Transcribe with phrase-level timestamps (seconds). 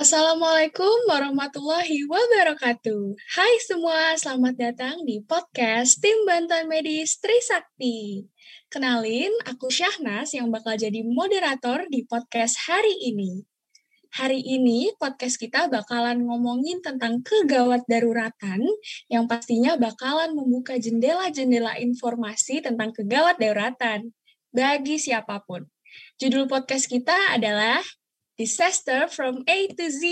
[0.00, 3.20] Assalamualaikum warahmatullahi wabarakatuh.
[3.36, 8.24] Hai semua, selamat datang di podcast Tim Bantuan Medis Trisakti.
[8.72, 13.44] Kenalin, aku Syahnas yang bakal jadi moderator di podcast hari ini.
[14.16, 18.64] Hari ini podcast kita bakalan ngomongin tentang kegawat daruratan
[19.12, 24.16] yang pastinya bakalan membuka jendela-jendela informasi tentang kegawat daruratan
[24.48, 25.73] bagi siapa pun.
[26.14, 27.82] Judul podcast kita adalah
[28.38, 30.02] Disaster from A to Z.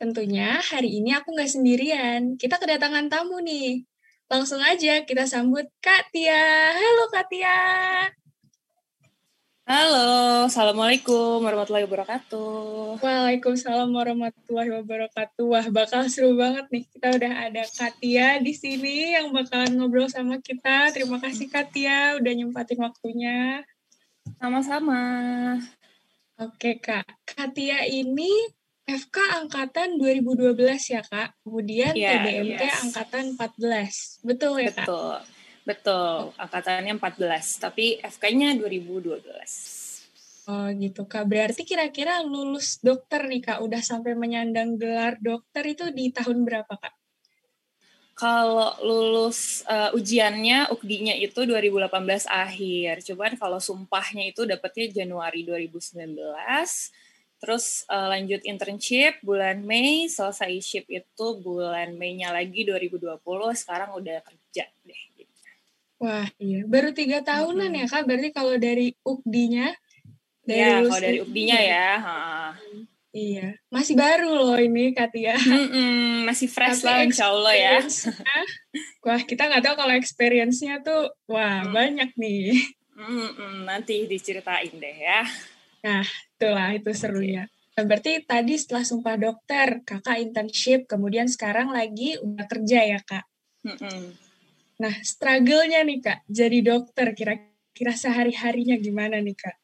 [0.00, 2.40] Tentunya hari ini aku nggak sendirian.
[2.40, 3.84] Kita kedatangan tamu nih.
[4.32, 6.72] Langsung aja kita sambut Kak Tia.
[6.72, 7.60] Halo Kak Tia.
[9.68, 12.96] Halo, Assalamualaikum warahmatullahi wabarakatuh.
[13.04, 15.44] Waalaikumsalam warahmatullahi wabarakatuh.
[15.44, 16.88] Wah, bakal seru banget nih.
[16.88, 20.88] Kita udah ada Katia di sini yang bakalan ngobrol sama kita.
[20.96, 23.60] Terima kasih Katia udah nyempatin waktunya.
[24.42, 25.00] Sama-sama.
[26.42, 28.30] Oke Kak, Katia ini
[28.82, 30.58] FK angkatan 2012
[30.90, 32.82] ya Kak, kemudian yeah, TBMT yes.
[32.82, 34.82] angkatan 14, betul ya Kak?
[34.82, 35.14] Betul,
[35.62, 40.50] betul, angkatannya 14, tapi FK-nya 2012.
[40.50, 45.94] Oh gitu Kak, berarti kira-kira lulus dokter nih Kak, udah sampai menyandang gelar dokter itu
[45.94, 47.01] di tahun berapa Kak?
[48.12, 53.00] Kalau lulus uh, ujiannya UKDI-nya itu 2018 akhir.
[53.08, 56.20] Cuman kalau sumpahnya itu dapetnya Januari 2019.
[57.42, 63.18] Terus uh, lanjut internship bulan Mei, selesai ship itu bulan Mei-nya lagi 2020.
[63.58, 65.02] Sekarang udah kerja deh.
[65.18, 65.32] Gitu.
[65.98, 67.80] Wah iya, baru tiga tahunan hmm.
[67.82, 68.02] ya kak.
[68.06, 69.68] Berarti kalau dari UKDI-nya?
[70.46, 71.90] Iya, kalau dari UKDI-nya ya.
[71.98, 72.14] Ha.
[73.12, 75.36] Iya, masih baru loh ini Katia.
[75.36, 77.76] Mm-mm, masih fresh Tapi lah insya Allah ya.
[79.04, 81.72] wah kita nggak tahu kalau experience-nya tuh, wah mm.
[81.76, 82.56] banyak nih.
[82.96, 85.28] Mm-mm, nanti diceritain deh ya.
[85.84, 87.44] Nah, itulah itu serunya.
[87.76, 87.84] Okay.
[87.84, 93.28] Berarti tadi setelah sumpah dokter, kakak internship, kemudian sekarang lagi udah kerja ya kak.
[93.68, 94.16] Mm-mm.
[94.80, 99.61] Nah, struggle-nya nih kak, jadi dokter kira-kira sehari-harinya gimana nih kak?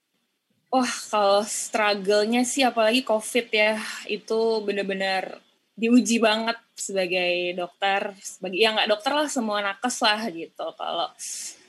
[0.69, 5.41] Wah, kalau struggle-nya sih apalagi COVID ya, itu bener-bener
[5.73, 10.67] diuji banget sebagai dokter, sebagai yang nggak dokter lah semua nakes lah gitu.
[10.77, 11.09] Kalau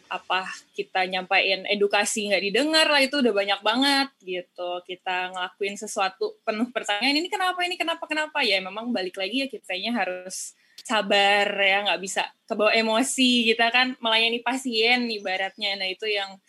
[0.09, 0.41] apa
[0.73, 4.83] kita nyampain edukasi nggak didengar lah itu udah banyak banget gitu.
[4.83, 9.47] Kita ngelakuin sesuatu penuh pertanyaan ini kenapa ini kenapa kenapa ya memang balik lagi ya
[9.47, 16.07] kitanya harus sabar ya nggak bisa kebawa emosi kita kan melayani pasien ibaratnya nah itu
[16.07, 16.39] yang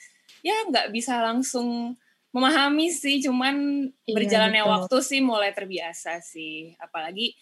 [0.40, 1.98] ya nggak bisa langsung
[2.30, 4.72] memahami sih, cuman iya, berjalannya betul.
[4.74, 6.74] waktu sih mulai terbiasa sih.
[6.78, 7.34] Apalagi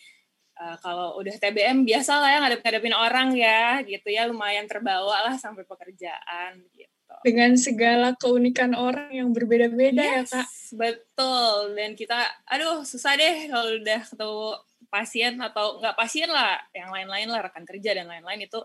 [0.59, 5.37] uh, kalau udah TBM biasa lah ya ngadep-ngadepin orang ya gitu ya lumayan terbawa lah
[5.37, 7.15] sampai pekerjaan gitu.
[7.25, 10.47] Dengan segala keunikan orang yang berbeda-beda ya, yes, ya kak.
[10.77, 14.45] Betul dan kita aduh susah deh kalau udah ketemu
[14.89, 18.61] pasien atau nggak pasien lah yang lain-lain lah rekan kerja dan lain-lain itu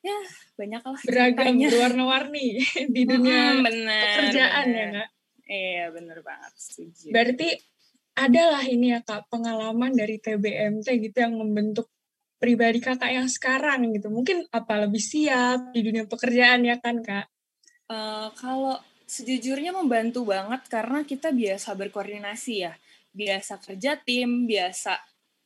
[0.00, 0.18] ya
[0.54, 2.62] banyak lah beragam berwarna-warni
[2.94, 4.78] di dunia hmm, bener, pekerjaan ya, bener.
[4.78, 5.08] ya kak
[5.50, 6.52] Iya, bener banget.
[6.54, 7.10] Setuju.
[7.10, 7.50] Berarti
[8.14, 11.90] adalah ini ya Kak, pengalaman dari TBMT gitu yang membentuk
[12.38, 14.14] pribadi kakak yang sekarang gitu.
[14.14, 17.26] Mungkin apa lebih siap di dunia pekerjaan ya kan Kak?
[17.90, 18.78] Uh, kalau
[19.10, 22.72] sejujurnya membantu banget karena kita biasa berkoordinasi ya.
[23.10, 24.94] Biasa kerja tim, biasa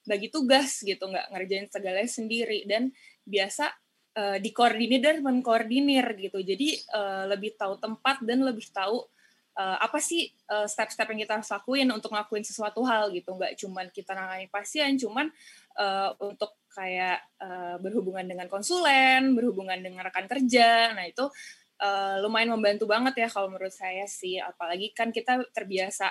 [0.04, 2.68] bagi tugas gitu, nggak ngerjain segalanya sendiri.
[2.68, 2.92] Dan
[3.24, 3.72] biasa
[4.20, 6.44] uh, dikoordinir dan mengkoordinir gitu.
[6.44, 9.08] Jadi uh, lebih tahu tempat dan lebih tahu
[9.54, 13.34] uh, apa sih uh, step-step yang kita harus lakuin untuk ngelakuin sesuatu hal gitu.
[13.34, 15.30] Nggak cuman kita nangani pasien cuman
[15.78, 20.92] uh, untuk kayak uh, berhubungan dengan konsulen berhubungan dengan rekan kerja.
[20.92, 21.24] Nah itu
[21.82, 24.42] uh, lumayan membantu banget ya kalau menurut saya sih.
[24.42, 26.10] Apalagi kan kita terbiasa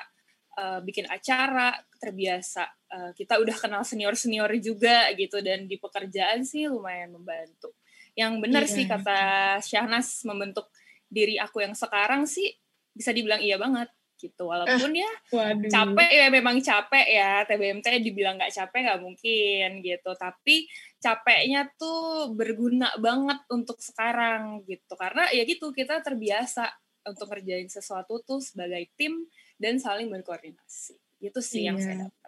[0.59, 2.63] uh, bikin acara terbiasa
[2.95, 5.43] uh, kita udah kenal senior senior juga gitu.
[5.43, 7.75] Dan di pekerjaan sih lumayan membantu.
[8.15, 8.71] Yang benar yeah.
[8.71, 9.19] sih kata
[9.59, 10.71] Syahnas membentuk
[11.13, 12.49] diri aku yang sekarang sih
[12.93, 13.89] bisa dibilang iya banget
[14.23, 15.67] gitu walaupun ya waduh.
[15.67, 20.71] capek ya memang capek ya TBMT dibilang nggak capek nggak mungkin gitu tapi
[21.03, 26.71] capeknya tuh berguna banget untuk sekarang gitu karena ya gitu kita terbiasa
[27.03, 29.27] untuk kerjain sesuatu tuh sebagai tim
[29.59, 31.75] dan saling berkoordinasi itu sih iya.
[31.75, 32.23] yang saya dapat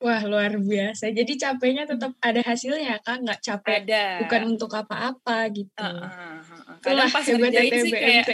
[0.00, 1.12] Wah luar biasa.
[1.12, 3.84] Jadi capeknya tetap ada hasilnya kan, nggak capek.
[3.84, 4.24] Ada.
[4.24, 5.76] Bukan untuk apa-apa gitu.
[5.76, 6.76] Uh, uh, uh, uh.
[6.80, 8.26] Kadang pas ngerjain sih kayak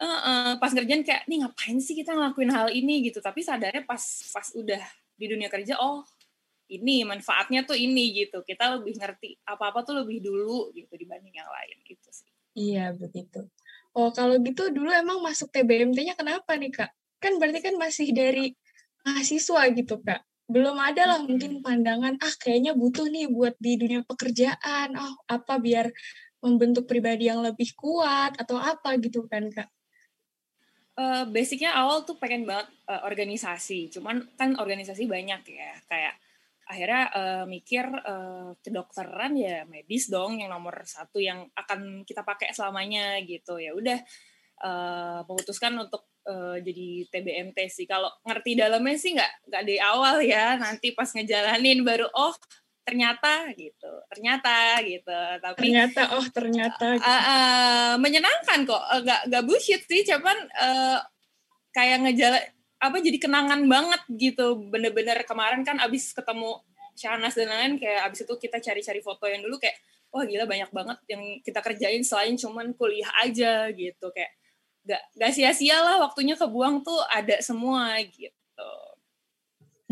[0.00, 3.04] uh, uh, pas ngerjain kayak nih ngapain sih kita ngelakuin hal ini?
[3.04, 3.18] Gitu.
[3.20, 4.00] Tapi sadarnya pas
[4.32, 4.82] pas udah
[5.18, 6.02] di dunia kerja oh
[6.72, 8.40] ini manfaatnya tuh ini gitu.
[8.46, 12.30] Kita lebih ngerti apa apa tuh lebih dulu gitu dibanding yang lain gitu sih.
[12.56, 13.48] Iya begitu.
[13.92, 16.90] Oh kalau gitu dulu emang masuk TBMT-nya kenapa nih kak?
[17.20, 18.56] Kan berarti kan masih dari
[19.04, 20.24] mahasiswa gitu kak.
[20.48, 24.96] Belum ada lah mungkin pandangan ah kayaknya butuh nih buat di dunia pekerjaan.
[24.96, 25.92] Oh apa biar
[26.42, 29.70] membentuk pribadi yang lebih kuat atau apa gitu kan kak
[30.98, 33.92] uh, basicnya awal tuh pengen banget uh, organisasi.
[33.92, 35.72] Cuman kan organisasi banyak ya.
[35.88, 36.14] Kayak
[36.62, 42.52] akhirnya uh, mikir uh, kedokteran ya medis dong yang nomor satu yang akan kita pakai
[42.52, 43.60] selamanya gitu.
[43.60, 43.98] Ya udah
[44.64, 47.86] uh, memutuskan untuk uh, jadi TBMT sih.
[47.88, 50.56] Kalau ngerti dalamnya sih nggak nggak di awal ya.
[50.56, 52.34] Nanti pas ngejalanin baru oh
[52.82, 55.18] ternyata gitu ternyata gitu.
[55.38, 57.06] Tapi ternyata oh ternyata gitu.
[57.06, 58.82] uh, uh, menyenangkan kok.
[59.06, 60.98] Nggak uh, nggak bullshit sih cuman uh,
[61.70, 62.42] kayak ngejalan
[62.82, 64.58] apa jadi kenangan banget gitu.
[64.68, 66.58] Bener-bener kemarin kan abis ketemu
[66.98, 69.78] Syahnas dan lain-lain kayak abis itu kita cari-cari foto yang dulu kayak
[70.12, 74.10] wah gila banyak banget yang kita kerjain selain cuman kuliah aja gitu.
[74.10, 74.34] Kayak
[74.82, 78.70] gak, gak sia-sia lah waktunya kebuang tuh ada semua gitu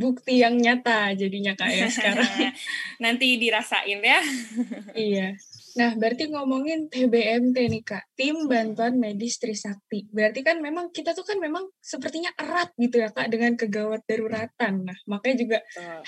[0.01, 2.25] bukti yang nyata jadinya kak ya sekarang.
[3.05, 4.21] Nanti dirasain ya.
[4.97, 5.37] iya.
[5.79, 10.11] Nah, berarti ngomongin TBMT nih Kak, Tim Bantuan Medis Trisakti.
[10.11, 14.91] Berarti kan memang kita tuh kan memang sepertinya erat gitu ya Kak dengan kegawat daruratan.
[14.91, 15.59] Nah, makanya juga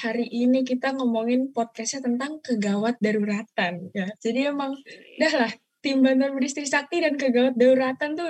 [0.02, 4.10] hari ini kita ngomongin podcastnya tentang kegawat daruratan ya.
[4.18, 4.74] Jadi emang
[5.22, 8.26] dah lah, Tim Bantuan Medis Trisakti dan kegawat daruratan tuh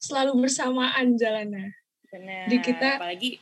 [0.00, 1.68] selalu bersamaan jalannya.
[2.08, 2.48] Benar.
[2.48, 3.40] Jadi kita apalagi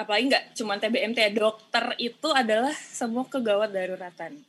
[0.00, 4.40] apalagi nggak cuma TBMT ya dokter itu adalah semua kegawat daruratan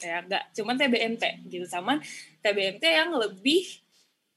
[0.00, 1.96] ya nggak cuma TBMT gitu sama
[2.44, 3.64] TBMT yang lebih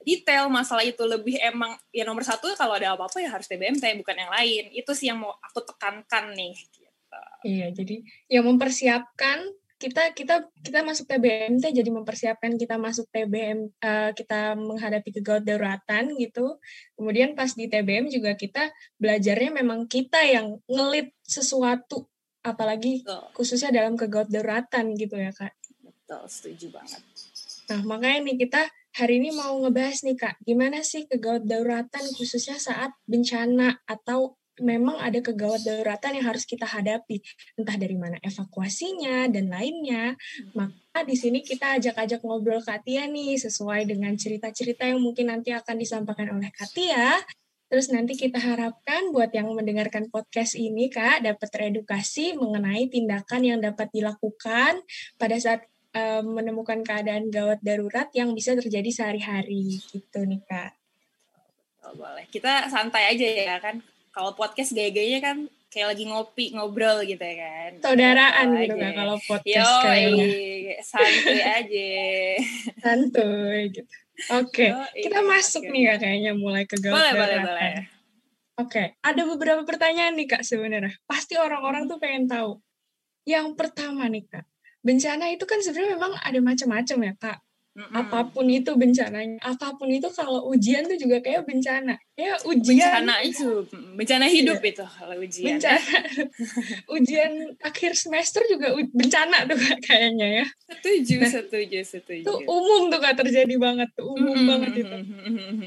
[0.04, 4.16] detail masalah itu lebih emang ya nomor satu kalau ada apa-apa ya harus TBMT bukan
[4.16, 7.20] yang lain itu sih yang mau aku tekankan nih gitu.
[7.44, 9.48] iya jadi yang mempersiapkan
[9.84, 15.44] kita kita kita masuk TBMT jadi mempersiapkan kita masuk TBM uh, eh, kita menghadapi kegawat
[15.44, 16.56] daruratan gitu.
[16.96, 22.08] Kemudian pas di TBM juga kita belajarnya memang kita yang ngelit sesuatu
[22.40, 23.24] apalagi Betul.
[23.36, 25.52] khususnya dalam kegawat daruratan gitu ya Kak.
[25.84, 27.00] Betul, setuju banget.
[27.68, 28.62] Nah, makanya nih kita
[28.96, 35.02] hari ini mau ngebahas nih Kak, gimana sih kegawat daruratan khususnya saat bencana atau memang
[35.02, 37.18] ada kegawat daruratan yang harus kita hadapi,
[37.58, 40.14] entah dari mana evakuasinya dan lainnya.
[40.54, 45.74] Maka di sini kita ajak-ajak ngobrol Katia nih sesuai dengan cerita-cerita yang mungkin nanti akan
[45.74, 47.18] disampaikan oleh Katia.
[47.66, 53.58] Terus nanti kita harapkan buat yang mendengarkan podcast ini Kak dapat teredukasi mengenai tindakan yang
[53.58, 54.78] dapat dilakukan
[55.18, 55.66] pada saat
[55.96, 60.70] um, menemukan keadaan gawat darurat yang bisa terjadi sehari-hari gitu nih Kak.
[61.82, 62.30] Oh, boleh.
[62.30, 63.82] Kita santai aja ya kan
[64.14, 65.36] kalau podcast gaya-gayanya kan
[65.74, 67.70] kayak lagi ngopi ngobrol gitu ya kan.
[67.82, 70.26] Saudaraan gitu kan kalau podcast Yo, kayaknya
[70.86, 71.90] santuy aja.
[72.78, 73.90] Santuy gitu.
[74.30, 75.02] Oke okay.
[75.02, 75.72] kita masuk okay.
[75.74, 77.72] nih ya kayaknya mulai ke gawat boleh boleh boleh.
[77.74, 77.82] Oke
[78.70, 78.86] okay.
[79.02, 80.94] ada beberapa pertanyaan nih kak sebenarnya.
[81.10, 82.62] Pasti orang-orang tuh pengen tahu.
[83.26, 84.46] Yang pertama nih kak
[84.84, 87.38] bencana itu kan sebenarnya memang ada macam-macam ya kak
[87.74, 87.90] Mm-mm.
[87.90, 89.42] apa pun itu bencananya.
[89.42, 91.98] Apa pun itu kalau ujian tuh juga kayak bencana.
[92.14, 92.78] Ya ujian.
[92.78, 93.66] Bencana itu.
[93.98, 94.70] Bencana hidup iya.
[94.70, 95.58] itu kalau ujian.
[95.58, 95.98] Bencana.
[96.94, 100.46] Ujian akhir semester juga bencana tuh kayaknya ya.
[100.70, 102.22] Setuju nah, setuju setuju.
[102.22, 104.06] itu umum tuh kak terjadi banget tuh.
[104.06, 104.50] Umum mm-hmm.
[104.54, 104.96] banget itu.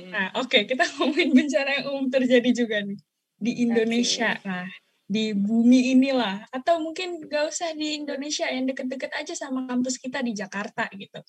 [0.07, 2.99] nah oke okay, kita ngomongin bencana yang umum terjadi juga nih
[3.35, 4.39] di Indonesia.
[4.39, 4.47] Okay.
[4.47, 4.67] nah
[5.07, 6.51] di bumi inilah.
[6.51, 11.23] Atau mungkin gak usah di Indonesia yang deket-deket aja sama kampus kita di Jakarta gitu.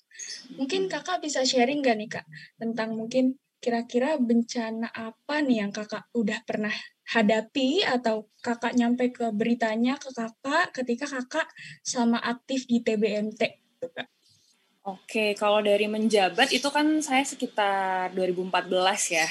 [0.59, 2.25] Mungkin kakak bisa sharing gak nih kak
[2.59, 6.71] tentang mungkin kira-kira bencana apa nih yang kakak udah pernah
[7.11, 11.47] hadapi atau kakak nyampe ke beritanya ke kakak ketika kakak
[11.81, 14.07] sama aktif di TBMT gitu, kak?
[14.87, 18.71] Oke, kalau dari menjabat itu kan saya sekitar 2014
[19.11, 19.27] ya.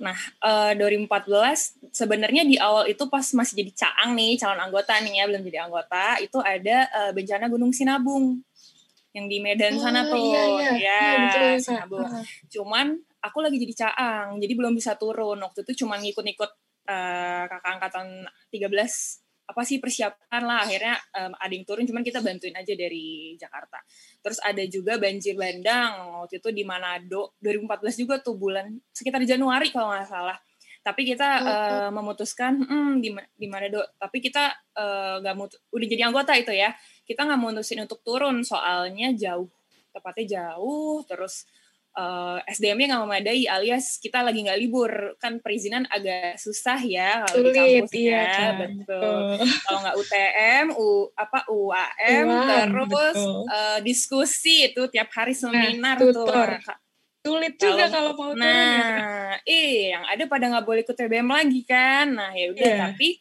[0.00, 4.96] Nah, uh, eh, 2014 sebenarnya di awal itu pas masih jadi caang nih, calon anggota
[4.96, 8.40] nih ya, belum jadi anggota, itu ada uh, bencana Gunung Sinabung
[9.12, 10.16] yang di Medan oh, sana tuh.
[10.16, 10.70] Iya, iya.
[10.72, 12.08] Ya, iya, betul, Sinabung.
[12.08, 12.24] Uh.
[12.48, 12.86] Cuman
[13.20, 15.36] aku lagi jadi caang, jadi belum bisa turun.
[15.36, 16.50] Waktu itu cuma ngikut-ngikut
[16.88, 18.06] uh, kakak angkatan
[18.48, 23.34] 13 apa sih persiapan lah akhirnya um, ada yang turun cuman kita bantuin aja dari
[23.34, 23.82] Jakarta.
[24.22, 29.74] Terus ada juga banjir bandang waktu itu di Manado 2014 juga tuh bulan sekitar Januari
[29.74, 30.38] kalau nggak salah.
[30.80, 33.84] Tapi kita oh, uh, memutuskan hmm, di di Manado.
[34.00, 34.48] Tapi kita
[34.80, 36.72] eh, nggak uh, udah jadi anggota itu ya.
[37.04, 39.50] Kita nggak mutusin untuk turun soalnya jauh
[39.90, 41.46] tepatnya jauh terus
[41.96, 47.24] uh, eh, SDM-nya nggak memadai alias kita lagi nggak libur kan perizinan agak susah ya
[47.26, 49.22] kalau di kampus iya, ya betul
[49.66, 53.18] kalau nggak UTM U apa UAM Wah, terus
[53.48, 56.48] uh, diskusi itu tiap hari nah, seminar nah, tutor.
[56.62, 56.78] tuh
[57.20, 58.96] sulit juga kalau, kalau mau nah, turun.
[58.96, 62.06] Nah, eh yang ada pada nggak boleh ikut TBM lagi kan.
[62.16, 62.80] Nah, ya udah yeah.
[62.88, 63.20] tapi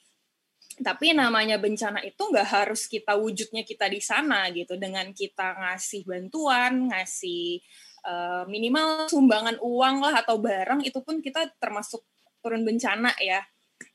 [0.80, 6.08] tapi namanya bencana itu nggak harus kita wujudnya kita di sana gitu dengan kita ngasih
[6.08, 7.60] bantuan ngasih
[8.06, 12.04] uh, minimal sumbangan uang lah atau barang itu pun kita termasuk
[12.40, 13.44] turun bencana ya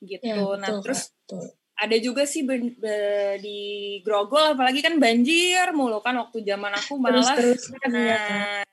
[0.00, 1.44] gitu ya, nah terus betul.
[1.76, 2.96] ada juga sih ben, be,
[3.40, 3.60] di
[4.00, 8.64] Grogol apalagi kan banjir mulu kan waktu zaman aku malah terus, terus, nah, ya, kan?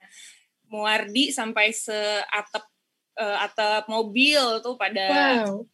[0.72, 2.64] Muardi sampai seatap
[3.20, 5.68] uh, atap mobil tuh pada wow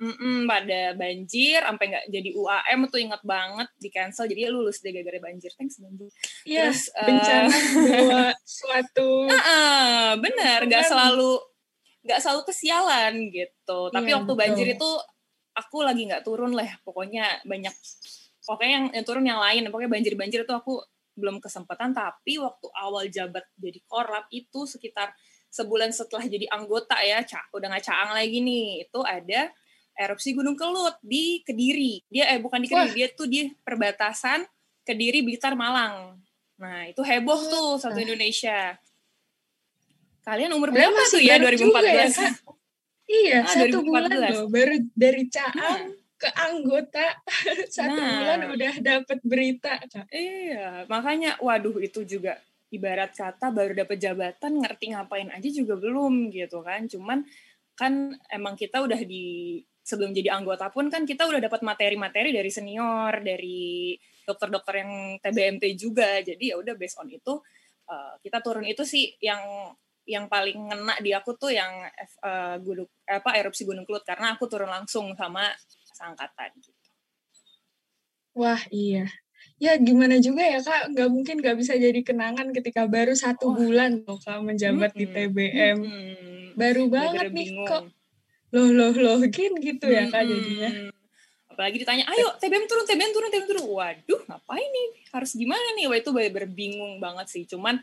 [0.00, 4.80] Mm-mm, pada banjir sampai nggak jadi UAM tuh inget banget di cancel jadi ya lulus
[4.80, 5.52] deh gara-gara banjir.
[5.60, 6.08] Thanks banjir
[6.48, 6.72] iya
[7.04, 7.52] bencana
[8.16, 11.36] uh, suatu uh, uh, bener nggak selalu
[12.00, 13.92] nggak selalu kesialan gitu.
[13.92, 14.40] Tapi ya, waktu betul.
[14.40, 14.90] banjir itu
[15.52, 17.74] aku lagi nggak turun lah pokoknya banyak
[18.48, 19.68] pokoknya yang, yang turun yang lain.
[19.68, 20.80] Pokoknya banjir-banjir itu aku
[21.12, 25.12] belum kesempatan tapi waktu awal jabat jadi korlap itu sekitar
[25.52, 28.88] sebulan setelah jadi anggota ya cak udah nggak caang lagi nih.
[28.88, 29.52] Itu ada
[30.00, 32.00] erupsi Gunung Kelut di Kediri.
[32.08, 32.96] Dia eh bukan di Kediri, Wah.
[32.96, 34.48] dia tuh di perbatasan
[34.80, 36.16] Kediri Blitar Malang.
[36.56, 38.80] Nah, itu heboh tuh satu Indonesia.
[40.24, 41.84] Kalian umur berapa masih tuh ya 2014?
[41.84, 42.06] Ya,
[43.20, 43.88] iya, ah, satu 2014.
[43.88, 45.80] bulan loh baru dari Caang nah.
[46.20, 47.06] ke anggota
[47.76, 48.12] satu nah.
[48.20, 49.80] bulan udah dapat berita.
[49.84, 50.08] Kak.
[50.12, 52.40] Iya, makanya waduh itu juga
[52.72, 56.88] ibarat kata baru dapat jabatan ngerti ngapain aja juga belum gitu kan.
[56.88, 57.24] Cuman
[57.76, 62.46] kan emang kita udah di sebelum jadi anggota pun kan kita udah dapat materi-materi dari
[62.46, 66.22] senior, dari dokter-dokter yang TBMT juga.
[66.22, 67.42] Jadi ya udah based on itu
[67.90, 69.74] uh, kita turun itu sih yang
[70.06, 71.86] yang paling ngena di aku tuh yang
[72.22, 75.50] uh, gunung apa erupsi Gunung Kelut karena aku turun langsung sama
[75.94, 76.90] seangkatan gitu.
[78.38, 79.10] Wah iya.
[79.60, 83.56] Ya gimana juga ya kak, nggak mungkin nggak bisa jadi kenangan ketika baru satu oh.
[83.56, 85.78] bulan loh kak menjabat hmm, di TBM.
[85.80, 87.68] Hmm, baru banget nih bingung.
[87.68, 87.84] kok
[88.50, 90.90] loh loh loh gitu gitu ya kak jadinya.
[91.50, 93.64] Apalagi ditanya ayo TBM turun TBM turun TBM turun.
[93.68, 94.88] Waduh ngapain nih?
[95.14, 95.86] Harus gimana nih?
[95.86, 97.44] Wah itu bener-bener bingung banget sih.
[97.46, 97.78] Cuman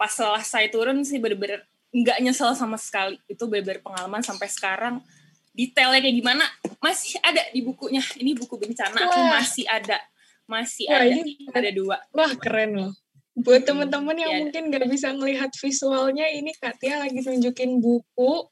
[0.00, 1.62] pas selesai turun sih bener-bener
[1.94, 3.20] nggak nyesel sama sekali.
[3.30, 5.04] Itu bener-bener pengalaman sampai sekarang.
[5.52, 6.44] Detailnya kayak gimana?
[6.80, 8.02] Masih ada di bukunya.
[8.16, 8.96] Ini buku bencana.
[8.96, 9.06] Wah.
[9.12, 9.98] aku masih ada.
[10.46, 11.14] Masih wah, ada.
[11.14, 11.96] ini, ada dua.
[12.16, 12.92] Wah keren loh.
[13.36, 14.38] Buat teman-teman yang ya.
[14.40, 18.48] mungkin nggak bisa melihat visualnya ini Kak Tia lagi tunjukin buku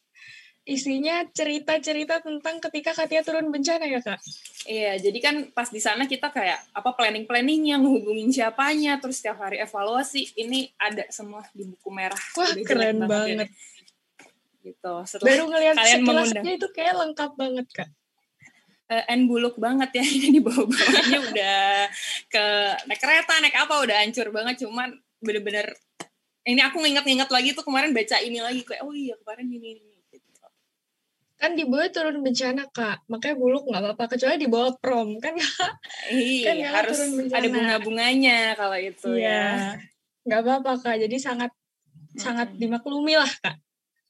[0.64, 4.16] isinya cerita-cerita tentang ketika Katia turun bencana ya kak?
[4.64, 9.44] Iya, jadi kan pas di sana kita kayak apa planning-planning yang hubungin siapanya, terus setiap
[9.44, 12.21] hari evaluasi, ini ada semua di buku merah.
[12.40, 13.52] Wah Udah keren banget.
[14.64, 14.94] Gitu.
[15.04, 16.44] Setelah Baru ngelihat kalian mengundang.
[16.49, 17.90] itu kayak lengkap banget kak.
[18.85, 21.88] Uh, and buluk banget ya ini di bawah-bawahnya udah
[22.28, 22.44] ke
[22.85, 24.92] naik kereta naik apa udah hancur banget cuman
[25.25, 25.73] bener-bener
[26.44, 29.93] ini aku nginget-nginget lagi tuh kemarin baca ini lagi kayak oh iya kemarin ini, ini
[31.44, 33.04] kan di bawah turun bencana kak.
[33.12, 35.36] Makanya buluk nggak apa-apa kecuali di bawah prom kan
[36.08, 36.98] iya kan harus
[37.28, 39.28] ada bunga-bunganya kalau itu iya.
[39.28, 39.44] ya.
[40.24, 40.96] Nggak apa-apa kak.
[41.04, 42.16] Jadi sangat hmm.
[42.16, 43.56] sangat dimaklumi lah kak.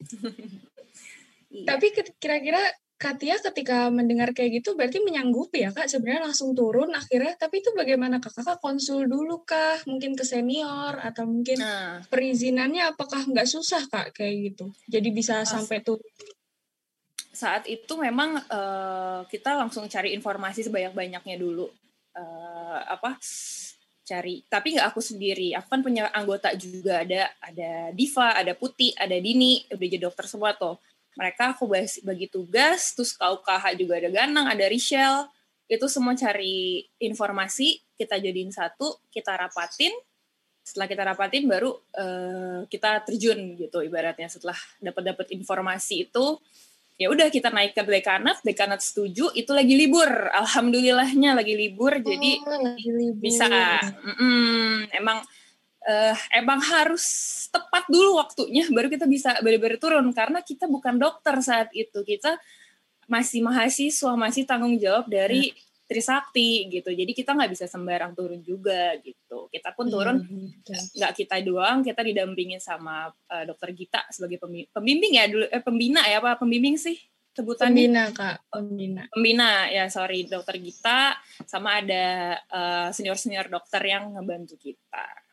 [1.55, 1.71] Iya.
[1.71, 2.59] tapi kira-kira
[2.95, 5.91] Katia ketika mendengar kayak gitu berarti menyanggupi ya kak?
[5.91, 7.35] Sebenarnya langsung turun akhirnya.
[7.35, 8.33] Tapi itu bagaimana kak?
[8.33, 9.83] Kakak konsul dulu kah?
[9.87, 12.03] Mungkin ke senior atau mungkin nah.
[12.11, 14.71] perizinannya apakah nggak susah kak kayak gitu?
[14.87, 16.03] Jadi bisa As sampai turun
[17.35, 21.67] saat itu memang uh, kita langsung cari informasi sebanyak-banyaknya dulu.
[22.15, 23.19] Uh, apa
[24.07, 25.51] cari tapi nggak aku sendiri.
[25.59, 30.31] Aku kan punya anggota juga ada ada Diva ada Putih ada Dini udah jadi dokter
[30.31, 30.79] semua tuh.
[31.15, 35.27] Mereka aku bagi, bagi tugas terus KUKH juga ada Ganang ada Richelle.
[35.67, 39.91] Itu semua cari informasi kita jadiin satu kita rapatin.
[40.65, 44.31] Setelah kita rapatin baru uh, kita terjun gitu ibaratnya.
[44.31, 46.39] Setelah dapat dapat informasi itu
[46.95, 52.03] ya udah kita naik ke dekanat dekanat setuju itu lagi libur alhamdulillahnya lagi libur oh,
[52.03, 53.23] jadi lagi libur.
[53.23, 53.51] bisa
[53.83, 55.19] mm -mm, emang
[55.91, 57.05] uh, emang harus
[57.51, 62.39] tepat dulu waktunya baru kita bisa benar-benar turun karena kita bukan dokter saat itu kita
[63.11, 65.74] masih mahasiswa masih tanggung jawab dari hmm.
[65.95, 66.91] Trisakti gitu.
[66.91, 69.47] Jadi kita nggak bisa sembarang turun juga gitu.
[69.47, 70.67] Kita pun turun hmm,
[70.99, 71.21] nggak hmm.
[71.23, 74.43] kita doang, kita didampingin sama uh, dokter Gita sebagai
[74.75, 76.99] pembimbing ya dulu eh, pembina ya apa pembimbing sih
[77.35, 77.87] sebutannya?
[77.87, 79.03] Pembina kak, pembina.
[79.15, 81.15] Pembina ya sorry dokter Gita
[81.47, 85.24] sama ada uh, eh, senior senior dokter yang ngebantu kita.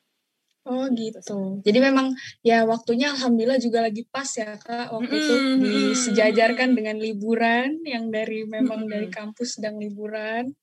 [0.61, 1.17] Oh gitu.
[1.17, 1.39] gitu.
[1.65, 2.13] Jadi memang
[2.45, 5.25] ya waktunya alhamdulillah juga lagi pas ya kak waktu mm -hmm.
[5.25, 8.93] itu disejajarkan dengan liburan yang dari memang mm -hmm.
[8.93, 10.53] dari kampus sedang liburan.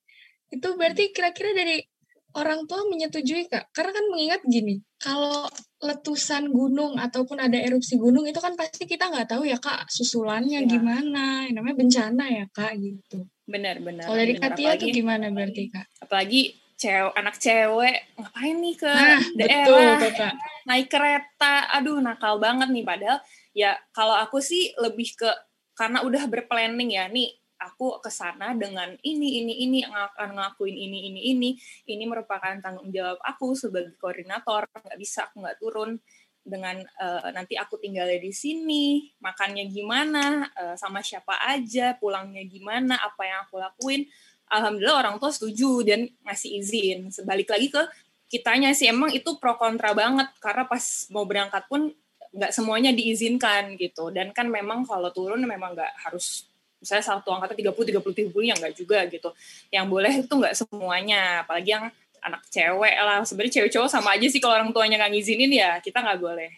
[0.55, 1.83] Itu berarti kira-kira dari
[2.38, 3.75] orang tua menyetujui kak?
[3.75, 9.07] Karena kan mengingat gini, kalau letusan gunung ataupun ada erupsi gunung itu kan pasti kita
[9.11, 10.67] nggak tahu ya kak susulannya ya.
[10.67, 15.87] gimana namanya bencana ya kak gitu benar benar kalau dari Katia tuh gimana berarti kak
[16.02, 19.99] apalagi cewek anak cewek ngapain nih ke nah, daerah?
[19.99, 20.31] betul,
[20.65, 21.55] naik kereta.
[21.75, 23.19] Aduh nakal banget nih padahal
[23.51, 25.27] ya kalau aku sih lebih ke
[25.75, 30.99] karena udah berplanning ya nih aku ke sana dengan ini ini ini akan ngelakuin ini
[31.11, 31.51] ini ini.
[31.91, 35.99] Ini merupakan tanggung jawab aku sebagai koordinator nggak bisa aku nggak turun.
[36.49, 42.97] Dengan uh, nanti aku tinggal di sini makannya gimana uh, sama siapa aja pulangnya gimana
[42.97, 44.09] apa yang aku lakuin
[44.49, 47.83] alhamdulillah orang tua setuju dan ngasih izin sebalik lagi ke
[48.28, 51.93] kitanya sih emang itu pro kontra banget karena pas mau berangkat pun
[52.28, 57.59] nggak semuanya diizinkan gitu dan kan memang kalau turun memang nggak harus misalnya satu angkatan
[57.59, 59.31] 30 30 30 yang enggak juga gitu.
[59.71, 61.87] Yang boleh itu enggak semuanya, apalagi yang
[62.23, 63.23] anak cewek lah.
[63.26, 66.50] Sebenarnya cewek cowok sama aja sih kalau orang tuanya nggak ngizinin ya kita nggak boleh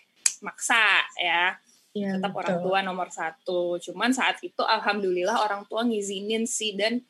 [0.45, 1.57] maksa ya.
[1.97, 2.41] ya Tetap betul.
[2.45, 3.61] orang tua nomor satu.
[3.81, 7.01] Cuman saat itu alhamdulillah orang tua ngizinin sih dan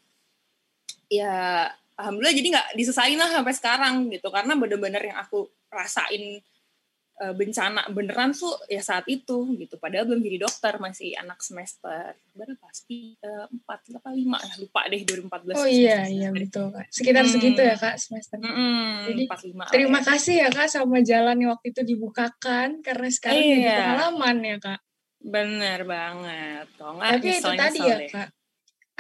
[1.10, 1.66] ya
[2.00, 4.32] alhamdulillah jadi nggak disesain lah sampai sekarang gitu.
[4.32, 6.40] Karena bener-bener yang aku rasain
[7.20, 9.76] uh, bencana beneran tuh ya saat itu gitu.
[9.76, 12.56] Padahal belum jadi dokter masih anak semester berapa?
[12.56, 16.88] Pasti eh, empat apa lima ya lupa deh 2014 oh iya iya betul kak.
[16.88, 17.32] Sekitar hmm.
[17.36, 20.04] segitu ya kak semester hmm, jadi 45, terima ya.
[20.08, 22.80] kasih ya kak sama jalan yang waktu itu dibukakan.
[22.80, 23.52] Karena sekarang iya.
[23.52, 24.80] jadi pengalaman ya kak.
[25.20, 26.66] Bener banget.
[26.80, 28.28] Kalau nggak tapi itu tadi ya kak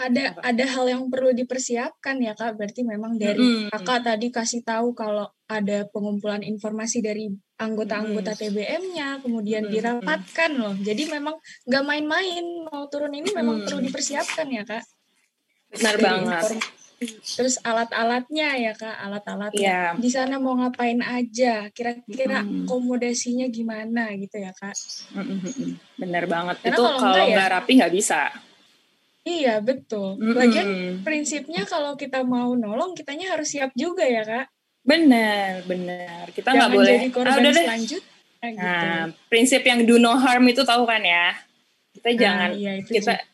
[0.00, 0.40] ada Apa?
[0.48, 3.70] ada hal yang perlu dipersiapkan ya kak berarti memang dari mm -hmm.
[3.76, 7.28] kakak tadi kasih tahu kalau ada pengumpulan informasi dari
[7.60, 9.76] anggota-anggota TBM-nya kemudian mm -hmm.
[9.76, 11.36] dirapatkan loh jadi memang
[11.68, 13.66] nggak main-main mau turun ini memang mm -hmm.
[13.68, 14.84] perlu dipersiapkan ya kak
[15.70, 16.42] benar Jadi, banget
[17.00, 19.96] terus alat-alatnya ya kak alat-alatnya yeah.
[19.96, 22.68] di sana mau ngapain aja kira-kira mm.
[22.68, 24.76] akomodasinya gimana gitu ya kak
[25.16, 25.70] mm -hmm.
[25.96, 28.22] benar banget Karena itu kalau ya nggak ya, rapi nggak bisa
[29.24, 30.16] Iya betul.
[30.16, 30.36] Mm -hmm.
[30.36, 30.68] Lagian
[31.04, 34.46] prinsipnya kalau kita mau nolong, kitanya harus siap juga ya kak.
[34.80, 36.24] Benar, benar.
[36.32, 36.98] Kita nggak boleh.
[37.04, 37.66] Jadi korban ah, udah deh.
[37.68, 38.02] Selanjut,
[38.40, 38.64] nah, gitu.
[38.64, 41.36] nah, prinsip yang do no harm itu tahu kan ya?
[41.92, 43.28] Kita nah, jangan iya, itu kita juga.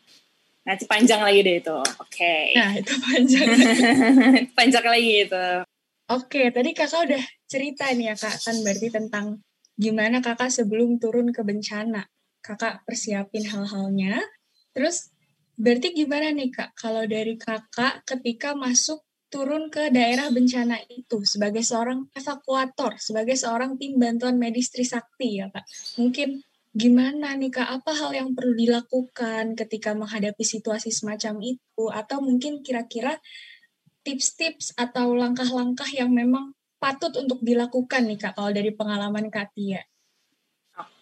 [0.67, 1.77] nanti panjang lagi deh itu.
[1.79, 1.95] Oke.
[2.11, 2.43] Okay.
[2.59, 3.47] Nah itu panjang.
[4.57, 5.47] panjang lagi itu.
[6.07, 9.25] Oke, okay, tadi kakak udah cerita nih ya kak, kan berarti tentang
[9.75, 12.07] gimana kakak sebelum turun ke bencana.
[12.39, 14.23] Kakak persiapin hal-halnya,
[14.71, 15.11] terus
[15.57, 21.65] Berarti gimana nih Kak, kalau dari Kakak ketika masuk turun ke daerah bencana itu sebagai
[21.65, 25.65] seorang evakuator, sebagai seorang tim bantuan medis Trisakti ya Kak.
[25.97, 26.45] Mungkin
[26.77, 31.83] gimana nih Kak, apa hal yang perlu dilakukan ketika menghadapi situasi semacam itu?
[31.89, 33.17] Atau mungkin kira-kira
[34.05, 39.81] tips-tips atau langkah-langkah yang memang patut untuk dilakukan nih Kak, kalau dari pengalaman Kak Tia?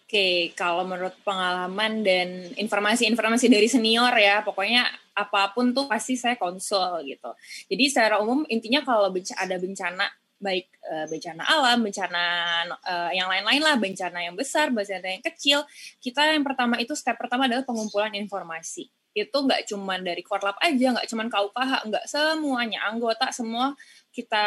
[0.06, 4.86] Oke, kalau menurut pengalaman dan informasi-informasi dari senior ya, pokoknya
[5.18, 7.34] apa pun tuh pasti saya konsul gitu.
[7.66, 10.06] Jadi secara umum intinya kalau ada bencana
[10.38, 12.22] baik uh, bencana alam, bencana
[12.70, 15.66] uh, yang lain-lain lah, bencana yang besar, bencana yang kecil,
[15.98, 18.86] kita yang pertama itu step pertama adalah pengumpulan informasi.
[19.10, 23.74] Itu nggak cuma dari Korlap aja, nggak cuma KUKH, nggak semuanya anggota semua
[24.14, 24.46] kita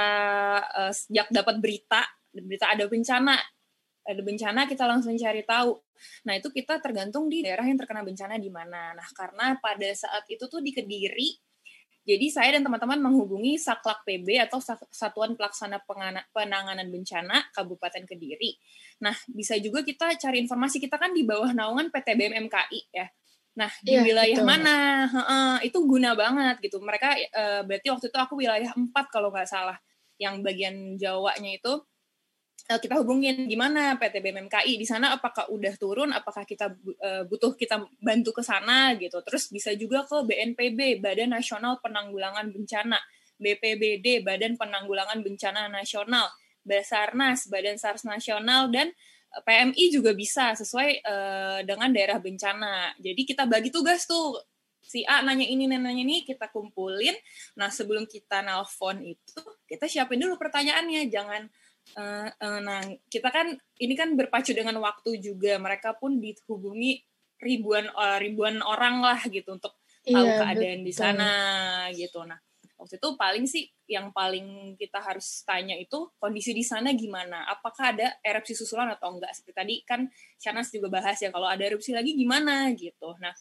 [0.71, 3.35] uh, sejak dapat berita, berita ada bencana
[4.09, 5.77] ada bencana kita langsung cari tahu.
[6.25, 8.97] Nah, itu kita tergantung di daerah yang terkena bencana di mana.
[8.97, 11.37] Nah, karena pada saat itu tuh di Kediri,
[12.09, 14.57] jadi saya dan teman-teman menghubungi Saklak PB atau
[14.89, 15.77] Satuan Pelaksana
[16.33, 18.57] Penanganan Bencana Kabupaten Kediri.
[19.05, 23.05] Nah, bisa juga kita cari informasi, kita kan di bawah naungan PT BMMKI ya.
[23.61, 24.49] Nah, di ya, wilayah betul.
[24.49, 24.77] mana?
[25.61, 26.81] itu guna banget gitu.
[26.81, 29.77] Mereka uh, berarti waktu itu aku wilayah 4 kalau nggak salah.
[30.17, 31.73] Yang bagian Jawanya itu
[32.77, 33.49] kita hubungin.
[33.49, 36.13] Gimana PT BMMKI di sana apakah udah turun?
[36.13, 36.69] Apakah kita
[37.01, 39.17] uh, butuh kita bantu ke sana gitu?
[39.25, 43.01] Terus bisa juga ke BNPB Badan Nasional Penanggulangan Bencana.
[43.41, 46.29] BPBD Badan Penanggulangan Bencana Nasional.
[46.61, 48.93] Basarnas Badan SARS Nasional dan
[49.33, 51.01] eh, PMI juga bisa sesuai
[51.65, 52.93] dengan daerah bencana.
[53.01, 54.37] Jadi kita bagi tugas tuh.
[54.79, 57.13] Si A nanya ini nanya ini kita kumpulin.
[57.57, 61.09] Nah sebelum kita nelfon itu kita siapin dulu pertanyaannya.
[61.09, 61.49] Jangan
[61.97, 65.57] Uh, uh, nah, kita kan ini kan berpacu dengan waktu juga.
[65.57, 67.01] Mereka pun dihubungi
[67.39, 70.87] ribuan uh, ribuan orang lah gitu untuk tahu iya, keadaan betul.
[70.87, 71.31] di sana
[71.95, 72.19] gitu.
[72.27, 72.39] Nah,
[72.79, 77.47] waktu itu paling sih yang paling kita harus tanya itu kondisi di sana gimana?
[77.51, 79.35] Apakah ada erupsi susulan atau enggak?
[79.35, 80.07] Seperti tadi kan
[80.39, 83.15] Shanas juga bahas ya kalau ada erupsi lagi gimana gitu.
[83.19, 83.33] Nah,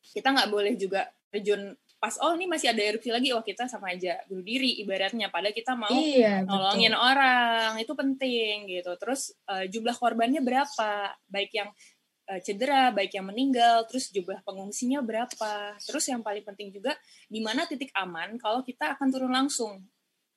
[0.00, 3.92] kita nggak boleh juga terjun pas oh ini masih ada erupsi lagi oh kita sama
[3.92, 5.28] aja bunuh diri ibaratnya.
[5.28, 7.04] Padahal kita mau iya, nolongin betul.
[7.12, 8.92] orang itu penting gitu.
[8.96, 11.12] Terus uh, jumlah korbannya berapa?
[11.28, 11.68] Baik yang
[12.32, 15.76] uh, cedera baik yang meninggal terus jumlah pengungsinya berapa?
[15.84, 16.96] Terus yang paling penting juga
[17.28, 19.84] di mana titik aman kalau kita akan turun langsung?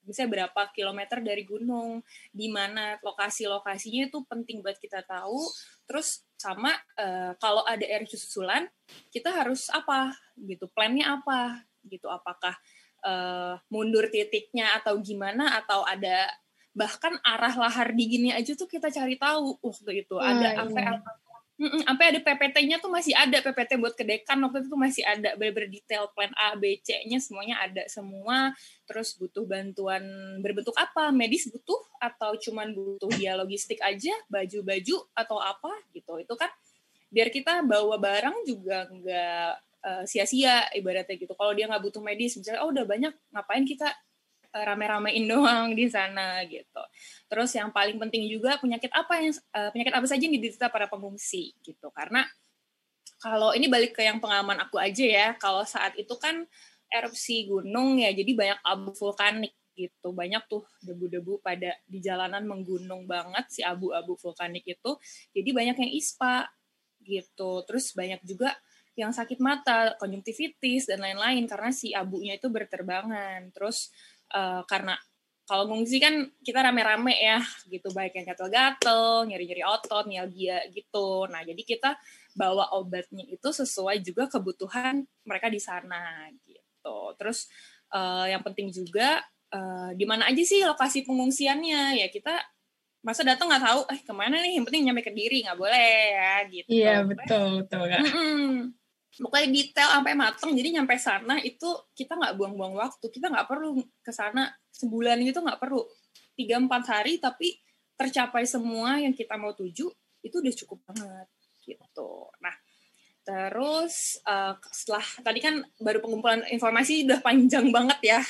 [0.03, 2.03] Bisa berapa kilometer dari gunung,
[2.35, 5.47] di mana lokasi-lokasinya itu penting buat kita tahu.
[5.87, 8.67] Terus sama uh, kalau ada air susulan,
[9.07, 12.51] kita harus apa gitu, plannya apa gitu, apakah
[13.07, 16.27] uh, mundur titiknya atau gimana atau ada
[16.73, 20.57] bahkan arah lahar dinginnya aja tuh kita cari tahu waktu itu oh, ada iya.
[20.57, 20.83] sampai
[21.53, 25.37] Mm-mm, sampai ada PPT-nya tuh masih ada PPT buat kedekan waktu itu tuh masih ada
[25.37, 28.57] bener-bener detail plan A, B, C-nya semuanya ada semua.
[28.89, 30.01] Terus butuh bantuan
[30.41, 31.13] berbentuk apa?
[31.13, 36.17] Medis butuh atau cuman butuh dia logistik aja, baju-baju atau apa gitu.
[36.17, 36.49] Itu kan
[37.13, 39.51] biar kita bawa barang juga nggak
[39.85, 41.37] uh, sia-sia ibaratnya gitu.
[41.37, 43.93] Kalau dia nggak butuh medis, misalnya oh udah banyak, ngapain kita
[44.53, 46.83] rame-ramein doang di sana gitu.
[47.25, 50.85] Terus yang paling penting juga penyakit apa yang uh, penyakit apa saja yang diderita para
[50.85, 51.89] pengungsi gitu.
[51.89, 52.21] Karena
[53.17, 56.45] kalau ini balik ke yang pengalaman aku aja ya, kalau saat itu kan
[56.93, 60.13] erupsi gunung ya, jadi banyak abu vulkanik gitu.
[60.13, 64.91] Banyak tuh debu-debu pada di jalanan menggunung banget si abu-abu vulkanik itu.
[65.33, 66.45] Jadi banyak yang ispa
[67.01, 67.65] gitu.
[67.65, 68.53] Terus banyak juga
[68.93, 73.49] yang sakit mata, konjungtivitis dan lain-lain karena si abunya itu berterbangan.
[73.49, 73.89] Terus
[74.33, 74.97] uh, karena
[75.43, 81.27] kalau ngungsi kan kita rame-rame ya gitu baik yang gatel-gatel, nyeri-nyeri otot, mialgia gitu.
[81.27, 81.99] Nah, jadi kita
[82.31, 86.97] bawa obatnya itu sesuai juga kebutuhan mereka di sana gitu.
[87.19, 87.51] Terus
[87.91, 89.19] uh, yang penting juga
[89.51, 92.39] uh, di mana aja sih lokasi pengungsiannya ya kita
[93.03, 95.91] masa datang nggak tahu eh ke mana nih yang penting nyampe ke diri nggak boleh
[96.15, 96.69] ya gitu.
[96.71, 97.99] Iya betul betul kan.
[97.99, 98.82] Mm -mm
[99.19, 103.05] pokoknya detail sampai mateng jadi nyampe sana itu kita nggak buang-buang waktu.
[103.13, 105.85] Kita nggak perlu ke sana sebulan itu nggak perlu.
[106.33, 107.61] Tiga empat hari tapi
[107.93, 109.85] tercapai semua yang kita mau tuju
[110.23, 111.27] itu udah cukup banget
[111.61, 112.31] gitu.
[112.41, 112.55] Nah
[113.23, 118.21] terus uh, setelah tadi kan baru pengumpulan informasi udah panjang banget ya.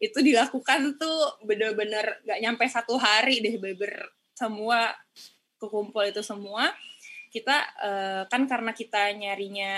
[0.00, 4.96] Itu dilakukan tuh bener-bener nggak nyampe satu hari deh beber semua
[5.60, 6.72] kekumpul itu semua
[7.30, 9.74] kita uh, kan karena kita nyarinya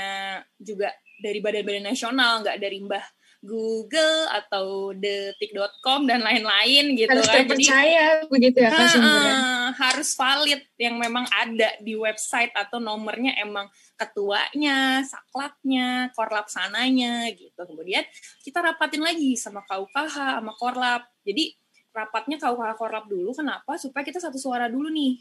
[0.57, 3.05] juga dari badan-badan nasional nggak dari mbah
[3.43, 7.43] Google atau detik.com dan lain-lain gitu harus kan.
[7.43, 13.35] terpercaya Jadi, begitu ya kan uh, harus valid yang memang ada di website atau nomornya
[13.43, 13.67] emang
[13.99, 17.59] ketuanya, saklaknya, korlapsananya gitu.
[17.67, 18.07] Kemudian
[18.47, 21.03] kita rapatin lagi sama KUKH, sama korlap.
[21.27, 21.59] Jadi
[21.91, 23.75] rapatnya KUKH korlap dulu kenapa?
[23.75, 25.19] Supaya kita satu suara dulu nih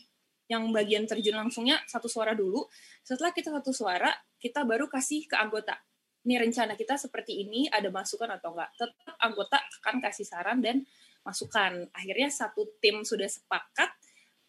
[0.51, 2.67] yang bagian terjun langsungnya satu suara dulu.
[3.07, 5.79] Setelah kita satu suara, kita baru kasih ke anggota.
[6.27, 8.75] Ini rencana kita seperti ini, ada masukan atau enggak.
[8.75, 10.83] Tetap anggota akan kasih saran dan
[11.23, 11.87] masukan.
[11.95, 13.89] Akhirnya satu tim sudah sepakat,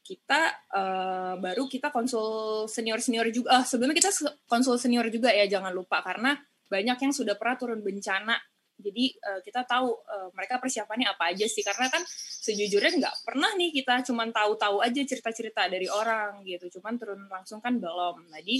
[0.02, 3.62] kita uh, baru kita konsul senior-senior juga.
[3.62, 4.10] Uh, sebelumnya kita
[4.50, 6.02] konsul senior juga ya, jangan lupa.
[6.02, 6.36] Karena
[6.68, 8.36] banyak yang sudah pernah turun bencana
[8.82, 11.62] jadi uh, kita tahu uh, mereka persiapannya apa aja sih.
[11.62, 12.02] Karena kan
[12.42, 16.78] sejujurnya nggak pernah nih kita cuman tahu-tahu aja cerita-cerita dari orang gitu.
[16.78, 18.26] Cuman turun langsung kan belum.
[18.28, 18.58] Jadi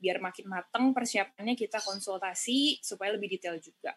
[0.00, 3.94] biar makin mateng persiapannya kita konsultasi supaya lebih detail juga.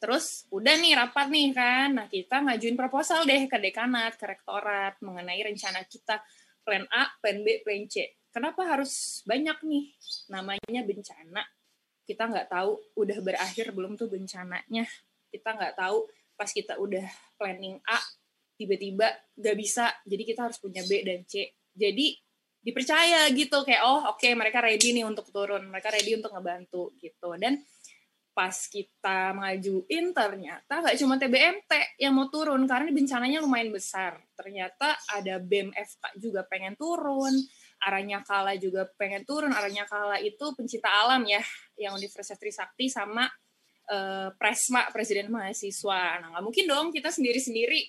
[0.00, 4.96] Terus udah nih rapat nih kan, nah kita ngajuin proposal deh ke dekanat, ke rektorat
[5.04, 6.24] mengenai rencana kita.
[6.64, 8.16] Plan A, plan B, plan C.
[8.32, 9.84] Kenapa harus banyak nih?
[10.32, 11.42] Namanya bencana?
[12.10, 14.82] Kita nggak tahu udah berakhir belum tuh bencananya.
[15.30, 17.06] Kita nggak tahu pas kita udah
[17.38, 18.02] planning A
[18.58, 19.94] tiba-tiba nggak bisa.
[20.02, 21.54] Jadi kita harus punya B dan C.
[21.70, 22.18] Jadi
[22.60, 25.70] dipercaya gitu kayak oh oke okay, mereka ready nih untuk turun.
[25.70, 27.30] Mereka ready untuk ngebantu gitu.
[27.38, 27.62] Dan
[28.34, 34.18] pas kita ngajuin ternyata nggak cuma TBMT yang mau turun karena bencananya lumayan besar.
[34.34, 37.38] Ternyata ada BMFK juga pengen turun
[37.80, 41.40] arahnya kala juga pengen turun arahnya kala itu pencipta alam ya
[41.80, 43.24] yang Universitas Trisakti sama
[43.88, 46.20] uh, Presma Presiden Mahasiswa.
[46.20, 47.80] Nah nggak mungkin dong kita sendiri sendiri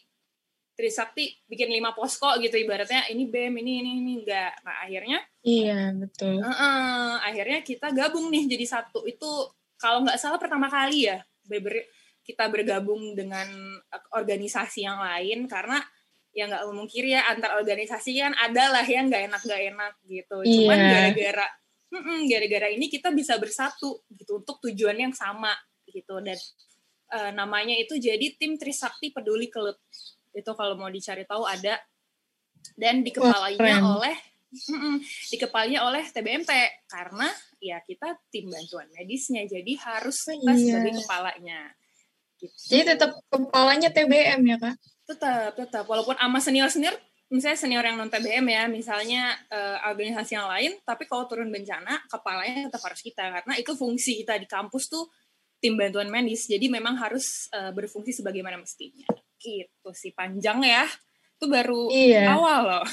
[0.72, 5.92] Trisakti bikin lima posko gitu ibaratnya ini BEM ini ini ini enggak nah akhirnya iya
[5.92, 6.40] betul.
[6.40, 9.04] Uh -uh, akhirnya kita gabung nih jadi satu.
[9.04, 11.84] Itu kalau nggak salah pertama kali ya ber
[12.22, 13.50] kita bergabung dengan
[14.14, 15.82] organisasi yang lain karena
[16.32, 20.38] ya nggak memungkiri ya antar organisasi kan ada lah yang nggak enak nggak enak gitu
[20.40, 20.92] cuman yeah.
[21.12, 21.48] gara-gara
[22.32, 25.52] gara-gara ini kita bisa bersatu gitu untuk tujuan yang sama
[25.92, 26.40] gitu dan
[27.12, 29.76] uh, namanya itu jadi tim Trisakti Peduli Kelut
[30.32, 31.76] itu kalau mau dicari tahu ada
[32.80, 34.16] dan dikepalainya oh, oleh
[34.52, 35.00] mm
[35.32, 36.52] dikepalanya oleh TBMT
[36.92, 37.28] karena
[37.64, 40.64] ya kita tim bantuan medisnya jadi harus Oh, kita iya.
[40.76, 41.60] sebagai kepalanya
[42.36, 42.56] gitu.
[42.68, 44.76] Jadi tetap kepalanya TBM ya kak?
[45.12, 45.84] Tetap tetap.
[45.86, 46.96] Walaupun sama senior senior
[47.32, 52.04] misalnya senior yang non TBM ya misalnya eh, organisasi yang lain tapi kalau turun bencana
[52.12, 55.08] kepalanya tetap harus kita karena itu fungsi kita di kampus tuh
[55.64, 56.48] tim bantuan medis.
[56.50, 59.08] Jadi memang harus eh, berfungsi sebagaimana mestinya.
[59.40, 60.84] Gitu sih panjang ya.
[61.40, 62.36] Itu baru Iya.
[62.36, 62.86] awal loh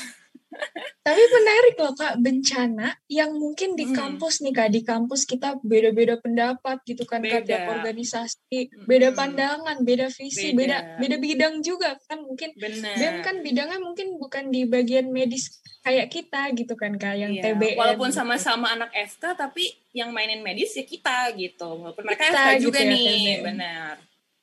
[0.99, 3.97] Tapi menarik loh kak, bencana yang mungkin di Hmm.
[3.97, 7.73] kampus nih kak, di kampus kita beda-beda pendapat gitu kan kak, tiap Beda.
[7.75, 8.85] organisasi, Mm-mm.
[8.85, 10.97] beda pandangan, beda visi, beda Beda.
[10.99, 12.53] beda bidang juga kan mungkin.
[12.57, 15.49] BEM kan bidangnya mungkin bukan di bagian medis
[15.81, 17.77] kayak kita gitu kan kak, yang Iya, TBM.
[17.77, 18.19] walaupun gitu.
[18.19, 22.65] sama-sama anak FK tapi yang mainin medis ya kita gitu walaupun mereka Kita FK gitu
[22.67, 23.41] juga ya, nih TBM.
[23.47, 23.95] benar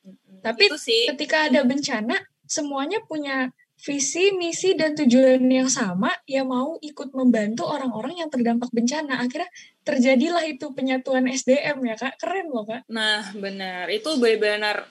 [0.01, 0.37] Mm-mm.
[0.39, 6.41] Tapi itu sih ketika ada bencana, semuanya punya visi, misi, dan tujuan yang sama, ya
[6.47, 9.21] mau ikut membantu orang-orang yang terdampak bencana.
[9.21, 9.51] Akhirnya
[9.85, 12.87] terjadilah itu penyatuan SDM ya kak, keren loh kak.
[12.89, 13.91] Nah, benar.
[13.91, 14.87] Itu benar-benar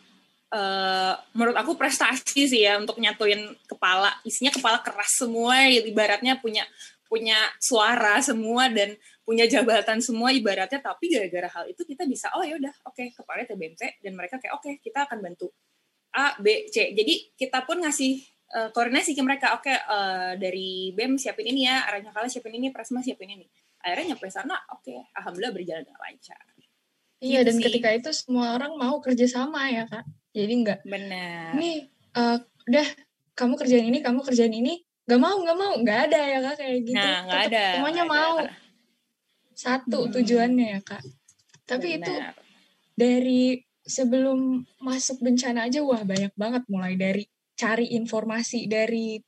[0.55, 4.14] eh, menurut aku prestasi sih ya untuk nyatuin kepala.
[4.23, 6.62] Isinya kepala keras semua, ibaratnya punya
[7.09, 12.42] punya suara semua dan punya jabatan semua ibaratnya tapi gara-gara hal itu kita bisa oh
[12.42, 15.49] ya udah oke kepalanya TBMT dan mereka kayak oke kita akan bantu
[16.11, 21.19] A B C jadi kita pun ngasih eh, koordinasi ke mereka oke eh, dari BEM
[21.19, 23.47] siapin ini ya arahnya kalian siapin ini Presma siapin ini
[23.79, 26.40] akhirnya nyampe sana oke alhamdulillah berjalan dengan lancar
[27.19, 27.64] Iya, Gitu dan sih.
[27.64, 30.05] ketika itu semua orang mau kerjasama ya kak.
[30.31, 32.38] Jadi nggak, benar nih eh,
[32.69, 32.87] udah
[33.33, 36.79] kamu kerjain ini, kamu kerjain ini, nggak mau nggak mau, nggak ada ya kak kayak
[36.85, 37.01] gitu.
[37.01, 37.64] Nah, Tetep ada.
[37.75, 38.12] Semuanya ada.
[38.12, 38.35] mau
[39.55, 40.12] satu Hmm.
[40.12, 41.03] tujuannya ya kak.
[41.64, 42.35] Tapi itu Benar.
[42.93, 44.40] dari sebelum
[44.81, 49.19] masuk bencana aja wah banyak banget mulai dari cari informasi dari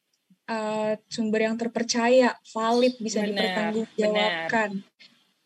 [0.51, 4.83] uh, sumber yang terpercaya, valid bisa dipertanggungjawabkan.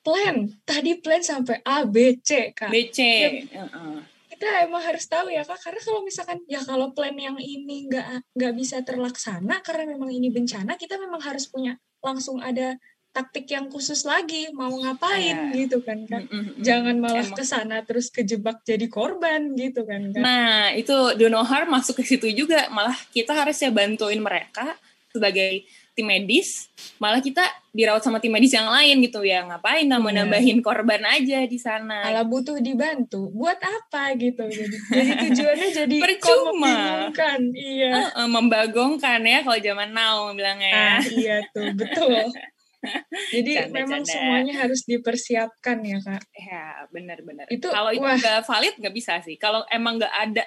[0.01, 2.73] Plan, tadi plan sampai A, B, C, Kak.
[2.73, 2.99] BC.
[2.99, 3.31] Iya.
[3.69, 3.97] Heeh.
[4.33, 5.61] Kita emang harus tahu ya, Kak.
[5.61, 10.33] Karena kalau misalkan, ya kalau plan yang ini nggak nggak bisa terlaksana karena memang ini
[10.33, 15.66] bencana, kita memang harus punya langsung ada taktik yang khusus lagi, mau ngapain Iya.
[15.66, 16.25] gitu kan, Kak.
[16.25, 16.62] Mm, mm, mm.
[16.62, 20.23] Jangan malah ke sana terus kejebak jadi korban gitu kan, Kak.
[20.23, 22.70] Nah, itu Donohar masuk ke situ juga.
[22.70, 24.79] Malah kita harusnya bantuin mereka
[25.11, 26.70] sebagai tim medis.
[27.03, 27.42] Malah kita
[27.75, 29.42] dirawat sama tim medis yang lain gitu ya.
[29.42, 32.07] Ngapain nambah-nambahin korban aja di sana.
[32.07, 33.27] Malah butuh dibantu.
[33.35, 34.46] Buat apa gitu.
[34.46, 36.62] Jadi, jadi tujuannya jadi Percuma.
[36.62, 37.40] membingungkan.
[37.51, 37.90] Iya.
[37.90, 40.79] Heeh, membagongkan ya kalau zaman now bilangnya ya.
[40.79, 42.31] Ah, iya tuh, betul.
[43.35, 44.12] Jadi Canda, memang canda.
[44.16, 46.23] semuanya harus dipersiapkan ya, Kak.
[46.33, 47.47] Ya, benar-benar.
[47.53, 49.37] Itu, Kalau itu nggak valid nggak bisa sih.
[49.37, 50.45] Kalau emang nggak ada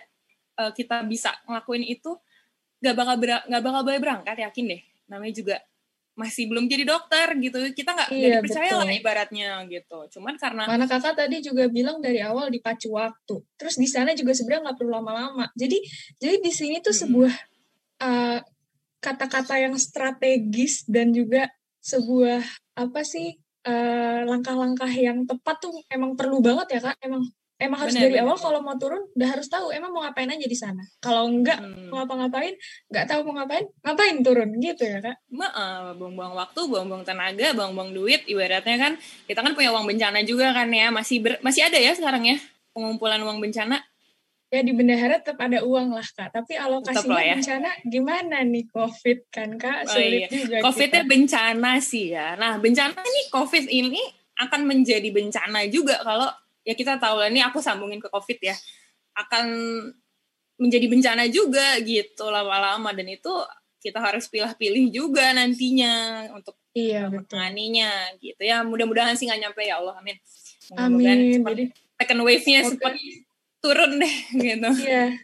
[0.60, 2.17] eh, kita bisa ngelakuin itu,
[2.82, 4.36] nggak bakal nggak bakal boleh berangkat.
[4.41, 4.82] Yakin deh.
[5.10, 5.56] Namanya juga
[6.13, 7.58] masih belum jadi dokter gitu.
[7.74, 8.82] Kita nggak Iya, dipercaya betul.
[8.86, 10.00] lah ibaratnya gitu.
[10.17, 13.41] Cuman karena Mana kakak tadi juga bilang dari awal dipacu waktu.
[13.58, 15.50] Terus di sana juga sebenarnya nggak perlu lama-lama.
[15.58, 15.82] Jadi
[16.22, 17.34] jadi di sini tuh sebuah
[18.02, 18.39] uh,
[19.04, 21.50] kata-kata yang strategis dan juga
[21.84, 22.41] sebuah
[22.80, 23.36] apa sih
[23.67, 26.98] uh, langkah-langkah yang tepat tuh emang perlu banget ya kak.
[27.04, 27.28] Emang
[27.60, 28.26] emang harus Benar, dari benar.
[28.28, 30.84] awal kalau mau turun udah harus tahu emang mau ngapain aja di sana.
[31.00, 32.56] Kalau enggak hmm, mau ngapa-ngapain,
[32.91, 35.15] nggak tahu mau ngapain, ngapain turun gitu ya kak.
[35.32, 38.28] ma- eh, buang-buang waktu, buang-buang tenaga, buang-buang duit.
[38.28, 38.93] Ibaratnya kan
[39.28, 40.91] kita kan punya uang bencana juga kan ya.
[40.91, 42.38] Masih ber- masih ada ya sekarang ya
[42.76, 43.80] pengumpulan uang bencana.
[44.53, 46.29] Ya di bendahara tetap ada uang lah kak.
[46.29, 47.33] Tapi alokasinya ya.
[47.41, 49.89] bencana gimana nih COVID kan kak?
[49.89, 50.29] Oh, Sulit iya.
[50.29, 51.09] juga COVID-nya kita.
[51.09, 52.37] bencana sih ya.
[52.37, 54.01] Nah, bencana ini COVID ini
[54.37, 56.29] akan menjadi bencana juga kalau
[56.61, 58.53] ya kita tahu lah ini aku sambungin ke COVID ya.
[59.17, 59.49] Akan
[60.61, 63.33] menjadi bencana juga gitu lama-lama dan itu
[63.81, 67.89] kita harus pilih-pilih juga nantinya untuk Iya menanganinya
[68.21, 68.61] gitu ya.
[68.61, 70.17] Mudah-mudahan sih nggak nyampe ya Allah amin.
[70.73, 71.41] Mudah-mudahan Amin.
[71.41, 71.63] Jadi
[71.97, 73.33] second wave-nya Oke.
[73.63, 74.15] Turun deh
[74.52, 74.69] gitu.
[74.84, 75.15] iya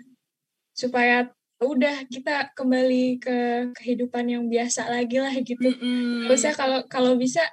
[0.71, 1.27] supaya
[1.59, 3.37] udah kita kembali ke
[3.75, 5.67] kehidupan yang biasa lagi lah gitu.
[6.25, 7.43] Usah kalau kalau bisa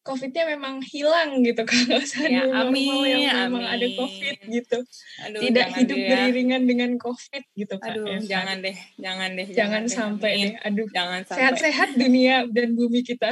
[0.00, 4.00] COVID-nya memang hilang gitu kalau usah Ya, amin, yang memang ada amin.
[4.00, 4.78] COVID gitu.
[5.20, 6.08] Aduh, Tidak jangan hidup ya.
[6.08, 7.74] beriringan dengan COVID gitu.
[7.84, 8.20] Aduh, Ya kan?
[8.24, 10.40] jangan deh, jangan deh, Jangan deh, sampai amin.
[10.40, 10.52] deh.
[10.64, 10.88] Aduh.
[10.88, 11.36] Jangan sampai.
[11.36, 13.28] Sehat-sehat dunia dan bumi kita.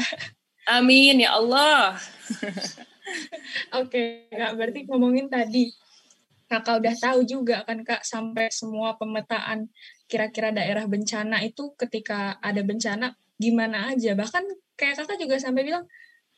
[0.68, 1.96] Amin ya Allah.
[3.80, 4.52] Oke, Kak.
[4.54, 5.72] Berarti ngomongin tadi,
[6.48, 9.68] Kakak udah tahu juga kan Kak, sampai semua pemetaan
[10.08, 14.16] kira-kira daerah bencana itu ketika ada bencana gimana aja.
[14.16, 15.84] Bahkan kayak Kakak juga sampai bilang,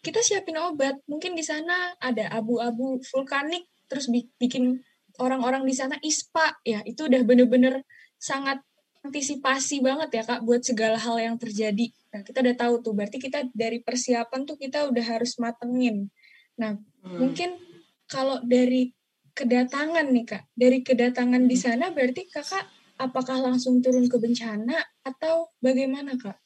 [0.03, 0.99] kita siapin obat.
[1.07, 4.83] Mungkin di sana ada abu-abu vulkanik, terus bi- bikin
[5.23, 6.59] orang-orang di sana ispa.
[6.67, 7.87] Ya, itu udah bener-bener
[8.19, 8.59] sangat
[9.07, 11.89] antisipasi banget ya Kak buat segala hal yang terjadi.
[12.11, 16.11] Nah, kita udah tahu tuh, berarti kita dari persiapan tuh kita udah harus matengin.
[16.59, 17.17] Nah, Hmm.
[17.17, 17.57] Mungkin
[18.05, 18.93] kalau dari
[19.33, 21.65] kedatangan nih kak, dari kedatangan di hmm.
[21.65, 22.67] sana berarti kakak
[23.01, 26.37] apakah langsung turun ke bencana atau bagaimana kak?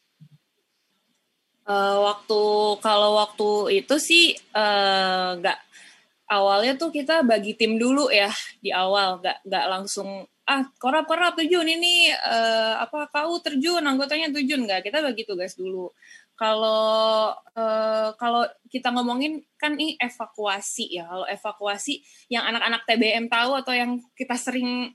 [1.64, 2.42] Uh, waktu
[2.85, 5.59] kalau waktu itu sih uh, nggak
[6.29, 8.29] awalnya tuh kita bagi tim dulu ya
[8.61, 14.29] di awal nggak nggak langsung ah korap korap terjun ini uh, apa kau terjun anggotanya
[14.29, 15.88] terjun nggak kita bagi tugas dulu
[16.35, 23.55] kalau uh, kalau kita ngomongin kan ini evakuasi ya kalau evakuasi yang anak-anak TBM tahu
[23.55, 24.90] atau yang kita sering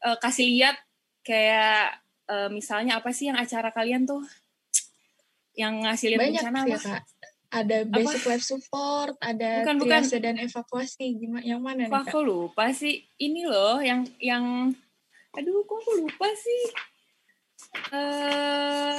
[0.00, 0.76] uh, kasih lihat
[1.20, 2.00] kayak
[2.32, 4.24] uh, misalnya apa sih yang acara kalian tuh
[5.54, 6.80] yang ngasih lihat bencana sih, apa?
[6.82, 7.02] Kak.
[7.54, 8.30] Ada basic apa?
[8.34, 10.02] life support, ada bukan, bukan.
[10.18, 11.06] dan evakuasi.
[11.22, 12.10] Gimana yang mana nih, Kak?
[12.10, 13.06] Aku lupa sih.
[13.14, 14.74] Ini loh yang yang
[15.38, 16.62] aduh kok aku lupa sih.
[17.94, 18.98] Eh uh,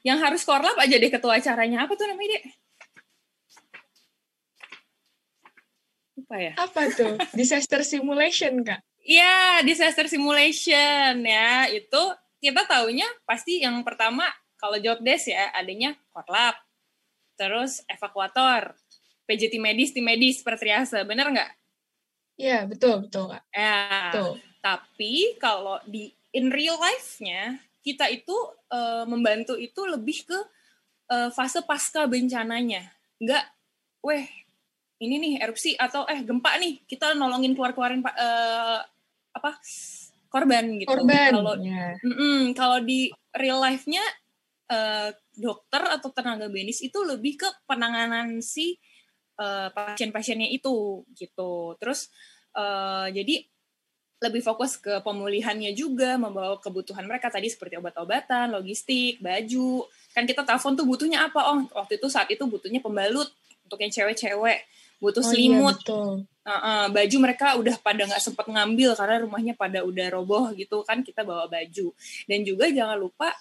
[0.00, 1.84] yang harus korlap aja deh ketua acaranya.
[1.84, 2.44] Apa tuh namanya, Dek?
[6.24, 6.52] Apa ya?
[6.56, 7.14] Apa tuh?
[7.36, 8.80] Disaster simulation, Kak?
[9.04, 11.68] Iya, disaster simulation ya.
[11.68, 14.24] Itu kita taunya pasti yang pertama
[14.60, 16.56] kalau job desk ya adanya korlap,
[17.36, 18.76] terus evakuator,
[19.24, 21.50] PJT medis, tim medis, pertriase, bener nggak?
[22.40, 23.44] Iya, betul, betul, Kak.
[23.52, 23.80] Ya,
[24.12, 24.32] betul.
[24.60, 28.36] tapi kalau di in real life-nya, kita itu
[28.72, 30.38] uh, membantu itu lebih ke
[31.10, 32.84] uh, fase pasca bencananya.
[33.20, 33.44] Nggak,
[34.04, 34.24] weh,
[35.00, 38.80] ini nih erupsi atau eh gempa nih, kita nolongin keluar-keluarin uh,
[39.32, 39.50] apa
[40.30, 40.88] korban gitu.
[40.88, 41.32] Korban.
[41.34, 41.94] Kalau yeah.
[42.54, 44.04] kalau di real life-nya
[44.70, 48.78] uh, dokter atau tenaga medis itu lebih ke penanganan si
[49.40, 51.74] uh, pasien-pasiennya itu gitu.
[51.80, 52.12] Terus
[52.54, 53.42] uh, jadi
[54.20, 59.88] lebih fokus ke pemulihannya juga, membawa kebutuhan mereka tadi seperti obat-obatan, logistik, baju.
[60.12, 61.40] Kan kita telepon tuh butuhnya apa?
[61.48, 63.32] Oh, waktu itu saat itu butuhnya pembalut
[63.64, 64.68] untuk yang cewek-cewek,
[65.00, 65.76] butuh oh, iya, selimut.
[65.80, 66.12] Iya, betul.
[66.40, 70.84] Uh, uh, baju mereka udah pada nggak sempat ngambil karena rumahnya pada udah roboh gitu
[70.84, 71.96] kan kita bawa baju.
[72.28, 73.32] Dan juga jangan lupa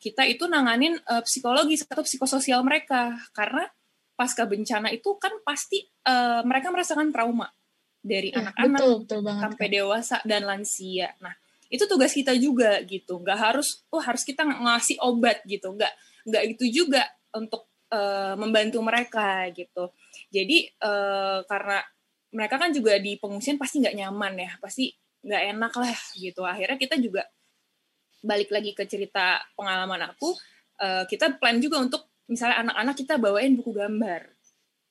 [0.00, 3.68] kita itu nanganin uh, psikologis atau psikososial mereka karena
[4.14, 7.50] pasca bencana itu kan pasti uh, mereka merasakan trauma
[8.04, 9.08] dari ya, anak-anak
[9.40, 9.74] sampai kan.
[9.80, 11.16] dewasa dan lansia.
[11.24, 11.32] Nah
[11.72, 15.90] itu tugas kita juga gitu, nggak harus oh harus kita ngasih obat gitu, nggak
[16.28, 19.90] nggak itu juga untuk uh, membantu mereka gitu.
[20.28, 21.80] Jadi uh, karena
[22.30, 24.92] mereka kan juga di pengungsian pasti nggak nyaman ya, pasti
[25.24, 26.44] nggak enak lah gitu.
[26.44, 27.24] Akhirnya kita juga
[28.20, 30.36] balik lagi ke cerita pengalaman aku,
[30.84, 34.33] uh, kita plan juga untuk misalnya anak-anak kita bawain buku gambar,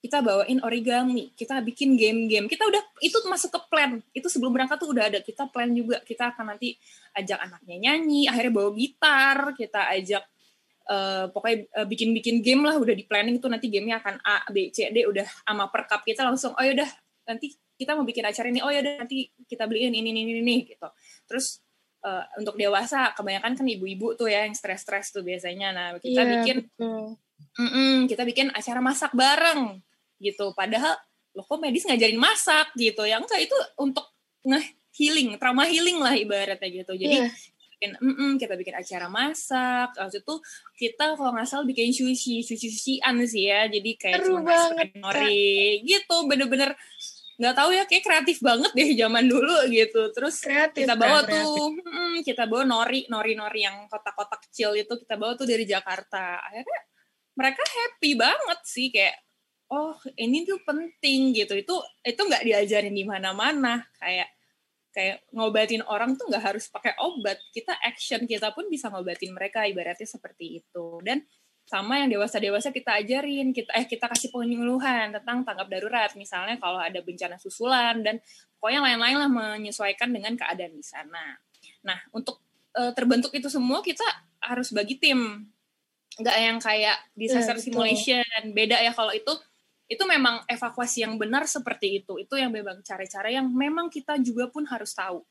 [0.04, 4.76] kita bawain origami, kita bikin game-game, kita udah itu masuk ke plan, itu sebelum berangkat
[4.76, 5.24] tuh udah ada.
[5.24, 6.76] Kita plan juga, kita akan nanti
[7.16, 10.28] ajak anaknya nyanyi, akhirnya bawa gitar, kita ajak
[10.92, 14.76] uh, pokoknya uh, bikin-bikin game lah, udah di planning tuh nanti gamenya akan A, B,
[14.76, 16.92] C, D, udah sama perkap kita langsung, oh yaudah
[17.24, 20.56] nanti kita mau bikin acara ini, oh yaudah nanti kita beliin ini, ini, ini, ini
[20.68, 20.92] gitu.
[21.32, 21.64] Terus
[22.04, 25.72] uh, untuk dewasa kebanyakan kan ibu-ibu tuh ya yang stres-stres tuh biasanya.
[25.72, 27.16] Nah kita yeah, bikin, mm
[27.56, 29.80] -mm, kita bikin acara masak bareng
[30.22, 30.52] gitu.
[30.54, 30.98] Padahal
[31.34, 33.18] loh kok medis ngajarin masak gitu ya?
[33.18, 34.06] Enggak itu untuk
[34.46, 34.62] nge
[34.94, 36.94] healing trauma healing lah ibaratnya gitu.
[36.94, 37.32] Jadi yeah.
[37.74, 39.90] bikin mm -mm, kita bikin acara masak.
[39.98, 40.36] Waktu itu
[40.78, 43.66] kita kalau nggak salah bikin sushi sushi sushian sih ya.
[43.66, 46.78] Jadi kayak Seru cuma banget, nori gitu bener-bener
[47.34, 50.14] nggak tahu ya kayak kreatif banget deh zaman dulu gitu.
[50.14, 51.42] Terus kreatif, kita bawa kreatif.
[51.42, 55.66] tuh hmm, kita bawa nori nori nori yang kotak-kotak kecil itu kita bawa tuh dari
[55.66, 56.38] Jakarta.
[56.46, 56.82] Akhirnya
[57.34, 59.18] mereka happy banget sih kayak
[59.74, 61.58] oh ini tuh penting gitu.
[61.58, 63.82] Itu itu nggak diajarin di mana-mana.
[63.98, 64.30] Kayak
[64.94, 67.42] kayak ngobatin orang tuh nggak harus pakai obat.
[67.50, 71.02] Kita action kita pun bisa ngobatin mereka ibaratnya seperti itu.
[71.02, 71.26] Dan
[71.66, 73.50] sama yang dewasa-dewasa kita ajarin.
[73.50, 76.14] Kita eh kita kasih penyuluhan tentang tanggap darurat.
[76.14, 78.22] Misalnya kalau ada bencana susulan dan
[78.62, 81.42] pokoknya lain-lain lah menyesuaikan dengan keadaan di sana.
[81.82, 82.40] Nah untuk
[82.78, 84.06] e, terbentuk itu semua kita
[84.46, 85.50] harus bagi tim.
[86.14, 88.44] Nggak yang kayak disaster yeah, simulation.
[88.54, 89.34] Beda ya kalau itu
[89.94, 94.50] itu memang evakuasi yang benar seperti itu itu yang memang cara-cara yang memang kita juga
[94.50, 95.22] pun harus tahu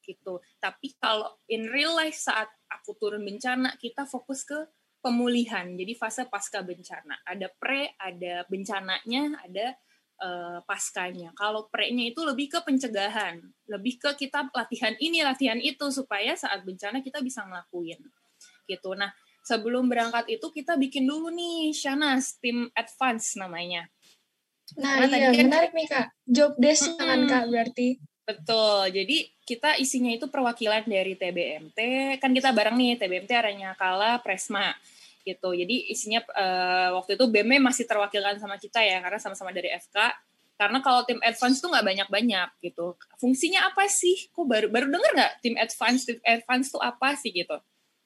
[0.00, 4.56] gitu tapi kalau in real life saat aku turun bencana kita fokus ke
[5.00, 5.64] pemulihan.
[5.74, 7.16] Jadi fase pasca bencana.
[7.24, 9.66] Ada pre, ada bencananya, ada
[10.20, 11.32] uh, paskanya.
[11.32, 16.62] Kalau pre-nya itu lebih ke pencegahan, lebih ke kita latihan ini, latihan itu supaya saat
[16.62, 18.00] bencana kita bisa ngelakuin.
[18.68, 18.90] Gitu.
[18.94, 19.10] Nah,
[19.50, 23.90] sebelum berangkat itu kita bikin dulu nih Shanas tim advance namanya.
[24.78, 26.06] Nah, Karena iya tadi kan, menarik nih Kak.
[26.30, 27.02] Job desk mm -mm.
[27.02, 27.88] kan Kak berarti.
[28.22, 28.80] Betul.
[28.94, 31.78] Jadi kita isinya itu perwakilan dari TBMT.
[32.22, 34.70] Kan kita bareng nih, TBMT Aranya Kala Presma.
[35.20, 35.52] gitu.
[35.52, 40.16] Jadi isinya uh, waktu itu BM masih terwakilkan sama kita ya karena sama-sama dari FK.
[40.56, 42.96] Karena kalau tim advance tuh nggak banyak-banyak gitu.
[43.20, 44.32] Fungsinya apa sih?
[44.32, 46.08] Kok baru baru denger nggak tim advance?
[46.08, 47.52] Tim advance tuh apa sih gitu?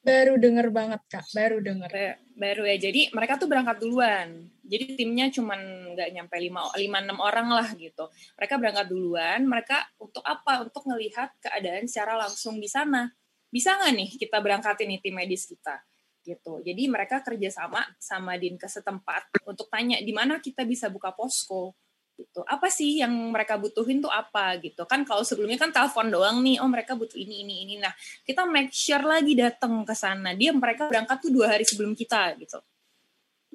[0.05, 1.89] Baru denger banget kak, baru denger.
[2.37, 4.53] Baru ya, jadi mereka tuh berangkat duluan.
[4.61, 5.57] Jadi timnya cuman
[5.97, 8.05] nggak nyampe lima lima enam orang lah gitu.
[8.37, 9.41] Mereka berangkat duluan.
[9.49, 10.61] Mereka untuk apa?
[10.61, 13.09] Untuk ngelihat keadaan secara langsung di sana.
[13.49, 15.81] Bisa nggak nih kita berangkatin nih tim medis kita?
[16.25, 16.57] gitu.
[16.65, 21.77] Jadi mereka kerjasama sama dinkes setempat untuk tanya di mana kita bisa buka posko
[22.15, 22.41] gitu.
[22.47, 24.87] Apa sih yang mereka butuhin tuh apa gitu.
[24.87, 27.75] Kan kalau sebelumnya kan telepon doang nih, oh mereka butuh ini ini ini.
[27.77, 27.91] Nah,
[28.23, 30.31] kita make sure lagi datang ke sana.
[30.33, 32.59] Dia mereka berangkat tuh dua hari sebelum kita gitu.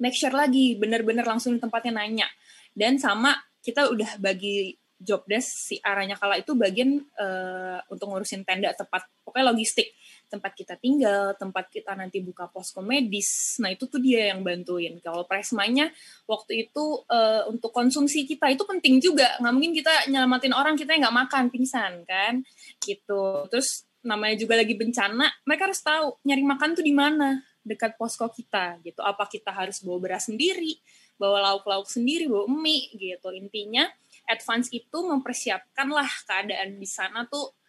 [0.01, 2.27] Make sure lagi bener-bener langsung di tempatnya nanya.
[2.71, 8.45] Dan sama kita udah bagi job desk si arahnya kala itu bagian uh, untuk ngurusin
[8.45, 9.89] tenda tempat pokoknya logistik
[10.31, 13.59] tempat kita tinggal, tempat kita nanti buka posko medis.
[13.59, 14.95] Nah, itu tuh dia yang bantuin.
[15.03, 15.91] Kalau presmanya
[16.23, 19.35] waktu itu uh, untuk konsumsi kita itu penting juga.
[19.43, 22.39] Nggak mungkin kita nyelamatin orang kita yang nggak makan, pingsan kan.
[22.79, 23.23] Gitu.
[23.51, 28.25] Terus namanya juga lagi bencana, mereka harus tahu nyari makan tuh di mana dekat posko
[28.33, 29.03] kita gitu.
[29.05, 30.81] Apa kita harus bawa beras sendiri,
[31.21, 33.29] bawa lauk-lauk sendiri, bawa mie gitu.
[33.29, 33.85] Intinya
[34.25, 37.60] advance itu mempersiapkanlah keadaan di sana tuh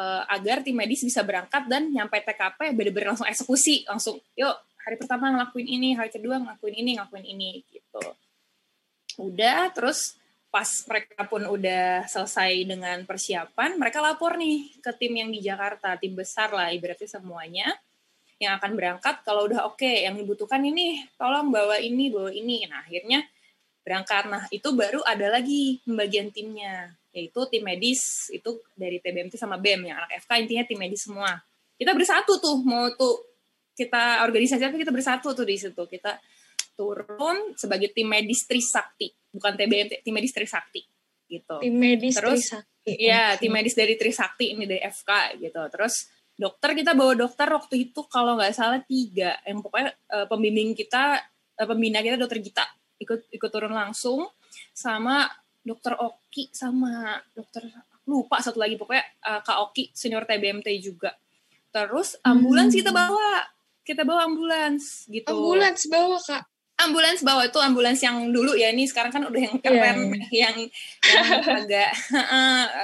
[0.00, 4.96] uh, agar tim medis bisa berangkat dan nyampe TKP bener-bener langsung eksekusi langsung yuk hari
[4.96, 8.04] pertama ngelakuin ini hari kedua ngelakuin ini ngelakuin ini gitu.
[9.20, 10.16] Udah terus
[10.50, 15.94] pas mereka pun udah selesai dengan persiapan mereka lapor nih ke tim yang di Jakarta
[15.94, 17.70] tim besar lah ibaratnya semuanya
[18.42, 22.64] yang akan berangkat kalau udah oke okay, yang dibutuhkan ini tolong bawa ini bawa ini.
[22.66, 23.20] Nah akhirnya
[23.90, 24.30] berangkat.
[24.30, 29.90] Nah itu baru ada lagi pembagian timnya yaitu tim medis itu dari TBMT sama BEM
[29.90, 31.42] yang anak FK intinya tim medis semua.
[31.74, 33.18] Kita bersatu tuh mau tuh
[33.74, 35.82] kita organisasi apa kita bersatu tuh di situ.
[35.90, 36.14] Kita
[36.78, 40.86] turun sebagai tim medis Trisakti bukan TBMT tim medis Trisakti
[41.26, 41.58] gitu.
[41.58, 42.94] Tim medis terus Trisakti.
[42.94, 45.60] ya tim medis dari Trisakti ini dari FK gitu.
[45.66, 46.06] Terus
[46.38, 49.34] dokter kita bawa dokter waktu itu kalau nggak salah tiga.
[49.42, 51.18] Yang pokoknya uh, pembimbing kita
[51.58, 52.64] uh, pembina kita dokter Gita
[53.00, 54.28] ikut ikut turun langsung
[54.76, 55.26] sama
[55.64, 57.68] dokter Oki sama dokter
[58.08, 61.14] lupa satu lagi pokoknya uh, Kak Oki senior TBMT juga.
[61.70, 62.80] Terus ambulans hmm.
[62.82, 63.46] kita bawa,
[63.86, 65.30] kita bawa ambulans gitu.
[65.30, 66.42] Ambulans bawa kak.
[66.80, 70.32] Ambulans bawa itu ambulans yang dulu ya ini sekarang kan udah yang iya, keren yeah.
[70.32, 70.56] yang
[71.04, 71.26] yang
[71.60, 71.90] agak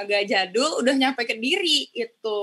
[0.05, 2.39] agak jadul udah nyampe ke diri itu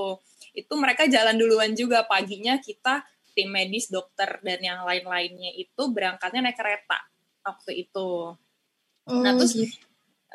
[0.50, 3.06] itu mereka jalan duluan juga paginya kita
[3.38, 6.98] tim medis dokter dan yang lain-lainnya itu berangkatnya naik kereta
[7.44, 8.34] waktu itu.
[9.04, 9.76] Nah, oh, nah terus gitu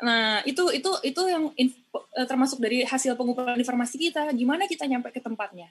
[0.00, 4.32] Nah, itu itu itu yang info, eh, termasuk dari hasil pengumpulan informasi kita.
[4.32, 5.68] Gimana kita nyampe ke tempatnya?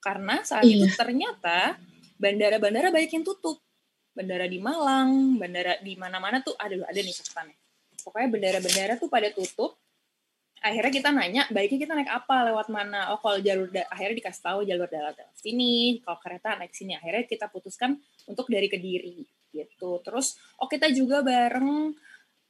[0.00, 0.84] Karena saat iya.
[0.84, 1.76] itu ternyata
[2.16, 3.60] bandara-bandara banyak yang tutup.
[4.16, 7.56] Bandara di Malang, bandara di mana-mana tuh ada ada nih catatannya.
[8.00, 9.76] Pokoknya bandara-bandara tuh pada tutup.
[10.64, 13.12] Akhirnya kita nanya, baiknya kita naik apa, lewat mana?
[13.14, 16.96] Oh, kalau jalur akhirnya dikasih tahu jalur darat sini, kalau kereta naik sini.
[16.96, 17.94] Akhirnya kita putuskan
[18.26, 20.00] untuk dari Kediri gitu.
[20.02, 21.94] Terus, oh kita juga bareng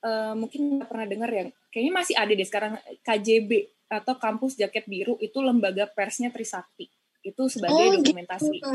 [0.06, 2.72] uh, mungkin nggak pernah dengar ya kayaknya masih ada deh sekarang
[3.04, 3.50] KJB
[3.86, 6.90] atau kampus jaket biru itu lembaga persnya Trisakti
[7.22, 8.70] itu sebagai oh, dokumentasi gitu.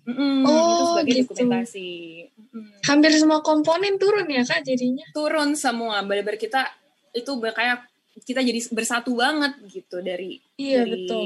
[0.00, 1.22] Mm -mm, oh, itu sebagai gitu.
[1.28, 1.90] dokumentasi.
[2.32, 2.70] Mm.
[2.88, 5.04] Hampir semua komponen turun ya kak jadinya?
[5.12, 6.64] Turun semua, benar-benar kita
[7.12, 7.84] itu kayak
[8.22, 11.24] kita jadi bersatu banget gitu dari iya, dari betul.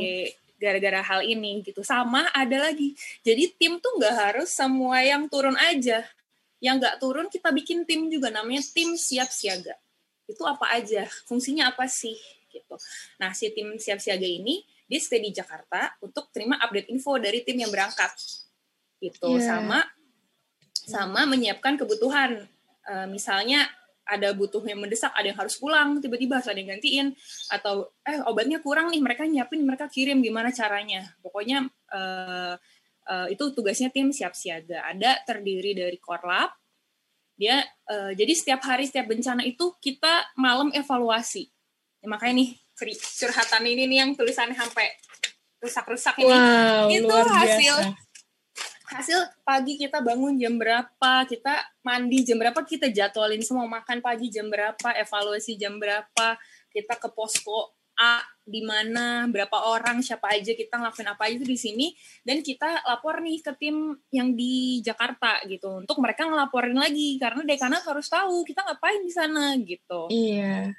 [0.58, 1.82] gara-gara hal ini gitu.
[1.84, 2.94] Sama ada lagi,
[3.26, 6.02] jadi tim tuh nggak harus semua yang turun aja.
[6.62, 9.76] Yang nggak turun kita bikin tim juga namanya tim siap siaga.
[10.24, 11.04] Itu apa aja?
[11.28, 12.16] Fungsinya apa sih?
[12.48, 12.76] Gitu.
[13.20, 17.44] Nah si tim siap siaga ini dia stay di Jakarta untuk terima update info dari
[17.44, 18.12] tim yang berangkat.
[19.02, 19.28] Gitu.
[19.36, 19.44] Yeah.
[19.44, 19.78] sama
[20.84, 22.44] sama menyiapkan kebutuhan.
[22.84, 23.64] Uh, misalnya
[24.04, 27.06] ada butuh yang mendesak ada yang harus pulang tiba-tiba harus ada yang gantiin
[27.48, 32.54] atau eh obatnya kurang nih mereka nyiapin mereka kirim gimana caranya pokoknya uh,
[33.08, 34.84] uh, itu tugasnya tim siap siaga.
[34.88, 36.56] Ada terdiri dari korlap.
[37.34, 41.50] Dia uh, jadi setiap hari setiap bencana itu kita malam evaluasi.
[42.00, 42.50] Ya, makanya nih
[43.18, 44.94] curhatan ini nih yang tulisannya sampai
[45.58, 46.30] rusak-rusak ini.
[46.30, 48.03] Wow, itu hasil biasa.
[48.94, 54.30] Hasil pagi kita bangun jam berapa, kita mandi jam berapa, kita jadwalin semua makan pagi
[54.30, 56.38] jam berapa, evaluasi jam berapa,
[56.70, 59.30] kita ke posko A di mana?
[59.30, 60.02] Berapa orang?
[60.02, 60.50] Siapa aja?
[60.50, 61.94] Kita ngelakuin apa aja di sini.
[62.26, 65.78] Dan kita lapor nih ke tim yang di Jakarta gitu.
[65.78, 70.10] Untuk mereka ngelaporin lagi karena dekana harus tahu kita ngapain di sana gitu.
[70.10, 70.74] Iya.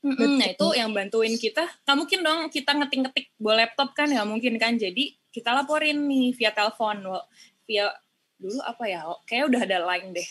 [0.00, 1.66] Mm -mm, nah itu yang bantuin kita.
[1.84, 4.08] Nggak mungkin dong kita ngetik-ngetik bawa laptop kan?
[4.08, 4.72] Nggak mungkin kan?
[4.80, 7.06] Jadi kita laporin nih via telepon
[7.70, 7.86] via
[8.34, 10.28] dulu apa ya kayak udah ada line deh.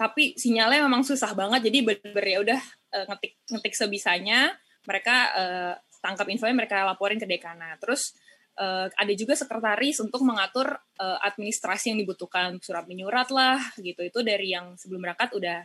[0.00, 2.60] Tapi sinyalnya memang susah banget jadi bener-bener ya udah
[2.96, 4.56] uh, ngetik ngetik sebisanya
[4.88, 7.76] mereka uh, tangkap infonya mereka laporin ke dekana.
[7.76, 8.16] Terus
[8.56, 12.56] uh, ada juga sekretaris untuk mengatur uh, administrasi yang dibutuhkan.
[12.64, 14.00] Surat menyurat lah gitu.
[14.00, 15.60] Itu dari yang sebelum berangkat udah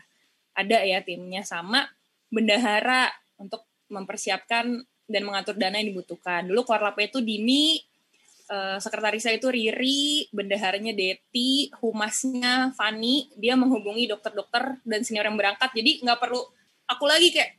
[0.56, 1.88] ada ya timnya sama
[2.28, 3.08] bendahara
[3.40, 6.44] untuk mempersiapkan dan mengatur dana yang dibutuhkan.
[6.44, 7.80] Dulu korlapnya itu Dini
[8.50, 13.30] uh, sekretarisnya itu Riri bendaharanya Deti humasnya Fani.
[13.38, 15.74] Dia menghubungi dokter-dokter dan senior yang berangkat.
[15.74, 16.42] Jadi nggak perlu
[16.86, 17.52] aku lagi kayak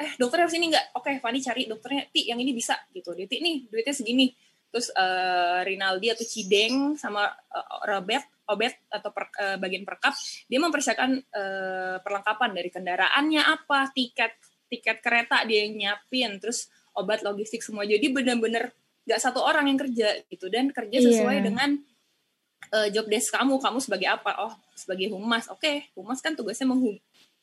[0.00, 0.96] eh dokter harus ini nggak?
[0.96, 2.08] Oke Fani cari dokternya.
[2.08, 2.76] Ti yang ini bisa.
[2.92, 3.12] Gitu.
[3.12, 4.28] Deti nih duitnya segini.
[4.70, 10.14] Terus uh, Rinaldi atau Cideng sama uh, Robert Obet atau per, uh, bagian perkap
[10.50, 14.34] dia mempersiapkan uh, perlengkapan dari kendaraannya apa tiket
[14.70, 17.86] tiket kereta dia yang nyiapin terus obat logistik semua.
[17.86, 18.74] Jadi bener-bener
[19.08, 21.06] gak satu orang yang kerja gitu dan kerja iya.
[21.06, 21.44] sesuai yeah.
[21.44, 21.70] dengan
[22.74, 26.68] uh, job desk kamu kamu sebagai apa oh sebagai humas oke okay, humas kan tugasnya
[26.68, 27.00] menghub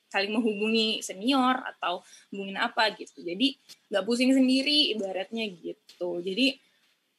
[0.07, 1.99] saling menghubungi senior atau
[2.31, 3.59] hubungin apa gitu jadi
[3.91, 6.55] nggak pusing sendiri ibaratnya gitu jadi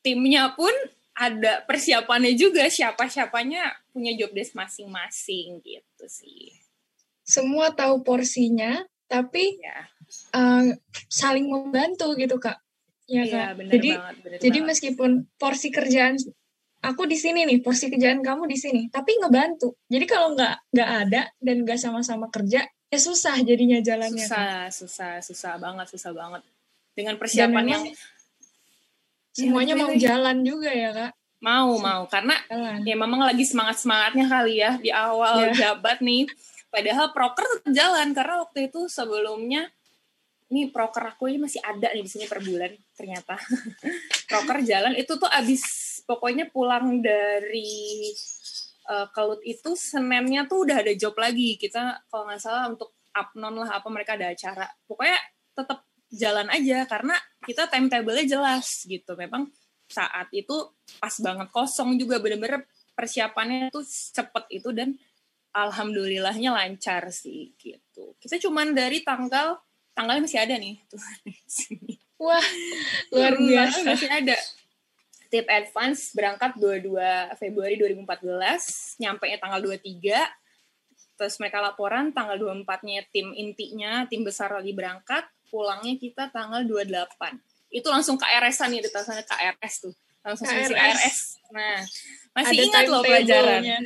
[0.00, 0.72] timnya pun
[1.18, 6.54] ada persiapannya juga siapa-siapanya punya job desk masing-masing gitu sih.
[7.26, 9.90] Semua tahu porsinya, tapi ya.
[10.32, 10.70] uh,
[11.10, 12.62] saling membantu gitu kak.
[13.08, 14.68] Ya, ya Bener jadi banget, bener jadi banget.
[14.68, 16.20] meskipun porsi kerjaan
[16.84, 19.74] aku di sini nih, porsi kerjaan kamu di sini, tapi ngebantu.
[19.88, 24.28] Jadi kalau nggak nggak ada dan nggak sama-sama kerja, ya susah jadinya jalannya.
[24.28, 24.70] Susah, kan?
[24.70, 26.44] susah, susah banget, susah banget.
[26.92, 27.84] Dengan persiapan yang
[29.32, 32.82] semuanya ya, mau jalan juga ya kak mau mau karena jalan.
[32.82, 35.70] ya memang lagi semangat semangatnya kali ya di awal ya.
[35.70, 36.26] jabat nih
[36.68, 39.70] padahal proker tetap jalan karena waktu itu sebelumnya
[40.48, 43.36] nih proker aku ini masih ada nih di sini per bulan ternyata
[44.30, 45.62] proker jalan itu tuh abis
[46.08, 48.08] pokoknya pulang dari
[48.88, 53.60] uh, kelut itu senennya tuh udah ada job lagi kita kalau nggak salah untuk upnon
[53.60, 55.20] lah apa mereka ada acara pokoknya
[55.52, 59.14] tetap jalan aja karena kita timetable-nya jelas gitu.
[59.14, 59.48] Memang
[59.88, 62.64] saat itu pas banget kosong juga bener-bener
[62.96, 64.96] persiapannya tuh cepet itu dan
[65.52, 68.16] alhamdulillahnya lancar sih gitu.
[68.20, 69.56] Kita cuman dari tanggal
[69.98, 71.02] tanggalnya masih ada nih tuh.
[72.22, 72.46] Wah,
[73.10, 74.38] luar biasa masih ada.
[75.28, 76.94] Tip advance berangkat 22
[77.36, 80.46] Februari 2014, nyampe tanggal 23
[81.18, 87.74] terus mereka laporan tanggal 24-nya tim intinya, tim besar lagi berangkat, pulangnya kita tanggal 28.
[87.74, 89.94] Itu langsung KRS-an nih, ditasannya KRS tuh.
[90.22, 90.70] Langsung KRS.
[90.70, 91.18] KRS.
[91.50, 91.82] Nah,
[92.38, 93.60] masih Ada ingat loh pelajaran.
[93.66, 93.78] Iya.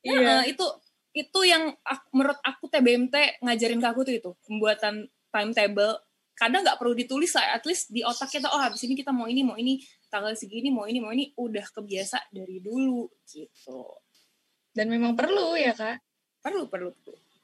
[0.00, 0.64] Ya, itu
[1.12, 5.96] itu yang aku, menurut aku TBMT ngajarin ke aku tuh itu, pembuatan timetable
[6.38, 9.26] kadang nggak perlu ditulis lah, at least di otak kita, oh habis ini kita mau
[9.26, 13.98] ini, mau ini, tanggal segini, mau ini, mau ini, udah kebiasa dari dulu gitu.
[14.70, 15.98] Dan memang perlu ya kak?
[16.38, 16.94] perlu perlu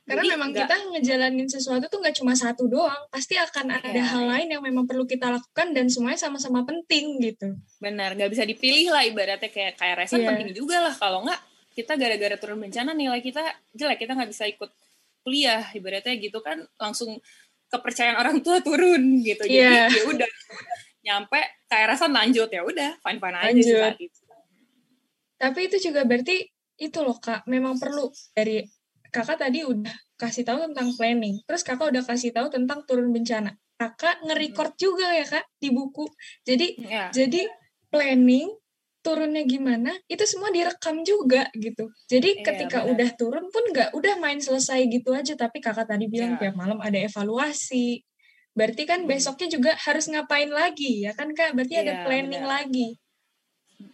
[0.04, 3.88] karena Jadi, memang enggak, kita ngejalanin sesuatu tuh nggak cuma satu doang, pasti akan ada
[3.88, 4.04] ya.
[4.04, 7.56] hal lain yang memang perlu kita lakukan dan semuanya sama-sama penting gitu.
[7.80, 10.28] Benar, nggak bisa dipilih lah ibaratnya kayak kayak resan yeah.
[10.36, 10.92] penting juga lah.
[10.92, 11.40] Kalau nggak
[11.72, 14.70] kita gara-gara turun bencana nilai kita jelek, kita nggak bisa ikut
[15.24, 17.16] kuliah ibaratnya gitu kan langsung
[17.74, 19.42] kepercayaan orang tua turun gitu.
[19.42, 19.90] Jadi yeah.
[19.90, 20.30] ya udah
[21.04, 21.40] nyampe
[21.74, 24.20] resan lanjut ya udah fine fine aja sih saat itu.
[25.34, 26.46] Tapi itu juga berarti
[26.78, 28.62] itu loh kak, memang perlu dari
[29.10, 33.54] kakak tadi udah kasih tahu tentang planning, terus kakak udah kasih tahu tentang turun bencana.
[33.74, 36.06] Kakak nge-record juga ya kak di buku.
[36.46, 37.10] Jadi yeah.
[37.10, 37.50] jadi
[37.90, 38.50] planning
[39.04, 41.92] turunnya gimana itu semua direkam juga gitu.
[42.08, 42.92] Jadi yeah, ketika bener.
[42.96, 45.36] udah turun pun nggak udah main selesai gitu aja.
[45.36, 46.48] Tapi kakak tadi bilang yeah.
[46.48, 48.00] tiap malam ada evaluasi.
[48.56, 49.10] Berarti kan hmm.
[49.12, 51.52] besoknya juga harus ngapain lagi ya kan kak?
[51.52, 52.54] Berarti yeah, ada planning bener.
[52.56, 52.88] lagi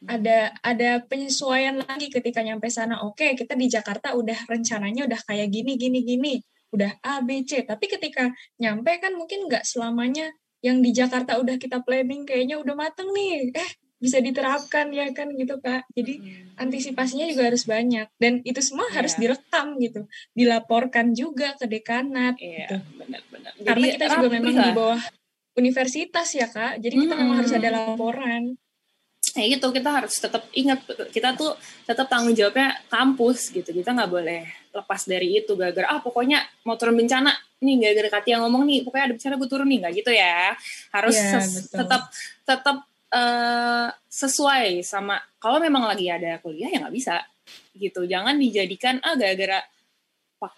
[0.07, 3.03] ada ada penyesuaian lagi ketika nyampe sana.
[3.05, 6.35] Oke, kita di Jakarta udah rencananya udah kayak gini gini gini,
[6.71, 7.65] udah A B C.
[7.65, 8.31] Tapi ketika
[8.61, 10.31] nyampe kan mungkin nggak selamanya
[10.61, 13.51] yang di Jakarta udah kita planning kayaknya udah mateng nih.
[13.57, 15.85] Eh, bisa diterapkan ya kan gitu kak.
[15.93, 16.57] Jadi hmm.
[16.57, 18.09] antisipasinya juga harus banyak.
[18.17, 18.97] Dan itu semua yeah.
[18.97, 20.09] harus direkam gitu.
[20.33, 22.77] Dilaporkan juga ke dekanat yeah, gitu.
[22.97, 25.01] benar-benar karena kita juga memang di bawah
[25.61, 26.81] universitas ya kak.
[26.81, 27.21] Jadi kita hmm.
[27.21, 28.57] memang harus ada laporan.
[29.31, 30.83] Ya gitu kita harus tetap ingat
[31.15, 31.55] kita tuh
[31.87, 33.71] tetap tanggung jawabnya kampus gitu.
[33.71, 34.43] Kita nggak boleh
[34.73, 37.31] lepas dari itu gara-gara ah pokoknya mau turun bencana.
[37.61, 38.81] Nih gara-gara Katia ngomong nih.
[38.83, 39.79] Pokoknya ada bencana gue turun nih.
[39.85, 40.57] Nggak gitu ya.
[40.91, 42.03] Harus yeah, tetap
[42.49, 42.77] tetap
[43.15, 47.23] uh, sesuai sama kalau memang lagi ada kuliah ya nggak bisa
[47.75, 48.07] gitu.
[48.07, 49.63] Jangan dijadikan ah gara-gara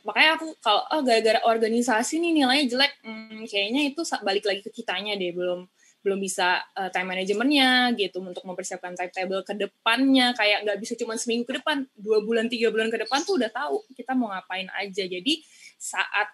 [0.07, 4.71] makanya aku kalau ah gara-gara organisasi nih nilainya jelek hmm, kayaknya itu balik lagi ke
[4.71, 5.67] kitanya deh belum
[6.03, 8.19] belum bisa uh, time manajemennya gitu.
[8.23, 12.71] Untuk mempersiapkan timetable ke depannya kayak nggak bisa cuma seminggu ke depan dua bulan tiga
[12.75, 15.07] bulan ke depan tuh udah tahu kita mau ngapain aja.
[15.07, 15.43] Jadi
[15.79, 16.29] saat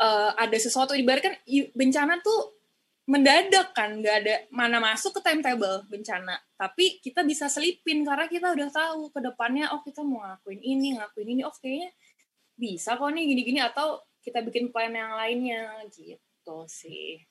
[0.00, 1.36] uh, ada sesuatu ibaratkan
[1.76, 2.55] bencana tuh
[3.06, 6.42] mendadak kan nggak ada mana masuk ke timetable bencana.
[6.58, 10.98] Tapi kita bisa selipin karena kita udah tahu ke depannya oh kita mau ngakuin ini
[10.98, 11.42] ngakuin ini.
[11.46, 11.94] Oh kayaknya
[12.58, 15.86] bisa kok nih gini-gini atau kita bikin plan yang lainnya.
[15.86, 17.22] Gitu sih.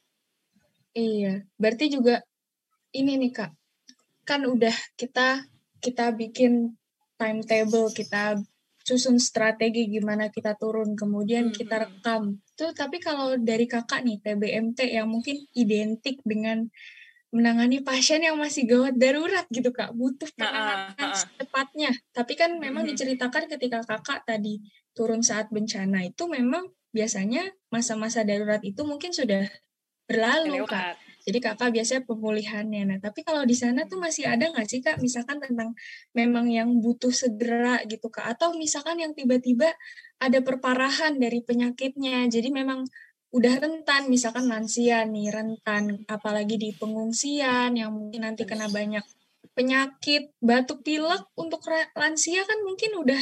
[0.95, 2.23] Iya, berarti juga
[2.95, 3.51] ini nih Kak,
[4.23, 5.43] kan udah kita
[5.83, 6.71] kita bikin
[7.19, 8.39] timetable, kita
[8.79, 11.55] susun strategi gimana kita turun, kemudian hmm.
[11.55, 12.39] kita rekam.
[12.55, 16.71] Tuh, tapi kalau dari kakak nih TBMT yang mungkin identik dengan
[17.35, 21.91] menangani pasien yang masih gawat darurat gitu kak, butuh penanganan nah, secepatnya.
[22.15, 22.95] Tapi kan memang hmm.
[22.95, 24.63] diceritakan ketika kakak tadi
[24.95, 29.51] turun saat bencana itu memang biasanya masa-masa darurat itu mungkin sudah
[30.07, 30.95] berlalu kak.
[31.25, 32.83] Jadi kakak biasanya pemulihannya.
[32.85, 35.73] Nah tapi kalau di sana tuh masih ada nggak sih kak misalkan tentang
[36.13, 39.73] memang yang butuh segera gitu kak atau misalkan yang tiba-tiba
[40.21, 42.29] ada perparahan dari penyakitnya.
[42.29, 42.85] Jadi memang
[43.33, 49.03] udah rentan misalkan lansia nih rentan apalagi di pengungsian yang mungkin nanti kena banyak
[49.57, 51.65] penyakit batuk pilek untuk
[51.97, 53.21] lansia kan mungkin udah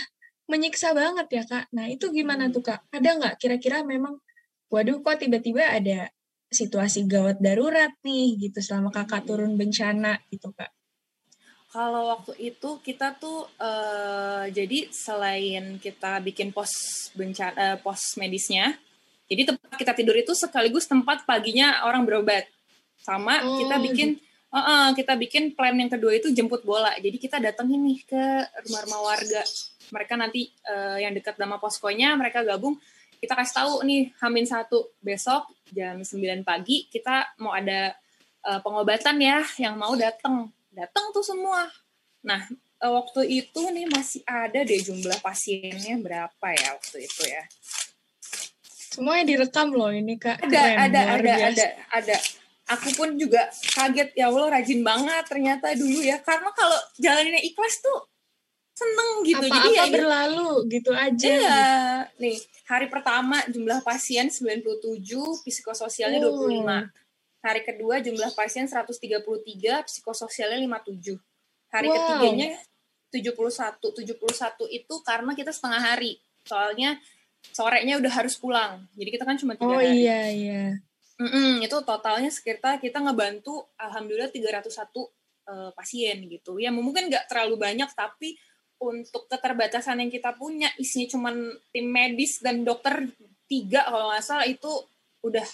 [0.51, 1.65] menyiksa banget ya kak.
[1.71, 2.83] Nah itu gimana tuh kak?
[2.91, 4.19] Ada nggak kira-kira memang
[4.67, 6.11] waduh kok tiba-tiba ada
[6.53, 10.69] situasi gawat darurat nih gitu selama kakak turun bencana gitu kak?
[11.73, 16.69] Kalau waktu itu kita tuh uh, jadi selain kita bikin pos
[17.17, 18.77] bencana uh, pos medisnya,
[19.25, 22.45] jadi tempat kita tidur itu sekaligus tempat paginya orang berobat.
[23.01, 24.21] Sama oh, kita bikin
[24.53, 26.93] uh, uh, kita bikin plan yang kedua itu jemput bola.
[27.01, 28.23] Jadi kita datengin nih ke
[28.69, 29.41] rumah-rumah warga.
[29.89, 32.77] Mereka nanti uh, yang dekat sama poskonya mereka gabung
[33.23, 37.95] kita kasih tahu nih Hamin satu besok jam 9 pagi kita mau ada
[38.43, 41.71] uh, pengobatan ya yang mau datang datang tuh semua.
[42.27, 42.43] Nah
[42.83, 47.47] uh, waktu itu nih masih ada deh jumlah pasiennya berapa ya waktu itu ya.
[48.91, 50.43] Semuanya direkam loh ini kak.
[50.43, 51.47] Ada Keren, ada ada biasa.
[51.47, 51.65] ada
[51.95, 52.17] ada.
[52.75, 56.19] Aku pun juga kaget ya Allah rajin banget ternyata dulu ya.
[56.19, 58.12] Karena kalau jalaninnya ikhlas tuh
[58.83, 59.45] seneng gitu.
[59.47, 61.27] Apa, jadi apa ya berlalu gitu aja.
[61.31, 61.63] Iya.
[62.19, 64.99] Nih hari pertama jumlah pasien 97
[65.47, 66.47] psikososialnya oh.
[66.51, 69.19] 25 hari kedua jumlah pasien 133
[69.83, 71.19] psikososialnya 57
[71.73, 71.95] hari wow.
[71.95, 72.49] ketiganya
[73.11, 76.17] 71 71 itu karena kita setengah hari.
[76.43, 76.97] Soalnya
[77.51, 78.87] sorenya udah harus pulang.
[78.95, 80.01] Jadi kita kan cuma tiga oh, hari.
[80.01, 80.63] iya iya.
[81.21, 84.65] Mm-mm, itu totalnya sekitar kita ngebantu alhamdulillah 301
[85.45, 86.57] uh, pasien gitu.
[86.57, 88.33] Ya mungkin nggak terlalu banyak tapi
[88.83, 91.29] untuk keterbatasan yang kita punya isinya cuma
[91.71, 93.07] tim medis dan dokter
[93.47, 94.71] tiga kalau nggak salah itu
[95.23, 95.45] udah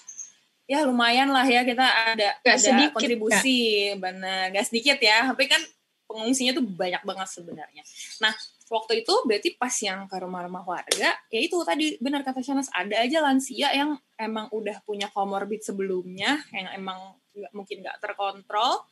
[0.70, 3.98] ya lumayan lah ya kita ada gak ada sedikit, kontribusi gak?
[4.02, 5.62] benar gak sedikit ya tapi kan
[6.06, 7.84] pengungsinya tuh banyak banget sebenarnya
[8.22, 8.34] nah
[8.70, 13.02] waktu itu berarti pas yang ke rumah-rumah warga ya itu tadi benar kata Shanas ada
[13.02, 18.86] aja lansia yang emang udah punya komorbid sebelumnya yang emang gak, mungkin nggak terkontrol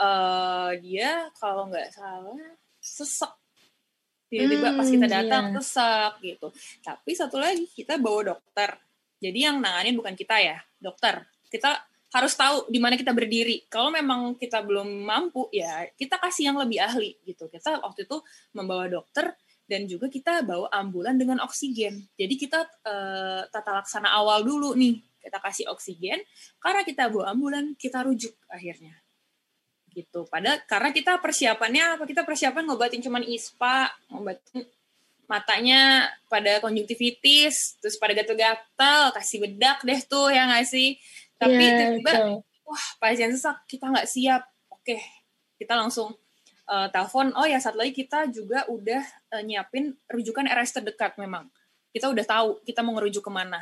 [0.00, 3.41] uh, dia kalau nggak salah sesek
[4.32, 5.56] tiba-tiba hmm, pas kita hmm, datang yeah.
[5.60, 6.48] sesak gitu.
[6.80, 8.80] Tapi satu lagi kita bawa dokter.
[9.20, 11.28] Jadi yang nanganin bukan kita ya dokter.
[11.52, 11.76] Kita
[12.16, 13.68] harus tahu di mana kita berdiri.
[13.68, 17.52] Kalau memang kita belum mampu ya kita kasih yang lebih ahli gitu.
[17.52, 18.24] Kita waktu itu
[18.56, 19.36] membawa dokter
[19.68, 22.08] dan juga kita bawa ambulan dengan oksigen.
[22.16, 24.96] Jadi kita uh, tata laksana awal dulu nih.
[25.22, 26.18] Kita kasih oksigen
[26.58, 29.01] karena kita bawa ambulan kita rujuk akhirnya
[29.92, 30.24] gitu.
[30.28, 32.04] Pada karena kita persiapannya apa?
[32.08, 34.64] Kita persiapan ngobatin cuman ISPA, ngobatin
[35.30, 41.00] matanya pada konjungtivitis, terus pada gatal-gatal, kasih bedak deh tuh ya nggak sih?
[41.40, 42.12] Tapi yeah, tiba-tiba,
[42.68, 44.42] wah pasien sesak, kita nggak siap.
[44.68, 45.00] Oke,
[45.56, 46.12] kita langsung
[46.68, 47.32] uh, telepon.
[47.36, 51.48] Oh ya, saat lagi kita juga udah uh, nyiapin rujukan RS terdekat memang.
[51.92, 53.60] Kita udah tahu kita mau ngerujuk ke mana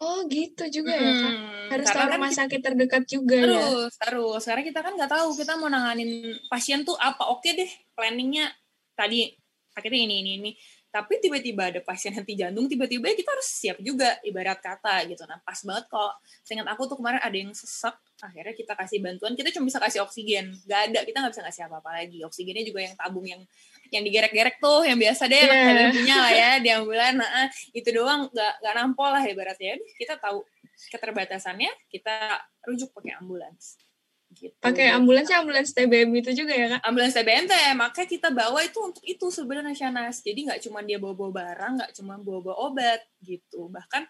[0.00, 1.34] Oh gitu juga hmm, ya kak.
[1.70, 3.60] Harus tahu kan rumah sakit terdekat juga terus, ya.
[3.68, 4.40] Terus, terus.
[4.40, 7.28] Sekarang kita kan nggak tahu kita mau nanganin pasien tuh apa.
[7.28, 8.48] Oke deh, planningnya
[8.96, 9.28] tadi
[9.76, 10.50] sakitnya ini ini ini.
[10.90, 15.22] Tapi tiba-tiba ada pasien henti jantung, tiba-tiba kita harus siap juga ibarat kata gitu.
[15.22, 16.12] Nah pas banget kok.
[16.42, 19.38] Seingat aku tuh kemarin ada yang sesak, akhirnya kita kasih bantuan.
[19.38, 21.06] Kita cuma bisa kasih oksigen, gak ada.
[21.06, 22.26] Kita nggak bisa kasih apa-apa lagi.
[22.26, 23.42] Oksigennya juga yang tabung yang
[23.90, 25.90] yang digerek-gerek tuh yang biasa deh yeah.
[25.90, 30.46] punya lah ya di ambulan nah, itu doang nggak nggak nampol lah ibaratnya kita tahu
[30.94, 32.38] keterbatasannya kita
[32.70, 33.89] rujuk pakai ambulans
[34.34, 34.54] gitu.
[34.62, 36.80] pakai ambulans ya ambulans TBM itu juga ya kak?
[36.86, 40.22] Ambulans TBM teh makanya kita bawa itu untuk itu sebenarnya Shanas.
[40.22, 43.66] Jadi nggak cuma dia bawa bawa barang nggak cuma bawa bawa obat gitu.
[43.68, 44.06] Bahkan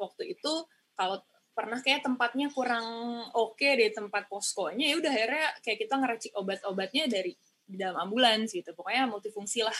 [0.00, 0.52] waktu itu
[0.98, 1.22] kalau
[1.54, 2.86] pernah kayak tempatnya kurang
[3.34, 7.34] oke okay deh tempat poskonya ya udah akhirnya kayak kita ngeracik obat-obatnya dari
[7.66, 8.74] di dalam ambulans gitu.
[8.74, 9.76] Pokoknya multifungsi lah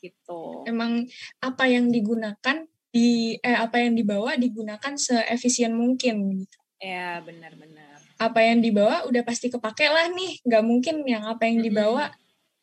[0.00, 0.64] gitu.
[0.68, 1.08] Emang
[1.40, 6.44] apa yang digunakan di eh apa yang dibawa digunakan seefisien mungkin.
[6.44, 11.48] Gitu ya benar-benar apa yang dibawa udah pasti kepake lah nih nggak mungkin yang apa
[11.48, 12.12] yang dibawa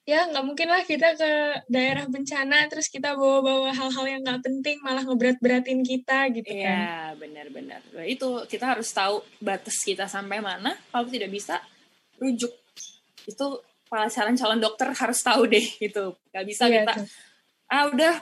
[0.07, 1.31] ya nggak mungkin lah kita ke
[1.67, 6.79] daerah bencana terus kita bawa-bawa hal-hal yang nggak penting malah ngeberat-beratin kita gitu iya, kan.
[6.79, 7.81] Iya benar-benar.
[8.07, 10.79] Itu kita harus tahu batas kita sampai mana.
[10.95, 11.59] Kalau tidak bisa
[12.23, 12.55] rujuk.
[13.27, 13.59] Itu
[13.91, 16.15] para calon dokter harus tahu deh gitu.
[16.31, 17.07] Gak bisa iya, kita tuh.
[17.67, 18.13] ah udah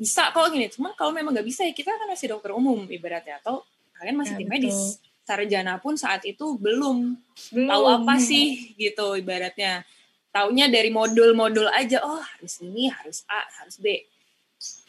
[0.00, 0.72] bisa kok gini.
[0.72, 3.60] Cuma kalau memang nggak bisa ya kita kan masih dokter umum ibaratnya atau
[4.00, 4.96] kalian masih ya, tim medis.
[5.24, 7.16] Sarjana pun saat itu belum,
[7.50, 9.82] belum tahu apa sih gitu ibaratnya
[10.28, 14.04] taunya dari modul-modul aja oh harus ini harus A harus B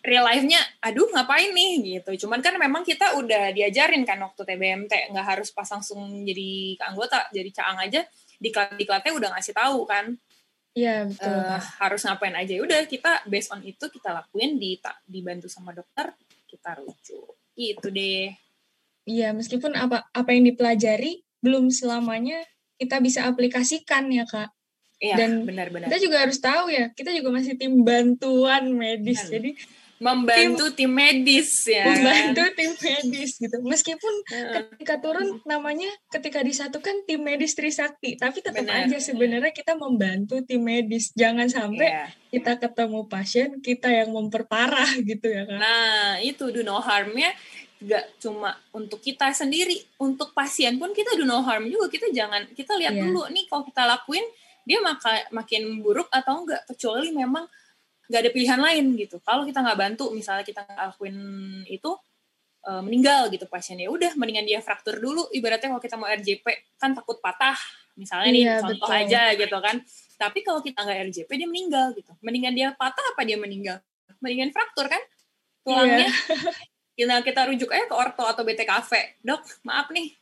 [0.05, 5.13] real life-nya aduh ngapain nih gitu cuman kan memang kita udah diajarin kan waktu TBMT
[5.13, 8.01] nggak harus pas langsung jadi anggota jadi caang aja
[8.35, 10.17] di diklatnya udah ngasih tahu kan
[10.75, 11.31] Iya betul.
[11.31, 12.51] Uh, harus ngapain aja.
[12.59, 14.75] Udah kita based on itu kita lakuin di
[15.07, 16.11] dibantu sama dokter
[16.51, 17.31] kita rujuk.
[17.55, 18.35] Itu deh.
[19.05, 22.41] Iya meskipun apa apa yang dipelajari belum selamanya
[22.81, 24.49] kita bisa aplikasikan ya kak.
[24.95, 25.91] Iya, Dan benar-benar.
[25.91, 29.27] Kita juga harus tahu ya, kita juga masih tim bantuan medis.
[29.27, 29.33] Benar.
[29.37, 29.51] Jadi
[29.95, 31.87] membantu tim, tim medis ya.
[31.87, 33.57] Membantu tim medis gitu.
[33.63, 38.87] Meskipun uh, ketika turun namanya ketika disatukan tim medis Trisakti, tapi tetap benar.
[38.87, 41.15] aja sebenarnya kita membantu tim medis.
[41.15, 42.07] Jangan sampai yeah.
[42.31, 45.59] kita ketemu pasien kita yang memperparah gitu ya kan.
[45.59, 47.31] Nah, itu do no harmnya
[47.85, 51.87] gak cuma untuk kita sendiri, untuk pasien pun kita do no harm juga.
[51.87, 53.03] Kita jangan kita lihat yeah.
[53.05, 54.25] dulu nih kalau kita lakuin
[54.65, 57.45] dia maka, makin buruk atau enggak kecuali memang
[58.05, 61.17] nggak ada pilihan lain gitu kalau kita nggak bantu misalnya kita ngelakuin
[61.65, 61.89] itu
[62.61, 66.45] e, meninggal gitu pasiennya udah mendingan dia fraktur dulu ibaratnya kalau kita mau RJP
[66.77, 67.57] kan takut patah
[67.97, 69.01] misalnya iya, nih contoh betul.
[69.01, 69.75] aja gitu kan
[70.21, 73.81] tapi kalau kita nggak RJP dia meninggal gitu mendingan dia patah apa dia meninggal
[74.21, 75.01] mendingan fraktur kan
[75.65, 76.13] tulangnya iya.
[76.95, 78.91] kita, kita rujuk aja ke orto atau BTKV
[79.21, 80.15] dok maaf nih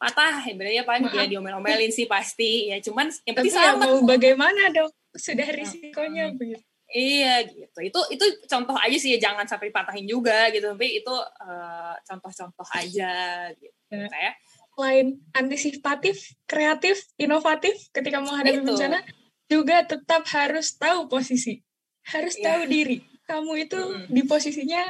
[0.00, 3.86] patah ya berarti ya paling dia diomel-omelin sih pasti ya cuman yang penting ya selamat
[3.86, 6.38] mau bagaimana dok sudah risikonya hmm.
[6.38, 7.78] begitu Iya gitu.
[7.86, 10.74] Itu itu contoh aja sih ya jangan sampai patahin juga gitu.
[10.74, 13.14] Tapi itu uh, contoh-contoh aja
[13.54, 13.94] gitu.
[13.94, 14.34] Ya.
[14.74, 18.66] Selain antisipatif, kreatif, inovatif ketika menghadapi itu.
[18.66, 18.98] bencana
[19.46, 21.62] juga tetap harus tahu posisi.
[22.10, 22.58] Harus ya.
[22.58, 23.06] tahu diri.
[23.22, 24.10] Kamu itu hmm.
[24.10, 24.82] di posisinya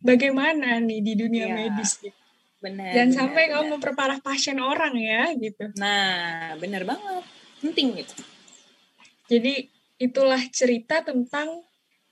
[0.00, 1.54] bagaimana nih di dunia ya.
[1.54, 2.16] medis gitu.
[2.60, 2.92] Benar.
[2.92, 5.72] Dan sampai kamu memperparah pasien orang ya gitu.
[5.80, 7.24] Nah, benar banget.
[7.64, 8.14] Penting gitu.
[9.32, 9.64] Jadi
[9.96, 11.64] itulah cerita tentang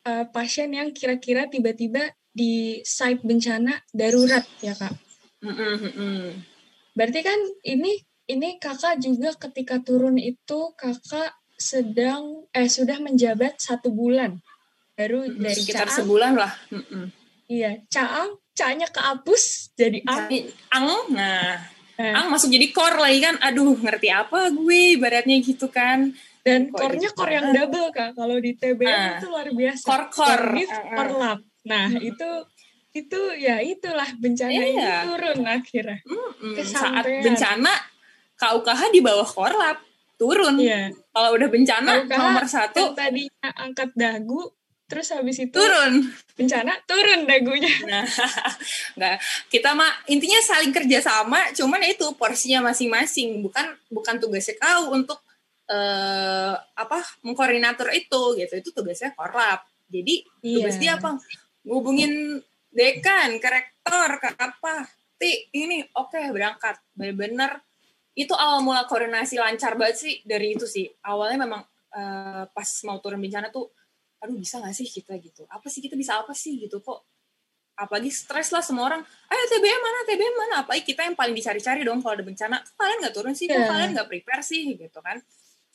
[0.09, 4.95] uh, pasien yang kira-kira tiba-tiba di site bencana darurat ya kak.
[5.45, 6.25] Mm -mm.
[6.97, 13.91] Berarti kan ini ini kakak juga ketika turun itu kakak sedang eh sudah menjabat satu
[13.91, 14.39] bulan
[14.95, 16.53] baru dari sekitar Caang, sebulan lah.
[16.71, 17.05] Mm -mm.
[17.49, 20.29] Iya, Caang caknya kehapus jadi ang.
[20.75, 21.57] Ang, nah.
[21.99, 22.15] Eh.
[22.15, 23.35] Ang masuk jadi core lagi kan.
[23.43, 26.15] Aduh, ngerti apa gue ibaratnya gitu kan.
[26.47, 28.15] Dan core-nya core yang double kak.
[28.15, 29.19] Kalau di TBM ah.
[29.19, 29.85] itu luar biasa.
[29.85, 30.47] Core-core.
[30.55, 30.95] Core uh, uh.
[30.95, 31.41] core lab.
[31.67, 32.09] Nah, hmm.
[32.15, 32.31] itu
[32.97, 34.65] itu ya itulah bencana iya.
[34.65, 35.99] ini turun akhirnya.
[36.09, 36.55] Mm -mm.
[36.65, 37.73] Saat bencana
[38.39, 39.79] KUKH di bawah korlap
[40.19, 40.57] turun.
[40.59, 40.95] Iya.
[41.15, 42.83] Kalau udah bencana KUKH nomor satu.
[42.95, 44.51] Tadinya angkat dagu,
[44.89, 46.09] terus habis itu turun.
[46.33, 47.69] bencana turun dagunya.
[47.93, 48.09] Nah
[48.97, 49.17] nggak.
[49.53, 53.45] Kita mah intinya saling kerja sama cuman itu porsinya masing-masing.
[53.45, 55.21] Bukan bukan tugasnya kau untuk
[55.69, 58.55] uh, apa mengkoordinator itu gitu.
[58.57, 59.69] Itu tugasnya korlap.
[59.93, 60.57] Jadi iya.
[60.65, 61.21] tugas dia apa?
[61.69, 62.41] Ngubungin
[62.73, 64.89] dekan ke rektor ke apa?
[65.21, 66.81] Ti ini oke okay, berangkat.
[66.97, 67.61] Benar-benar
[68.17, 70.89] itu awal mula koordinasi lancar banget sih dari itu sih.
[71.05, 71.63] Awalnya memang
[71.93, 73.69] uh, pas mau turun bencana tuh
[74.19, 75.47] aduh bisa gak sih kita gitu?
[75.47, 76.83] Apa sih kita bisa apa sih gitu?
[76.83, 76.99] Kok
[77.79, 79.03] apalagi stres lah semua orang.
[79.31, 79.99] Ayo TBM mana?
[80.11, 80.55] TBM mana?
[80.67, 82.57] Apalagi kita yang paling dicari-cari dong kalau ada bencana.
[82.75, 83.47] Kalian nggak turun sih?
[83.47, 83.71] Yeah.
[83.71, 84.75] kalian nggak prepare sih?
[84.75, 85.23] Gitu kan.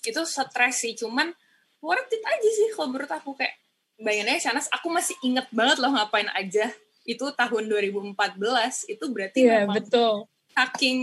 [0.04, 0.94] Itu stres sih.
[1.00, 1.32] Cuman
[1.80, 3.40] worth it aja sih kalau menurut aku.
[3.40, 3.56] Kayak
[3.96, 6.68] bayangannya Shanas aku masih inget banget loh ngapain aja.
[7.08, 8.16] Itu tahun 2014
[8.92, 10.28] itu berarti yeah, memang betul.
[10.52, 11.00] saking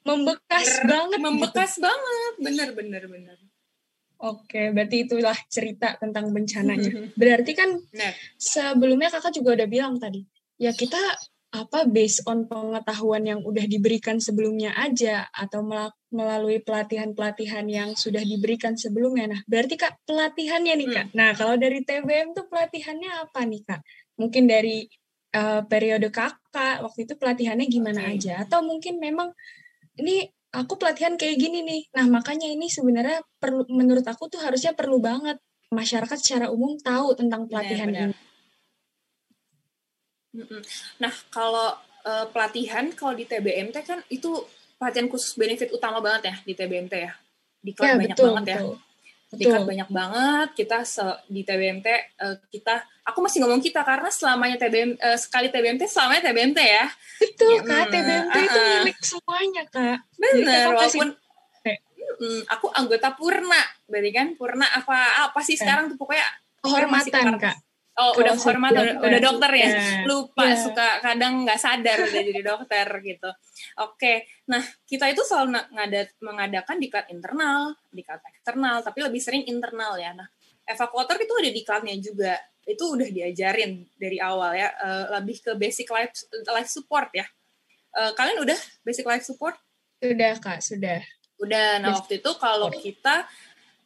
[0.00, 1.84] membekas banget membekas gitu.
[1.84, 2.32] banget.
[2.40, 3.36] Bener bener bener
[4.20, 6.92] Oke, berarti itulah cerita tentang bencananya.
[7.16, 8.12] Berarti kan nah.
[8.36, 10.20] sebelumnya kakak juga udah bilang tadi,
[10.60, 11.00] ya kita
[11.50, 15.66] apa based on pengetahuan yang udah diberikan sebelumnya aja atau
[16.14, 19.34] melalui pelatihan-pelatihan yang sudah diberikan sebelumnya.
[19.34, 21.06] Nah, berarti kak pelatihannya nih kak.
[21.10, 21.16] Hmm.
[21.18, 23.82] Nah, kalau dari TBM tuh pelatihannya apa nih kak?
[24.20, 24.86] Mungkin dari
[25.34, 28.14] uh, periode kakak waktu itu pelatihannya gimana okay.
[28.20, 29.34] aja atau mungkin memang
[29.98, 34.74] ini aku pelatihan kayak gini nih nah makanya ini sebenarnya perlu menurut aku tuh harusnya
[34.74, 35.38] perlu banget
[35.70, 38.18] masyarakat secara umum tahu tentang pelatihan benar, benar.
[40.34, 40.58] ini
[40.98, 41.74] nah kalau
[42.06, 44.30] uh, pelatihan kalau di TBMT kan itu
[44.78, 47.12] pelatihan khusus benefit utama banget ya di TBMT ya
[47.60, 48.58] di ya, banyak betul, banget ya.
[48.58, 48.74] betul.
[48.74, 48.89] ya
[49.30, 49.62] Betul.
[49.62, 54.58] banyak banget kita se, di TBMT uh, eh, kita aku masih ngomong kita karena selamanya
[54.58, 56.86] TBM uh, eh, sekali TBMT selamanya TBMT ya.
[57.22, 57.84] Itu ya, kak.
[57.86, 59.98] hmm, TBMT uh, itu milik semuanya kak.
[60.18, 61.08] Benar walaupun
[62.18, 64.26] hmm, aku anggota purna berarti kan?
[64.34, 66.26] Purna apa apa sih sekarang tuh pokoknya
[66.58, 69.66] kehormatan kak Oh, udah hormat, udah, udah dokter ya.
[69.66, 70.06] Yeah.
[70.06, 70.56] Lupa, yeah.
[70.56, 73.30] suka kadang nggak sadar udah jadi dokter gitu.
[73.82, 74.16] Oke, okay.
[74.46, 80.14] nah kita itu selalu ngadat, mengadakan diklat internal, diklat eksternal, tapi lebih sering internal ya.
[80.14, 80.30] Nah,
[80.64, 82.32] evakuator itu ada diklatnya juga.
[82.64, 86.14] Itu udah diajarin dari awal ya, uh, lebih ke basic life
[86.46, 87.26] life support ya.
[87.90, 89.58] Uh, kalian udah basic life support?
[89.98, 91.02] Sudah kak, sudah.
[91.42, 91.82] Udah.
[91.82, 91.98] Nah basic.
[91.98, 93.26] waktu itu kalau kita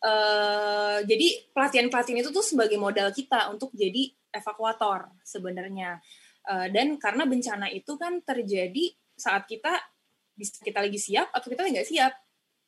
[0.05, 5.97] Uh, jadi pelatihan-pelatihan itu tuh sebagai modal kita untuk jadi evakuator sebenarnya.
[6.45, 9.73] Uh, dan karena bencana itu kan terjadi saat kita
[10.37, 12.13] kita lagi siap atau kita nggak siap.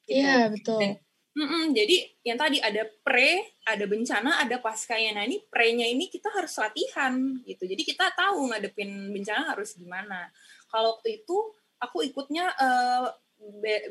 [0.09, 0.25] Gitu.
[0.25, 0.81] Iya betul.
[0.81, 0.91] Dan,
[1.37, 5.21] mm -mm, jadi yang tadi ada pre, ada bencana, ada paskanya.
[5.21, 7.69] Nah ini pre-nya ini kita harus latihan gitu.
[7.69, 10.33] Jadi kita tahu ngadepin bencana harus gimana.
[10.73, 11.37] Kalau waktu itu
[11.77, 13.13] aku ikutnya uh,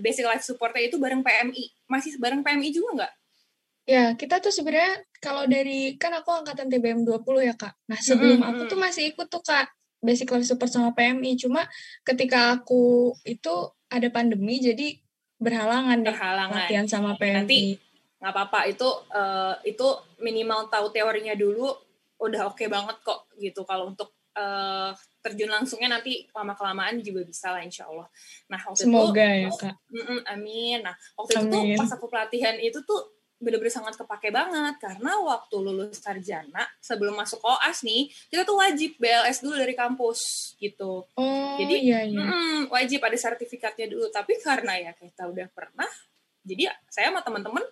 [0.02, 1.86] basic life supportnya itu bareng PMI.
[1.86, 3.14] Masih bareng PMI juga nggak?
[3.86, 7.74] Ya, kita tuh sebenarnya kalau dari kan aku angkatan TBM 20 ya, Kak.
[7.86, 9.70] Nah, sebelum aku tuh masih ikut tuh, Kak,
[10.02, 11.38] basic life support sama PMI.
[11.38, 11.66] Cuma
[12.06, 13.54] ketika aku itu
[13.90, 14.98] ada pandemi jadi
[15.42, 16.56] berhalangan deh berhalangan.
[16.66, 17.36] latihan sama PMI.
[17.42, 17.60] Nanti
[18.22, 19.88] nggak apa-apa itu uh, itu
[20.24, 21.70] minimal tahu teorinya dulu
[22.18, 27.22] udah oke okay banget kok gitu kalau untuk uh, terjun langsungnya nanti lama kelamaan juga
[27.28, 28.08] bisa lah insya Allah.
[28.50, 29.76] Nah waktu semoga itu, ya kak.
[29.92, 30.80] Mm -mm, amin.
[30.82, 31.44] Nah waktu amin.
[31.44, 33.02] itu tuh pas aku pelatihan itu tuh
[33.40, 34.76] bener-bener sangat kepake banget.
[34.80, 40.54] Karena waktu lulus sarjana sebelum masuk OAS nih kita tuh wajib BLS dulu dari kampus
[40.58, 41.06] gitu.
[41.16, 42.24] Oh, jadi iya, iya.
[42.24, 44.08] Mm, wajib ada sertifikatnya dulu.
[44.10, 45.90] Tapi karena ya kita udah pernah
[46.46, 47.64] jadi saya sama teman-teman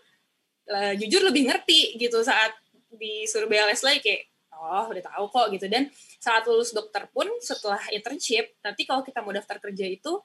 [0.69, 2.51] uh, jujur lebih ngerti gitu saat
[2.93, 5.65] disuruh BLS lagi kayak oh udah tahu kok gitu.
[5.71, 5.87] Dan
[6.19, 10.19] saat lulus dokter pun setelah internship nanti kalau kita mau daftar kerja itu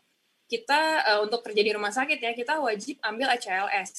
[0.49, 3.93] kita uh, untuk kerja di rumah sakit ya kita wajib ambil ACLS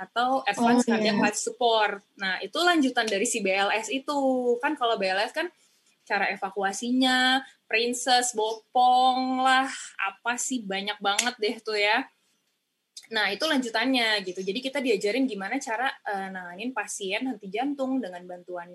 [0.00, 2.00] atau Advanced oh, Cardiac Life Support.
[2.16, 4.18] Nah, itu lanjutan dari si BLS itu.
[4.60, 5.48] Kan kalau BLS kan
[6.02, 9.68] cara evakuasinya, princess, bopong lah,
[10.00, 12.08] apa sih banyak banget deh tuh ya.
[13.12, 14.40] Nah, itu lanjutannya gitu.
[14.40, 18.72] Jadi kita diajarin gimana cara uh, nanganin pasien henti jantung dengan bantuan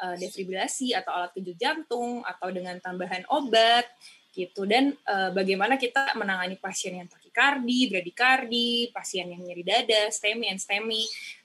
[0.00, 3.84] uh, defibrilasi atau alat kejut jantung atau dengan tambahan obat
[4.30, 10.58] gitu dan uh, bagaimana kita menangani pasien yang takikardi, bradikardi, pasien yang nyeri dada, STEMI,
[10.58, 11.02] STEMI,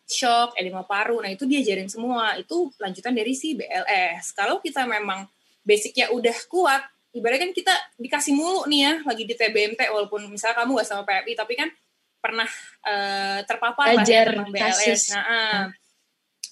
[0.10, 1.22] shock, edema paru.
[1.22, 2.34] Nah, itu diajarin semua.
[2.42, 4.34] Itu lanjutan dari si BLS.
[4.34, 5.30] Kalau kita memang
[5.62, 6.82] basicnya udah kuat,
[7.14, 11.06] ibaratnya kan kita dikasih mulu nih ya, lagi di TBMT, walaupun misalnya kamu gak sama
[11.06, 11.70] PMI, tapi kan
[12.18, 12.50] pernah
[12.90, 14.66] uh, terpapar lah ya tentang BLS.
[14.66, 15.02] Kasus.
[15.14, 15.64] Nah, uh,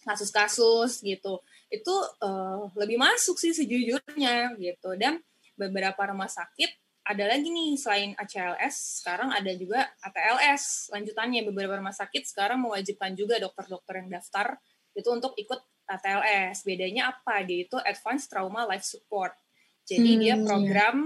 [0.05, 1.41] kasus-kasus gitu.
[1.73, 4.93] Itu uh, lebih masuk sih sejujurnya gitu.
[4.93, 5.17] Dan
[5.57, 11.91] beberapa rumah sakit ada lagi nih selain ACLS sekarang ada juga ATLS lanjutannya beberapa rumah
[11.91, 14.55] sakit sekarang mewajibkan juga dokter-dokter yang daftar
[14.95, 17.43] itu untuk ikut ATLS bedanya apa?
[17.43, 19.35] Dia itu Advanced Trauma Life Support.
[19.83, 20.39] Jadi hmm, dia iya.
[20.39, 20.97] program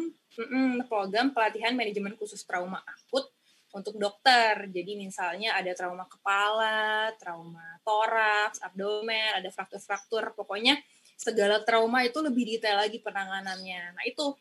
[0.86, 3.26] program pelatihan manajemen khusus trauma akut
[3.74, 4.70] untuk dokter.
[4.70, 10.38] Jadi misalnya ada trauma kepala trauma toraks abdomen ada fraktur-fraktur.
[10.38, 10.78] Pokoknya
[11.18, 13.98] segala trauma itu lebih detail lagi penanganannya.
[13.98, 14.38] Nah itu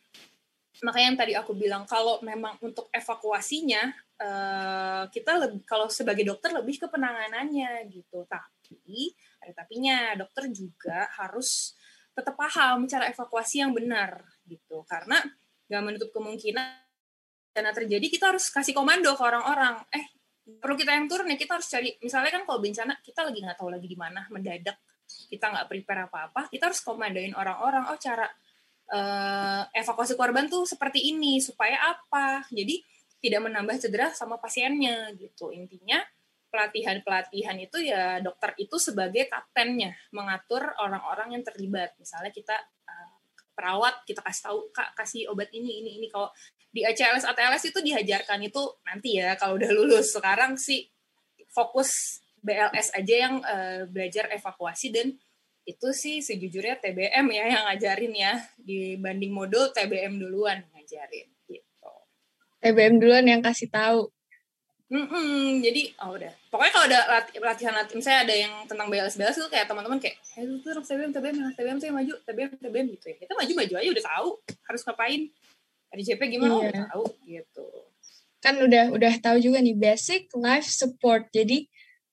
[0.85, 3.89] makanya yang tadi aku bilang kalau memang untuk evakuasinya
[4.21, 8.29] uh, kita lebih kalau sebagai dokter lebih ke penanganannya gitu.
[8.29, 11.73] Tapi ada tapinya dokter juga harus
[12.13, 14.85] tetap paham cara evakuasi yang benar gitu.
[14.85, 15.21] Karena
[15.67, 16.85] gak menutup kemungkinan
[17.57, 19.81] karena terjadi kita harus kasih komando ke orang-orang.
[19.89, 20.05] Eh
[20.47, 21.97] perlu kita yang turun ya kita harus cari.
[22.05, 26.11] Misalnya kan kalau bencana kita lagi nggak tahu lagi di mana mendadak kita nggak prepare
[26.11, 28.27] apa-apa, kita harus komandoin orang-orang, oh cara
[28.91, 32.47] uh, evakuasi korban tuh seperti ini, supaya apa?
[32.51, 32.83] Jadi
[33.23, 35.51] tidak menambah cedera sama pasiennya gitu.
[35.51, 35.99] Intinya
[36.53, 41.99] pelatihan-pelatihan itu ya dokter itu sebagai kaptennya, mengatur orang-orang yang terlibat.
[41.99, 42.55] Misalnya kita
[42.87, 43.11] uh,
[43.53, 46.07] perawat, kita kasih tahu, Kak, kasih obat ini, ini, ini.
[46.07, 46.31] Kalau
[46.71, 50.13] di ACLS, ATLS itu diajarkan itu nanti ya, kalau udah lulus.
[50.13, 50.87] Sekarang sih
[51.51, 55.17] fokus BLS aja yang uh, belajar evakuasi dan
[55.67, 61.93] itu sih sejujurnya TBM ya yang ngajarin ya dibanding modul TBM duluan ngajarin gitu.
[62.63, 64.07] TBM duluan yang kasih tahu.
[64.87, 69.19] Mm-mm, jadi oh udah pokoknya kalau ada latihan latihan latihan misalnya ada yang tentang BLS
[69.19, 72.87] BLS itu kayak teman-teman kayak eh itu tuh TBM TBM TBM saya maju TBM TBM
[72.95, 75.23] gitu ya kita maju maju aja udah tahu harus ngapain
[75.91, 76.63] RJP gimana iya.
[76.63, 77.67] udah tahu gitu
[78.39, 81.67] kan udah udah tahu juga nih basic life support jadi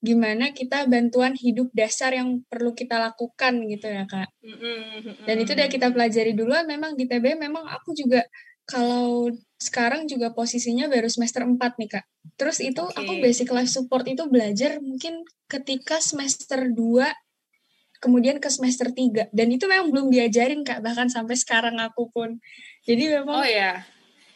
[0.04, 4.28] gimana kita bantuan hidup dasar yang perlu kita lakukan gitu ya kak
[5.24, 8.20] dan itu udah kita pelajari duluan memang di TBM memang aku juga
[8.64, 9.28] kalau
[9.60, 12.04] sekarang juga posisinya baru semester 4 nih kak.
[12.40, 12.96] Terus itu okay.
[12.96, 16.72] aku basic life support itu belajar mungkin ketika semester 2
[18.00, 22.40] kemudian ke semester 3 dan itu memang belum diajarin kak bahkan sampai sekarang aku pun.
[22.84, 23.84] Jadi memang Oh ya.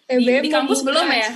[0.08, 1.32] Di, di kampus belum ya?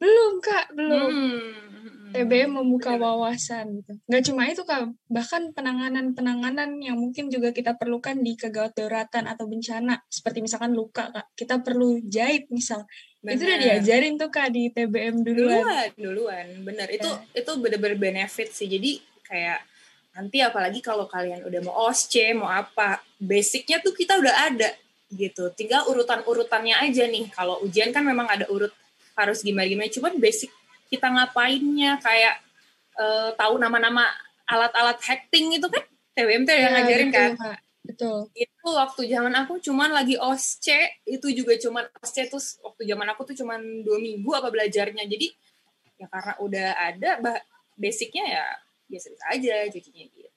[0.00, 1.08] Belum kak, belum.
[1.12, 1.69] Hmm
[2.10, 3.92] TBM membuka wawasan gitu.
[4.10, 9.46] Nggak cuma itu kak, bahkan penanganan-penanganan yang mungkin juga kita perlukan di kegawat daruratan atau
[9.46, 12.84] bencana, seperti misalkan luka kak, kita perlu jahit misal.
[13.22, 13.36] Bener.
[13.36, 15.62] Itu udah diajarin tuh kak di TBM duluan.
[15.62, 16.86] Duluan, duluan, bener.
[16.90, 17.40] Itu ya.
[17.44, 18.66] itu bener-bener benefit sih.
[18.66, 19.60] Jadi kayak
[20.16, 24.70] nanti apalagi kalau kalian udah mau OSCE, mau apa, basicnya tuh kita udah ada
[25.10, 25.50] gitu.
[25.54, 27.30] Tinggal urutan-urutannya aja nih.
[27.34, 28.74] Kalau ujian kan memang ada urut
[29.18, 29.90] harus gimana-gimana.
[29.90, 30.50] Cuman basic
[30.90, 32.42] kita ngapainnya kayak
[32.98, 34.10] uh, tahu nama-nama
[34.44, 35.86] alat-alat hacking itu kan?
[36.10, 37.30] TWMT yang ya, ngajarin kan?
[37.86, 38.28] Betul.
[38.34, 43.30] Itu waktu zaman aku cuman lagi OSCE itu juga cuman OSCE terus waktu zaman aku
[43.32, 45.06] tuh cuman dua minggu apa belajarnya.
[45.06, 45.32] Jadi
[45.96, 47.10] ya karena udah ada
[47.78, 48.44] basicnya ya
[48.90, 50.30] biasa-biasa aja jadinya gitu.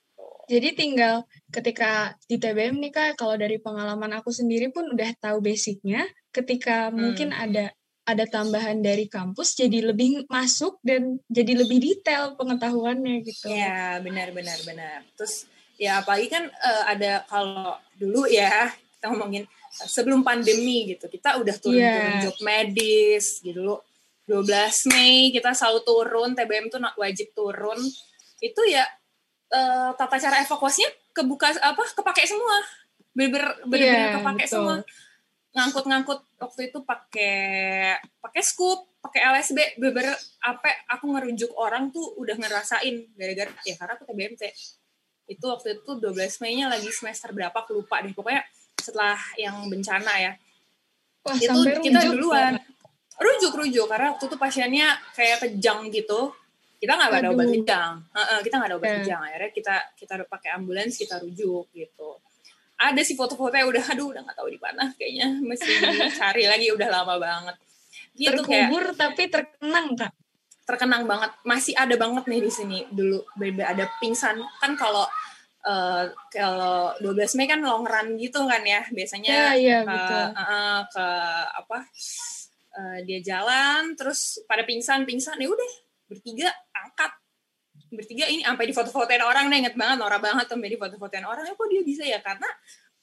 [0.43, 5.39] Jadi tinggal ketika di TBM nih kak kalau dari pengalaman aku sendiri pun udah tahu
[5.39, 6.03] basicnya
[6.35, 6.95] ketika hmm.
[6.99, 7.71] mungkin ada
[8.03, 13.47] ada tambahan dari kampus jadi lebih masuk dan jadi lebih detail pengetahuannya gitu.
[13.47, 15.07] Ya benar benar benar.
[15.15, 15.47] Terus
[15.79, 21.39] ya apalagi kan uh, ada kalau dulu ya kita ngomongin uh, sebelum pandemi gitu kita
[21.39, 22.23] udah turun-turun yeah.
[22.27, 23.81] job medis gitu loh.
[24.23, 24.47] 12
[24.91, 27.79] Mei kita selalu turun TBM tuh wajib turun
[28.39, 28.87] itu ya
[29.51, 32.55] uh, tata cara evakuasinya kebuka apa kepake semua
[33.11, 34.51] bener-bener yeah, kepake betul.
[34.51, 34.75] semua
[35.53, 37.37] ngangkut-ngangkut waktu itu pakai
[38.17, 40.09] pakai scoop, pakai LSB, beber
[40.41, 44.43] apa aku ngerujuk orang tuh udah ngerasain gara-gara ya karena aku TBMT.
[45.29, 48.11] Itu waktu itu 12 Mei-nya lagi semester berapa aku lupa deh.
[48.11, 48.41] Pokoknya
[48.81, 50.33] setelah yang bencana ya.
[51.23, 52.53] Wah, itu kita rujuk, duluan.
[53.15, 56.33] Rujuk-rujuk karena waktu itu pasiennya kayak kejang gitu.
[56.81, 57.93] Kita nggak ada obat kejang.
[58.11, 58.97] Uh -uh, kita nggak ada obat yeah.
[59.05, 59.21] kejang.
[59.21, 62.19] Akhirnya kita kita pakai ambulans, kita rujuk gitu
[62.91, 65.71] ada sih foto-foto yang udah aduh udah nggak tahu di mana kayaknya mesti
[66.19, 66.67] cari lagi.
[66.75, 67.55] Udah lama banget.
[68.13, 70.11] Gitu terkubur kayak, tapi terkenang kak.
[70.63, 71.31] Terkenang banget.
[71.47, 72.79] Masih ada banget nih di sini.
[72.91, 74.43] Dulu beda ada pingsan.
[74.59, 75.07] Kan kalau
[75.63, 80.81] uh, kalau 12 Mei kan long run gitu kan ya biasanya ya, ya, ke, Uh,
[80.91, 81.07] ke
[81.63, 81.79] apa
[82.75, 85.71] uh, dia jalan terus pada pingsan pingsan ya udah
[86.09, 87.11] bertiga angkat
[87.95, 91.43] bertiga ini sampai di foto-fotoin orang nih inget banget norak banget sampai di foto-fotoin orang.
[91.47, 92.19] Ya kok dia bisa ya?
[92.19, 92.49] Karena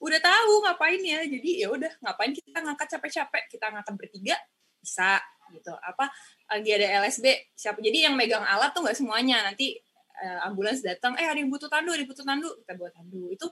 [0.01, 1.21] udah tahu ngapain ya.
[1.25, 3.43] Jadi ya udah ngapain kita ngangkat capek-capek?
[3.51, 4.37] Kita ngangkat bertiga
[4.81, 5.21] bisa
[5.53, 5.73] gitu.
[5.75, 6.11] Apa
[6.51, 7.79] lagi ada LSB siapa?
[7.83, 9.47] Jadi yang megang alat tuh nggak semuanya.
[9.47, 9.77] Nanti
[10.21, 12.51] uh, ambulans datang eh ada yang butuh tandu ada yang butuh tandu.
[12.63, 13.31] Kita buat tandu.
[13.31, 13.47] Itu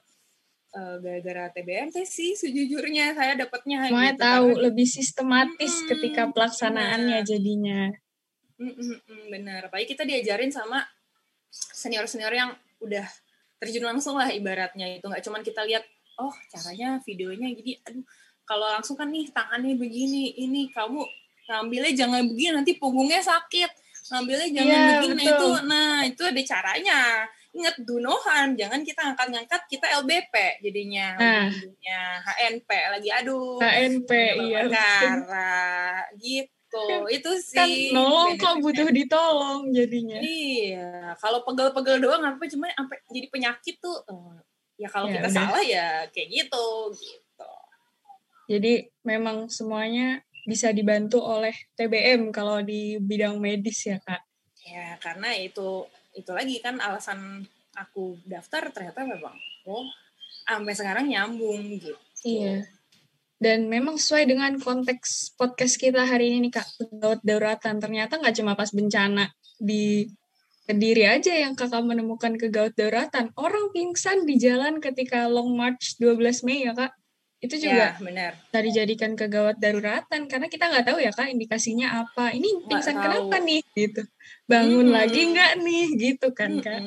[0.74, 7.18] uh, gara-gara TBMT sih sejujurnya saya dapatnya semuanya gitu, tahu lebih sistematis hmm, ketika pelaksanaannya
[7.22, 7.28] bener.
[7.28, 7.80] jadinya.
[8.58, 9.60] Hmm, hmm, hmm, benar.
[9.70, 10.82] Apalagi kita diajarin sama
[11.52, 12.50] senior-senior yang
[12.82, 13.06] udah
[13.58, 15.06] terjun langsung lah ibaratnya itu.
[15.06, 15.84] Nggak cuman kita lihat
[16.18, 18.02] oh caranya videonya gini aduh
[18.42, 21.04] kalau langsung kan nih tangannya begini ini kamu
[21.46, 23.70] ngambilnya jangan begini nanti punggungnya sakit.
[24.08, 25.24] Ngambilnya jangan yeah, begini.
[25.24, 25.36] Betul.
[25.36, 27.00] itu nah itu ada caranya.
[27.48, 31.48] Ingat dunohan jangan kita ngangkat-ngangkat kita LBP jadinya nah.
[32.28, 34.10] HNP lagi aduh HNP
[34.46, 35.48] iya karena
[36.20, 36.82] gitu gitu.
[36.84, 37.56] Kan, itu kan sih.
[37.56, 40.20] kan nolong kok butuh ditolong jadinya.
[40.20, 41.16] Iya.
[41.16, 44.36] Kalau pegel-pegel doang apa cuma sampai jadi penyakit tuh uh,
[44.76, 45.34] ya kalau ya, kita udah.
[45.34, 47.52] salah ya kayak gitu gitu.
[48.48, 48.72] Jadi
[49.04, 54.20] memang semuanya bisa dibantu oleh TBM kalau di bidang medis ya kak.
[54.64, 57.44] Ya karena itu itu lagi kan alasan
[57.76, 59.36] aku daftar ternyata memang
[59.68, 59.84] oh
[60.44, 61.96] sampai sekarang nyambung gitu.
[62.24, 62.77] Iya
[63.38, 66.66] dan memang sesuai dengan konteks podcast kita hari ini nih Kak,
[66.98, 67.78] gawat dauratan.
[67.78, 70.06] Ternyata nggak cuma pas bencana di
[70.68, 73.32] Kediri aja yang kakak menemukan kegawat dauratan.
[73.40, 76.92] Orang pingsan di jalan ketika Long March 12 Mei ya Kak.
[77.38, 78.34] itu juga ya, benar.
[78.50, 83.38] bisa dijadikan kegawat daruratan karena kita nggak tahu ya kak indikasinya apa ini pingsan kenapa
[83.38, 84.02] nih gitu
[84.48, 84.96] bangun hmm.
[84.96, 85.86] lagi nggak nih?
[85.94, 86.64] Gitu kan hmm.
[86.64, 86.82] kan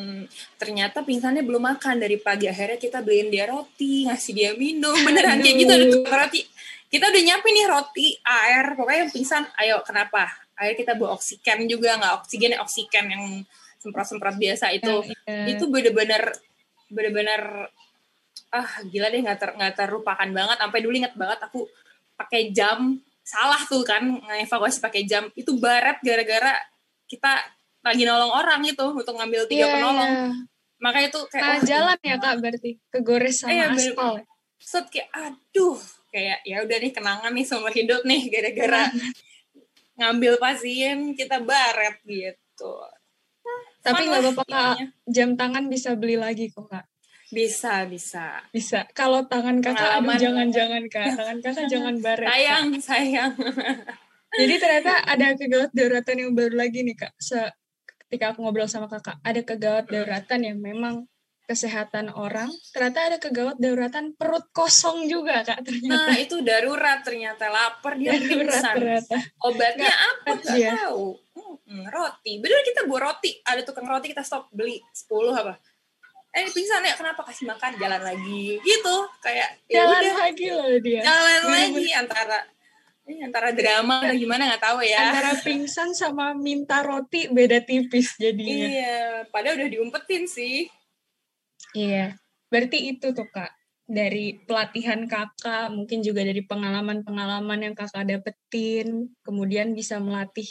[0.57, 2.01] ternyata pingsannya belum makan.
[2.01, 4.97] Dari pagi akhirnya kita beliin dia roti ngasih dia minum.
[5.05, 5.73] Beneran kayak gitu
[6.09, 6.41] roti.
[6.91, 8.65] Kita udah nyiapin nih roti air.
[8.73, 10.27] Pokoknya yang pingsan ayo kenapa?
[10.57, 11.95] Ayo kita bawa oksigen juga.
[12.01, 13.23] Nggak oksigen oksigen yang
[13.77, 15.05] semprot-semprot biasa itu.
[15.05, 15.55] Ya, ya.
[15.55, 16.33] itu bener-bener
[16.89, 17.69] bener-bener
[18.51, 19.21] ah gila deh.
[19.21, 20.57] Nggak ter nggak terlupakan banget.
[20.57, 21.69] Sampai dulu inget banget aku
[22.17, 22.97] pakai jam.
[23.21, 25.29] Salah tuh kan ngevakuasi pakai jam.
[25.37, 26.70] Itu baret gara-gara
[27.11, 27.43] kita
[27.83, 30.31] lagi nolong orang itu untuk ngambil tiga yeah, penolong yeah.
[30.79, 34.23] makanya itu kayak nah, jalan ya kak berarti kegores sama eh, aspal ya?
[34.61, 35.79] set kayak aduh
[36.13, 38.87] kayak ya udah nih kenangan nih seumur hidup nih gara-gara
[39.99, 42.73] ngambil pasien kita baret gitu
[43.81, 44.75] tapi nggak apa-apa kak
[45.09, 46.85] jam tangan bisa beli lagi kok kak
[47.31, 48.43] bisa, bisa.
[48.51, 48.83] Bisa.
[48.91, 51.07] Kalau tangan kakak, jangan-jangan kak.
[51.15, 52.27] Tangan kakak jangan baret.
[52.27, 52.83] Sayang, kak.
[52.83, 53.33] sayang.
[54.31, 57.13] Jadi ternyata ada kegawat daruratan yang baru lagi nih kak.
[57.19, 57.39] Se
[58.07, 61.07] ketika aku ngobrol sama kakak, ada kegawat daruratan yang memang
[61.47, 62.47] kesehatan orang.
[62.71, 66.07] Ternyata ada kegawat daruratan perut kosong juga kak ternyata.
[66.07, 69.03] Nah itu darurat ternyata lapar dia pingsan.
[69.43, 70.31] Obatnya gak, apa?
[70.47, 70.71] Gak ya.
[70.79, 71.19] tahu.
[71.67, 72.39] Hmm, roti.
[72.39, 73.35] Bener kita buat roti.
[73.43, 75.55] Ada tukang roti kita stop beli 10 apa?
[76.31, 80.71] eh pingsan ya kenapa kasih makan jalan lagi gitu kayak ya jalan udah, lagi loh
[80.79, 82.39] dia jalan lagi antara
[83.19, 85.11] antara drama atau gimana nggak tahu ya.
[85.11, 88.67] Antara pingsan sama minta roti beda tipis jadinya.
[88.71, 90.71] Iya padahal udah diumpetin sih.
[91.75, 92.15] Iya
[92.47, 93.51] berarti itu tuh kak.
[93.91, 100.47] Dari pelatihan kakak mungkin juga dari pengalaman-pengalaman yang kakak dapetin kemudian bisa melatih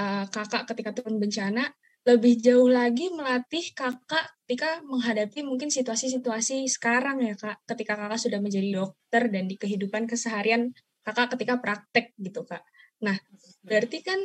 [0.00, 1.68] uh, kakak ketika turun bencana
[2.04, 8.44] lebih jauh lagi melatih kakak ketika menghadapi mungkin situasi-situasi sekarang ya kak, ketika kakak sudah
[8.44, 10.68] menjadi dokter dan di kehidupan keseharian
[11.04, 12.64] kakak ketika praktek gitu kak.
[13.04, 13.14] Nah,
[13.60, 14.20] berarti kan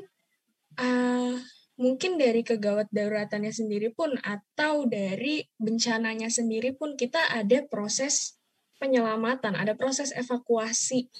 [0.80, 1.36] uh,
[1.75, 8.39] mungkin dari kegawat daruratannya sendiri pun atau dari bencananya sendiri pun kita ada proses
[8.80, 11.11] penyelamatan, ada proses evakuasi.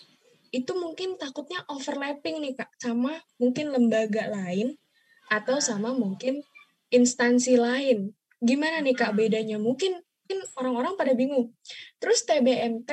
[0.50, 4.80] Itu mungkin takutnya overlapping nih kak sama mungkin lembaga lain
[5.30, 6.42] atau sama mungkin
[6.90, 8.18] instansi lain.
[8.42, 9.62] Gimana nih Kak bedanya?
[9.62, 10.00] Mungkin
[10.30, 11.54] mungkin orang-orang pada bingung.
[11.98, 12.90] Terus TBMT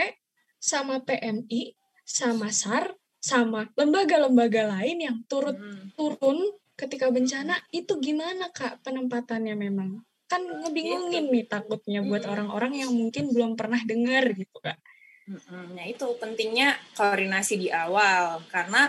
[0.56, 1.76] sama PMI
[2.06, 5.98] sama SAR sama lembaga-lembaga lain yang turut hmm.
[5.98, 6.38] turun
[6.78, 10.06] ketika bencana itu gimana Kak penempatannya memang?
[10.30, 12.32] Kan ngebingungin nih takutnya buat hmm.
[12.32, 14.78] orang-orang yang mungkin belum pernah dengar gitu Kak.
[15.74, 18.86] Nah itu pentingnya koordinasi di awal karena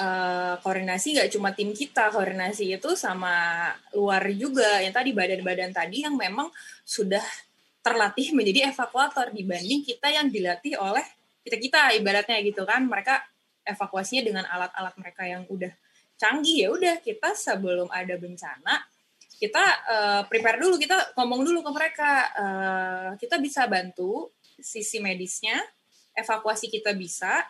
[0.00, 4.80] uh, koordinasi gak cuma tim kita, koordinasi itu sama luar juga.
[4.80, 6.48] Yang tadi badan-badan tadi yang memang
[6.80, 7.20] sudah
[7.84, 11.04] terlatih menjadi evakuator dibanding kita yang dilatih oleh
[11.46, 12.82] kita-kita ibaratnya gitu kan.
[12.82, 13.14] Mereka
[13.62, 15.70] evakuasinya dengan alat-alat mereka yang udah
[16.16, 18.88] canggih ya udah kita sebelum ada bencana
[19.36, 25.60] kita uh, prepare dulu kita ngomong dulu ke mereka uh, kita bisa bantu sisi medisnya
[26.16, 27.44] evakuasi kita bisa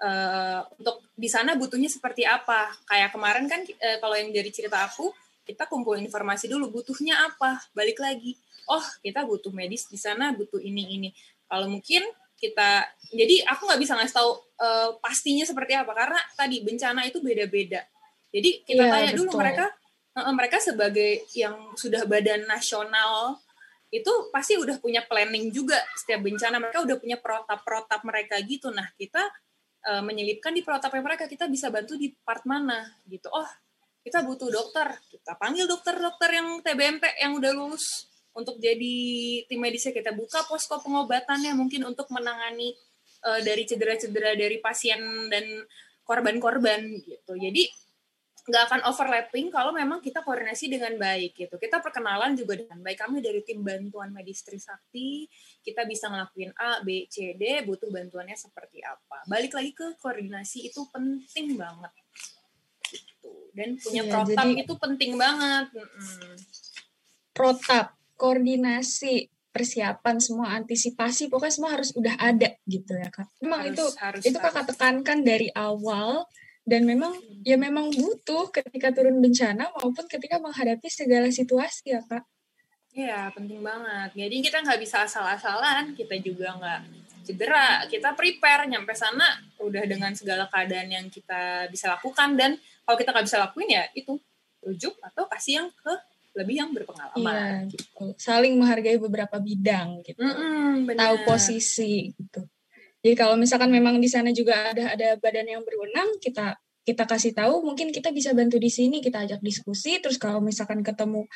[0.00, 2.72] uh, untuk di sana butuhnya seperti apa.
[2.88, 5.12] Kayak kemarin kan uh, kalau yang dari cerita aku,
[5.44, 8.34] kita kumpulin informasi dulu butuhnya apa, balik lagi.
[8.68, 11.08] Oh, kita butuh medis di sana, butuh ini ini.
[11.48, 12.04] Kalau mungkin
[12.38, 14.30] kita jadi aku nggak bisa ngasih tahu
[14.62, 17.82] uh, pastinya seperti apa karena tadi bencana itu beda-beda.
[18.30, 19.18] Jadi kita yeah, tanya betul.
[19.26, 19.66] dulu mereka
[20.14, 23.40] uh, mereka sebagai yang sudah badan nasional
[23.88, 28.68] itu pasti udah punya planning juga setiap bencana mereka udah punya protap-protap mereka gitu.
[28.68, 29.24] Nah, kita
[29.86, 33.46] uh, menyelipkan di protapnya mereka kita bisa bantu di part mana gitu oh
[34.02, 38.07] kita butuh dokter kita panggil dokter-dokter yang TBMT yang udah lulus
[38.38, 38.94] untuk jadi
[39.50, 42.78] tim medisnya kita buka posko pengobatannya mungkin untuk menangani
[43.26, 45.44] uh, dari cedera-cedera dari pasien dan
[46.06, 47.66] korban-korban gitu jadi
[48.48, 51.60] nggak akan overlapping kalau memang kita koordinasi dengan baik gitu.
[51.60, 52.96] Kita perkenalan juga dengan baik.
[53.04, 55.28] Kami dari tim bantuan medis Trisakti,
[55.60, 59.28] kita bisa ngelakuin A, B, C, D, butuh bantuannya seperti apa.
[59.28, 61.92] Balik lagi ke koordinasi itu penting banget.
[62.88, 63.32] Gitu.
[63.52, 65.66] Dan punya ya, protap jadi, itu penting banget.
[65.76, 66.36] Hmm.
[67.36, 73.30] Protap, koordinasi, persiapan semua antisipasi pokoknya semua harus udah ada gitu ya kak.
[73.40, 76.26] Memang harus, itu harus, itu kakak tekankan dari awal
[76.68, 77.16] dan memang
[77.48, 82.26] ya memang butuh ketika turun bencana maupun ketika menghadapi segala situasi ya kak.
[82.92, 84.10] Iya penting banget.
[84.18, 86.80] Jadi kita nggak bisa asal-asalan, kita juga nggak
[87.24, 92.96] cedera, kita prepare nyampe sana udah dengan segala keadaan yang kita bisa lakukan dan kalau
[92.96, 94.16] kita nggak bisa lakuin ya itu
[94.64, 95.94] rujuk atau kasih yang ke
[96.38, 97.66] lebih yang berpengalaman.
[97.66, 98.04] Iya, gitu.
[98.14, 100.22] Saling menghargai beberapa bidang gitu.
[100.22, 102.46] Mm Tahu posisi gitu.
[103.02, 107.36] Jadi kalau misalkan memang di sana juga ada ada badan yang berwenang, kita kita kasih
[107.36, 110.00] tahu, mungkin kita bisa bantu di sini, kita ajak diskusi.
[110.00, 111.28] Terus kalau misalkan ketemu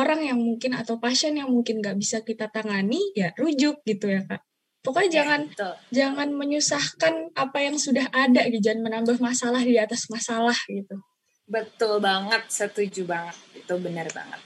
[0.00, 4.24] orang yang mungkin atau pasien yang mungkin nggak bisa kita tangani, ya rujuk gitu ya
[4.24, 4.42] kak.
[4.84, 5.74] Pokoknya ya, jangan betul.
[5.96, 11.00] jangan menyusahkan apa yang sudah ada gitu, jangan menambah masalah di atas masalah gitu.
[11.44, 13.36] Betul banget, setuju banget.
[13.64, 14.40] Itu benar banget.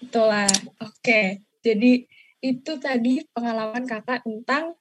[0.00, 0.50] Betul lah.
[0.80, 1.44] Oke.
[1.60, 2.08] Jadi
[2.40, 4.76] itu tadi pengalaman kakak tentang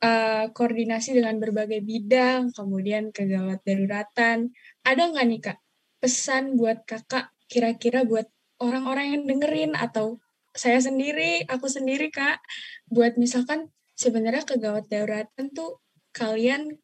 [0.00, 4.52] uh, koordinasi dengan berbagai bidang, kemudian kegawat daruratan.
[4.84, 5.58] Ada nggak nih kak
[5.98, 8.28] pesan buat kakak kira-kira buat
[8.62, 10.20] orang-orang yang dengerin atau
[10.54, 12.42] saya sendiri, aku sendiri kak,
[12.90, 15.78] buat misalkan sebenarnya kegawat daruratan tuh
[16.14, 16.78] kalian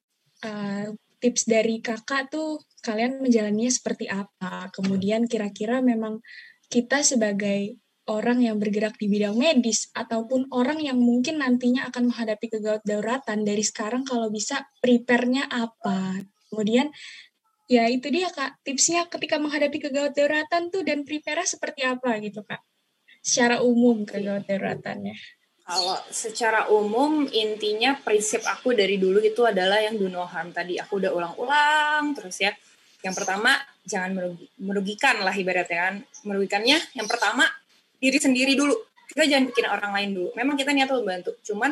[0.46, 4.68] uh, tips dari kakak tuh kalian menjalaninya seperti apa?
[4.76, 6.20] Kemudian kira-kira memang
[6.68, 12.52] kita sebagai orang yang bergerak di bidang medis ataupun orang yang mungkin nantinya akan menghadapi
[12.52, 16.20] kegawat dauratan dari sekarang kalau bisa prepare-nya apa.
[16.52, 16.92] Kemudian
[17.72, 22.44] ya itu dia Kak, tipsnya ketika menghadapi kegawat dauratan tuh dan prepare seperti apa gitu
[22.44, 22.60] Kak.
[23.24, 25.16] Secara umum kegawat dauratannya.
[25.64, 30.76] Kalau secara umum intinya prinsip aku dari dulu itu adalah yang do no harm tadi.
[30.76, 32.52] Aku udah ulang-ulang terus ya.
[33.00, 35.94] Yang pertama jangan merugikan lah ibaratnya kan.
[36.28, 37.48] Merugikannya yang pertama
[37.96, 38.76] diri sendiri dulu
[39.08, 41.70] kita jangan bikin orang lain dulu memang kita niat membantu cuman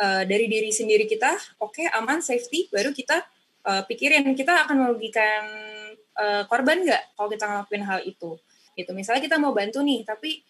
[0.00, 3.22] uh, dari diri sendiri kita oke okay, aman safety baru kita
[3.66, 5.44] uh, pikirin kita akan merugikan
[6.18, 8.38] uh, korban nggak kalau kita ngelakuin hal itu
[8.78, 10.42] gitu misalnya kita mau bantu nih tapi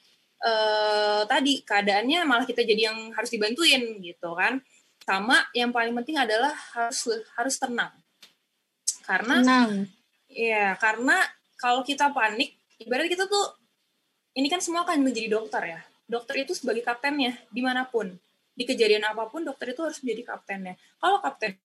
[0.44, 4.60] uh, tadi keadaannya malah kita jadi yang harus dibantuin gitu kan
[5.02, 7.08] sama yang paling penting adalah harus
[7.38, 7.92] harus tenang
[9.08, 9.72] karena tenang.
[10.28, 11.16] ya karena
[11.56, 13.58] kalau kita panik ibarat kita tuh
[14.38, 15.80] ini kan semua akan menjadi dokter ya.
[16.06, 18.14] Dokter itu sebagai kaptennya di mana pun.
[18.54, 20.74] Di kejadian apa pun dokter itu harus menjadi kaptennya.
[21.02, 21.58] Kalau kapten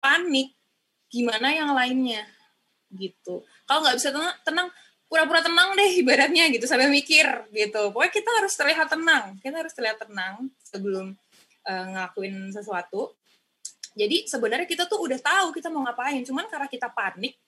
[0.00, 0.56] panik,
[1.12, 2.24] gimana yang lainnya?
[2.88, 3.44] Gitu.
[3.68, 4.68] Kalau nggak bisa tenang, tenang
[5.06, 7.92] pura-pura tenang deh ibaratnya gitu sampai mikir gitu.
[7.94, 9.24] Pokoknya kita harus terlihat tenang.
[9.38, 11.14] Kita harus terlihat tenang sebelum
[11.66, 13.14] uh, ngelakuin sesuatu.
[13.94, 17.38] Jadi sebenarnya kita tuh udah tahu kita mau ngapain, cuman karena kita panik,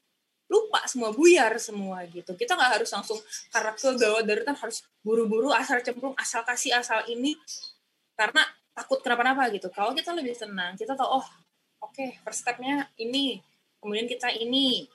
[0.46, 3.18] lupa semua buyar semua gitu kita nggak harus langsung
[3.50, 7.34] karena kegawat darurat harus buru-buru asal cemplung asal kasih asal ini
[8.14, 11.26] karena takut kenapa-napa gitu kalau kita lebih tenang kita tahu oh
[11.82, 13.42] oke okay, first stepnya ini
[13.82, 14.86] kemudian kita ini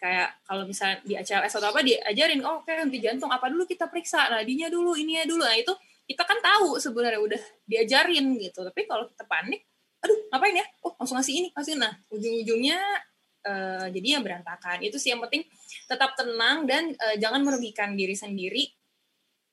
[0.00, 3.92] kayak kalau misalnya di ACLS atau apa diajarin oh okay, henti jantung apa dulu kita
[3.92, 4.32] periksa?
[4.32, 5.44] Nadinya dulu ini ya dulu.
[5.44, 5.76] Nah itu
[6.08, 8.64] kita kan tahu sebenarnya udah diajarin gitu.
[8.64, 9.68] Tapi kalau kita panik
[10.00, 10.66] aduh ngapain ya?
[10.80, 12.80] Oh langsung ngasih ini ngasih nah ujung-ujungnya
[13.44, 14.80] uh, jadi yang berantakan.
[14.80, 15.44] Itu sih yang penting
[15.84, 18.72] tetap tenang dan uh, jangan merugikan diri sendiri.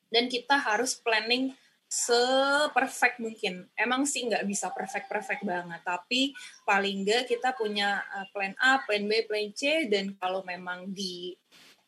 [0.07, 1.52] Dan kita harus planning
[1.88, 3.68] seperfect mungkin.
[3.73, 6.35] Emang sih nggak bisa perfect-perfect banget, tapi
[6.68, 11.31] paling nggak kita punya uh, plan A, plan B, plan C, dan kalau memang di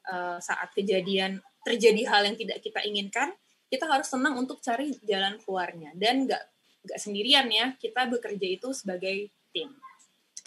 [0.07, 3.35] uh, saat kejadian terjadi hal yang tidak kita inginkan,
[3.67, 6.43] kita harus tenang untuk cari jalan keluarnya dan nggak
[6.88, 7.76] nggak sendirian ya.
[7.76, 9.76] Kita bekerja itu sebagai tim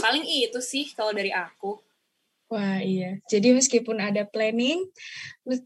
[0.02, 1.78] paling itu sih kalau dari aku
[2.50, 4.90] wah iya jadi meskipun ada planning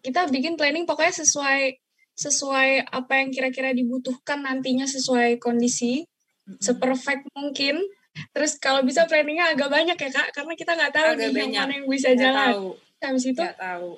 [0.04, 1.80] kita bikin planning pokoknya sesuai
[2.16, 6.60] sesuai apa yang kira-kira dibutuhkan nantinya sesuai kondisi mm-hmm.
[6.60, 7.84] seperfect mungkin.
[8.32, 11.72] Terus kalau bisa planningnya agak banyak ya kak karena kita nggak tahu nih yang mana
[11.76, 12.48] yang bisa gak jalan.
[12.48, 12.68] tahu.
[12.97, 13.90] habis itu gak tahu.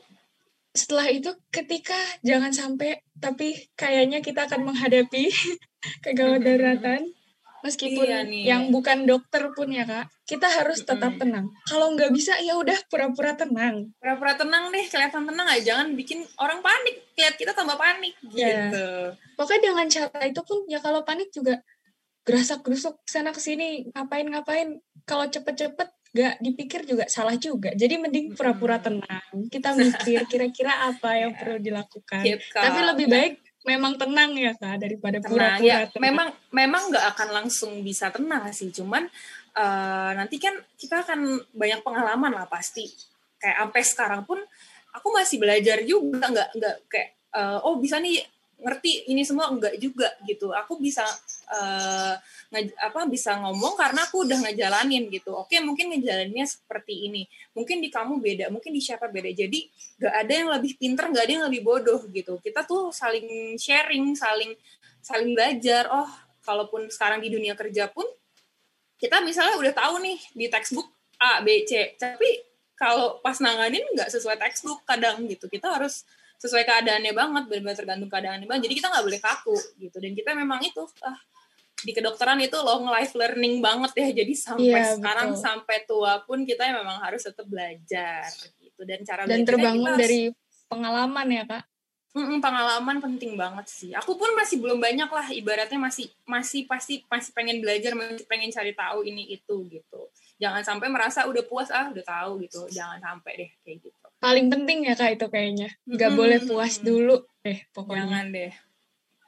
[0.75, 5.31] setelah itu ketika jangan sampai tapi kayaknya kita akan menghadapi
[6.05, 7.15] kegawat daruratan
[7.65, 8.43] meskipun iya nih.
[8.47, 10.07] yang bukan dokter pun ya kak.
[10.29, 11.21] Kita harus tetap mm.
[11.21, 11.47] tenang.
[11.67, 13.91] Kalau nggak bisa ya udah pura-pura tenang.
[13.99, 15.63] Pura-pura tenang deh kelihatan tenang aja.
[15.75, 16.97] Jangan bikin orang panik.
[17.19, 18.71] Lihat kita tambah panik iya.
[18.71, 18.87] gitu.
[19.35, 21.59] Pokoknya dengan cara itu pun ya kalau panik juga
[22.23, 24.69] gerasak gerusuk sana ke sini ngapain ngapain?
[25.09, 27.73] Kalau cepet-cepet gak dipikir juga salah juga.
[27.73, 29.49] Jadi mending pura-pura tenang.
[29.49, 31.41] Kita mikir kira-kira apa yang yeah.
[31.41, 32.23] perlu dilakukan.
[32.53, 33.35] Tapi lebih baik
[33.69, 38.73] memang tenang ya kak daripada pura-pura ya, memang memang nggak akan langsung bisa tenang sih.
[38.73, 39.05] Cuman
[39.53, 42.89] uh, nanti kan kita akan banyak pengalaman lah pasti.
[43.37, 44.41] Kayak sampai sekarang pun
[44.97, 46.25] aku masih belajar juga.
[46.33, 48.25] Nggak nggak kayak uh, oh bisa nih
[48.65, 49.53] ngerti ini semua.
[49.53, 50.49] Enggak juga gitu.
[50.57, 51.05] Aku bisa
[51.53, 52.17] uh,
[52.49, 55.37] nge, apa bisa ngomong karena aku udah ngejalanin gitu.
[55.37, 57.29] Oke mungkin ngejalaninnya seperti ini.
[57.53, 59.29] Mungkin di kamu beda mungkin di siapa beda.
[59.33, 59.69] Jadi
[60.01, 62.41] gak ada yang lebih pinter gak ada yang lebih bodoh gitu.
[62.41, 64.57] Kita tuh saling sharing saling
[65.05, 65.93] saling belajar.
[65.93, 66.09] Oh
[66.41, 68.09] kalaupun sekarang di dunia kerja pun
[68.97, 70.89] kita misalnya udah tahu nih di textbook
[71.21, 72.01] A B C.
[72.01, 75.53] Tapi kalau pas nanganin nggak sesuai textbook kadang gitu.
[75.53, 76.09] Kita harus
[76.39, 78.71] sesuai keadaannya banget benar-benar tergantung keadaannya banget.
[78.71, 79.97] Jadi kita nggak boleh kaku gitu.
[80.01, 81.19] Dan kita memang itu ah
[81.79, 84.09] di kedokteran itu long life learning banget ya.
[84.25, 85.43] Jadi sampai Iya, sekarang betul.
[85.43, 88.27] sampai tua pun kita memang harus tetap belajar
[88.59, 90.21] gitu dan cara Dan terbangun kita dari
[90.67, 91.65] pengalaman ya kak.
[92.17, 93.93] Mm-mm, pengalaman penting banget sih.
[93.95, 98.51] Aku pun masih belum banyak lah, ibaratnya masih masih pasti masih pengen belajar, masih pengen
[98.51, 100.09] cari tahu ini itu gitu.
[100.41, 102.67] Jangan sampai merasa udah puas ah udah tahu gitu.
[102.75, 104.07] Jangan sampai deh kayak gitu.
[104.19, 105.69] Paling penting ya kak itu kayaknya.
[105.87, 106.19] Nggak Mm-mm.
[106.19, 108.03] boleh puas dulu deh pokoknya.
[108.03, 108.53] Jangan deh.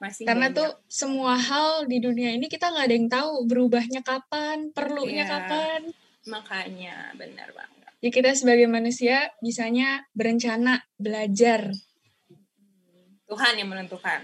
[0.01, 0.57] Masih Karena banyak.
[0.57, 5.29] tuh semua hal di dunia ini kita nggak ada yang tahu berubahnya kapan, perlunya Iya.
[5.29, 5.81] kapan.
[6.21, 7.89] makanya benar banget.
[7.97, 11.73] Ya kita sebagai manusia bisanya berencana, belajar.
[13.25, 14.21] Tuhan yang menentukan.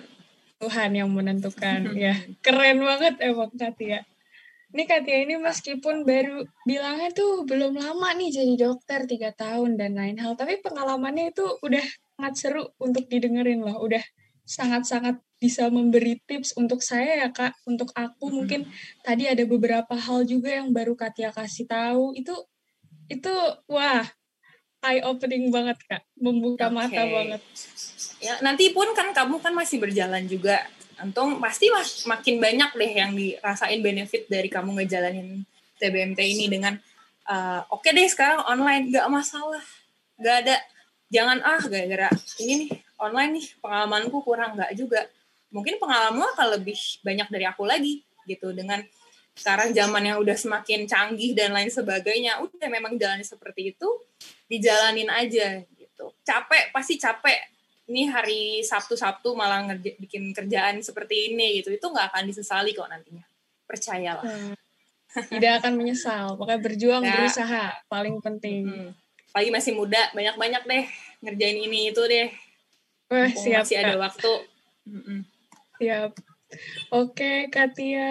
[0.58, 1.80] Tuhan yang menentukan.
[2.06, 2.14] ya,
[2.46, 4.06] keren banget emang Katia.
[4.74, 9.98] Ini Katia ini meskipun baru bilangnya tuh belum lama nih jadi dokter tiga tahun dan
[9.98, 13.80] lain hal, tapi pengalamannya itu udah sangat seru untuk didengerin loh.
[13.82, 14.06] Udah
[14.44, 18.66] sangat-sangat bisa memberi tips untuk saya ya kak, untuk aku mungkin
[19.06, 22.34] tadi ada beberapa hal juga yang baru Katia kasih tahu itu
[23.08, 23.34] itu
[23.70, 24.04] wah
[24.86, 27.14] eye opening banget kak, membuka mata Oke.
[27.14, 27.42] banget.
[28.22, 30.66] Ya, nanti pun kan kamu kan masih berjalan juga.
[30.98, 35.46] Antung pasti mas, makin banyak deh yang dirasain benefit dari kamu ngejalanin
[35.78, 36.74] TBMT ini dengan
[37.30, 39.62] eh, oke deh sekarang online nggak masalah,
[40.18, 40.56] nggak ada
[41.14, 42.10] jangan ah gara-gara
[42.42, 45.06] ini nih online nih pengalamanku kurang nggak juga.
[45.50, 48.84] Mungkin pengalamanmu akan lebih banyak dari aku lagi gitu dengan
[49.32, 53.86] sekarang zaman yang udah semakin canggih dan lain sebagainya udah memang jalannya seperti itu
[54.46, 57.38] dijalanin aja gitu capek pasti capek
[57.86, 62.74] ini hari Sabtu Sabtu malah ngerja, bikin kerjaan seperti ini gitu itu nggak akan disesali
[62.74, 63.24] kok nantinya
[63.64, 64.54] percayalah Hmm.
[65.18, 67.16] Tidak akan menyesal, pokoknya berjuang, Ya.
[67.16, 68.68] berusaha, paling penting.
[68.68, 68.92] hmm.
[69.30, 70.86] pagi masih muda banyak-banyak deh
[71.22, 72.28] ngerjain ini itu deh
[73.08, 74.02] Wah, siap, masih ada Kak.
[74.04, 74.32] waktu
[74.84, 75.20] Mm-mm.
[75.78, 76.12] Siap.
[76.96, 78.10] Oke, Katia,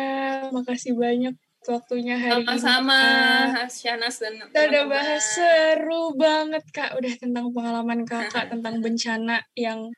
[0.52, 1.34] makasih banyak
[1.66, 3.56] waktunya hari sama-sama ini.
[3.58, 3.68] Kak.
[3.72, 6.90] Syahnas dan Kita udah bahas seru banget, Kak.
[7.00, 9.90] Udah tentang pengalaman kakak, tentang bencana yang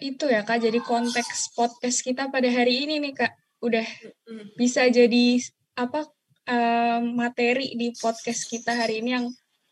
[0.00, 0.64] itu ya, Kak.
[0.64, 3.32] Jadi konteks podcast kita pada hari ini nih, Kak.
[3.62, 3.86] Udah
[4.56, 5.40] bisa jadi
[5.76, 6.08] apa
[6.48, 9.26] eh, materi di podcast kita hari ini yang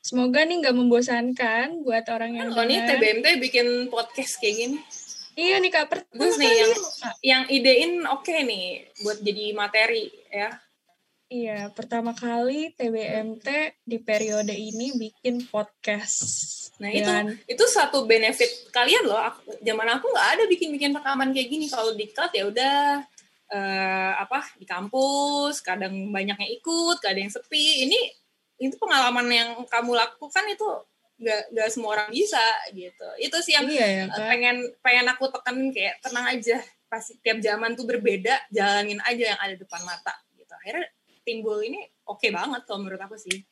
[0.05, 2.77] semoga nih nggak membosankan buat orang yang Oh, ini.
[2.85, 4.79] TBMT bikin podcast kayak gini
[5.35, 5.85] Iya nih kak,
[6.15, 6.75] Bagus nih, yang-
[7.23, 10.51] yang idein oke nih buat jadi materi ya
[11.25, 13.49] Iya, pertama kali TBMT
[13.83, 16.21] di periode ini bikin podcast.
[16.79, 17.11] Nah itu
[17.49, 19.19] itu satu benefit kalian loh.
[19.19, 21.67] Aku, zaman aku nggak ada bikin-bikin rekaman kayak gini.
[21.67, 22.77] Kalau di kelas ya udah
[23.51, 27.89] eh, apa di kampus, kadang banyak yang ikut, kadang yang sepi.
[27.89, 27.99] Ini
[28.61, 30.69] itu pengalaman yang kamu lakukan itu
[31.15, 32.43] nggak nggak semua orang bisa
[32.75, 33.09] gitu.
[33.23, 36.59] Itu sih yang iya ya eh, pengen pengen aku tekenin kayak tenang aja.
[36.91, 40.53] Pasti tiap zaman tuh berbeda, jalanin aja yang ada depan mata gitu.
[40.55, 40.87] Akhirnya
[41.25, 43.43] timbul ini oke banget kalau menurut aku sih.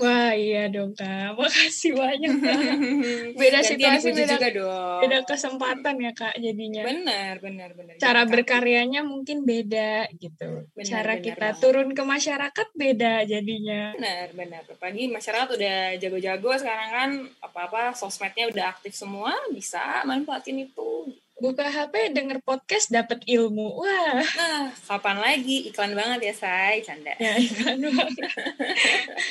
[0.00, 2.60] Wah iya dong kak, makasih banyak kak.
[3.40, 5.00] Beda situasi, beda, juga dong.
[5.04, 6.82] beda kesempatan ya kak jadinya.
[6.88, 7.94] Benar, benar, benar.
[8.00, 10.64] Cara Jangan berkaryanya mungkin beda gitu.
[10.72, 11.60] Benar, Cara benar kita banget.
[11.60, 13.82] turun ke masyarakat beda jadinya.
[13.92, 14.62] Benar, benar.
[14.64, 17.10] Apalagi masyarakat udah jago-jago sekarang kan
[17.44, 21.12] apa-apa sosmednya udah aktif semua, bisa manfaatin itu.
[21.40, 23.80] Buka HP, denger podcast, dapat ilmu.
[23.80, 25.66] Wah, Nah, kapan lagi?
[25.66, 26.84] Iklan banget ya, Say.
[26.84, 27.16] Canda.
[27.16, 28.28] ya iklan banget.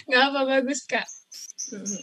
[0.05, 1.05] Nggak apa bagus kak.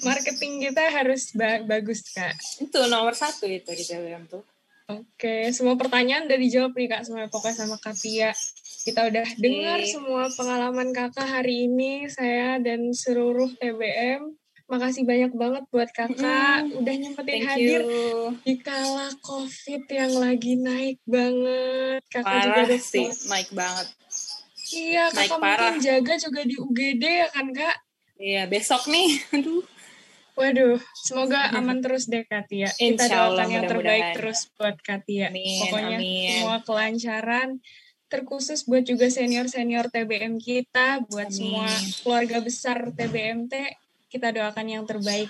[0.00, 2.38] Marketing kita harus ba- bagus kak.
[2.62, 4.46] itu nomor satu itu di TWM tuh.
[4.86, 8.30] Oke, semua pertanyaan udah dijawab nih Kak, semua pokoknya sama Katia.
[8.86, 14.30] Kita udah dengar semua pengalaman Kakak hari ini, saya dan seluruh TBM.
[14.66, 18.34] Makasih banyak banget buat Kakak, udah nyempetin Thank hadir you.
[18.42, 22.02] di kala COVID yang lagi naik banget.
[22.10, 23.86] Kakak juga Parah udah sih, naik banget.
[24.74, 25.58] Iya, naik Kakak parah.
[25.70, 27.76] mungkin jaga juga di UGD ya kan Kak?
[28.18, 29.22] Iya, besok nih.
[29.38, 29.62] Aduh.
[30.36, 32.66] Waduh, semoga aman terus deh Katia.
[32.74, 35.30] Kita Insya doakan yang terbaik terus buat Katia.
[35.30, 36.30] Amin, Pokoknya amin.
[36.42, 37.48] semua kelancaran.
[38.06, 41.34] Terkhusus buat juga senior-senior TBM kita, buat Amin.
[41.34, 41.66] semua
[42.06, 43.54] keluarga besar TBMT,
[44.16, 45.28] kita doakan yang terbaik.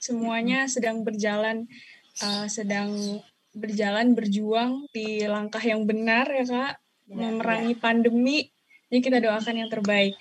[0.00, 1.68] Semuanya sedang berjalan,
[2.24, 3.20] uh, sedang
[3.52, 6.72] berjalan berjuang di langkah yang benar ya kak,
[7.04, 8.48] Benar, memerangi pandemi.
[8.88, 10.16] Jadi kita doakan yang terbaik.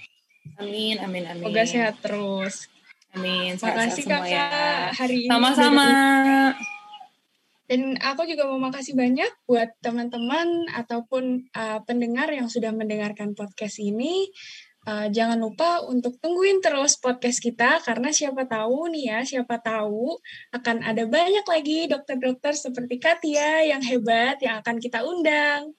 [0.60, 1.44] Amin, amin, amin.
[1.48, 2.68] Semoga sehat terus.
[3.16, 3.56] Amin.
[3.60, 4.92] Makasih semua kakak ya.
[4.96, 5.32] hari ini.
[5.32, 5.88] Sama-sama.
[7.72, 13.80] Dan aku juga mau makasih banyak buat teman-teman ataupun uh, pendengar yang sudah mendengarkan podcast
[13.80, 14.28] ini.
[14.82, 20.18] Uh, jangan lupa untuk tungguin terus podcast kita karena siapa tahu nih ya, siapa tahu
[20.50, 25.78] akan ada banyak lagi dokter-dokter seperti Katia yang hebat yang akan kita undang.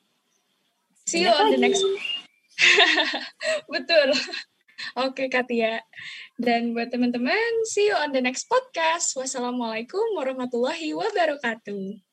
[1.02, 1.82] See you on the next
[3.72, 4.14] Betul.
[5.02, 5.82] Oke, Katia.
[6.38, 9.14] Dan buat teman-teman, see you on the next podcast.
[9.18, 12.11] Wassalamualaikum warahmatullahi wabarakatuh.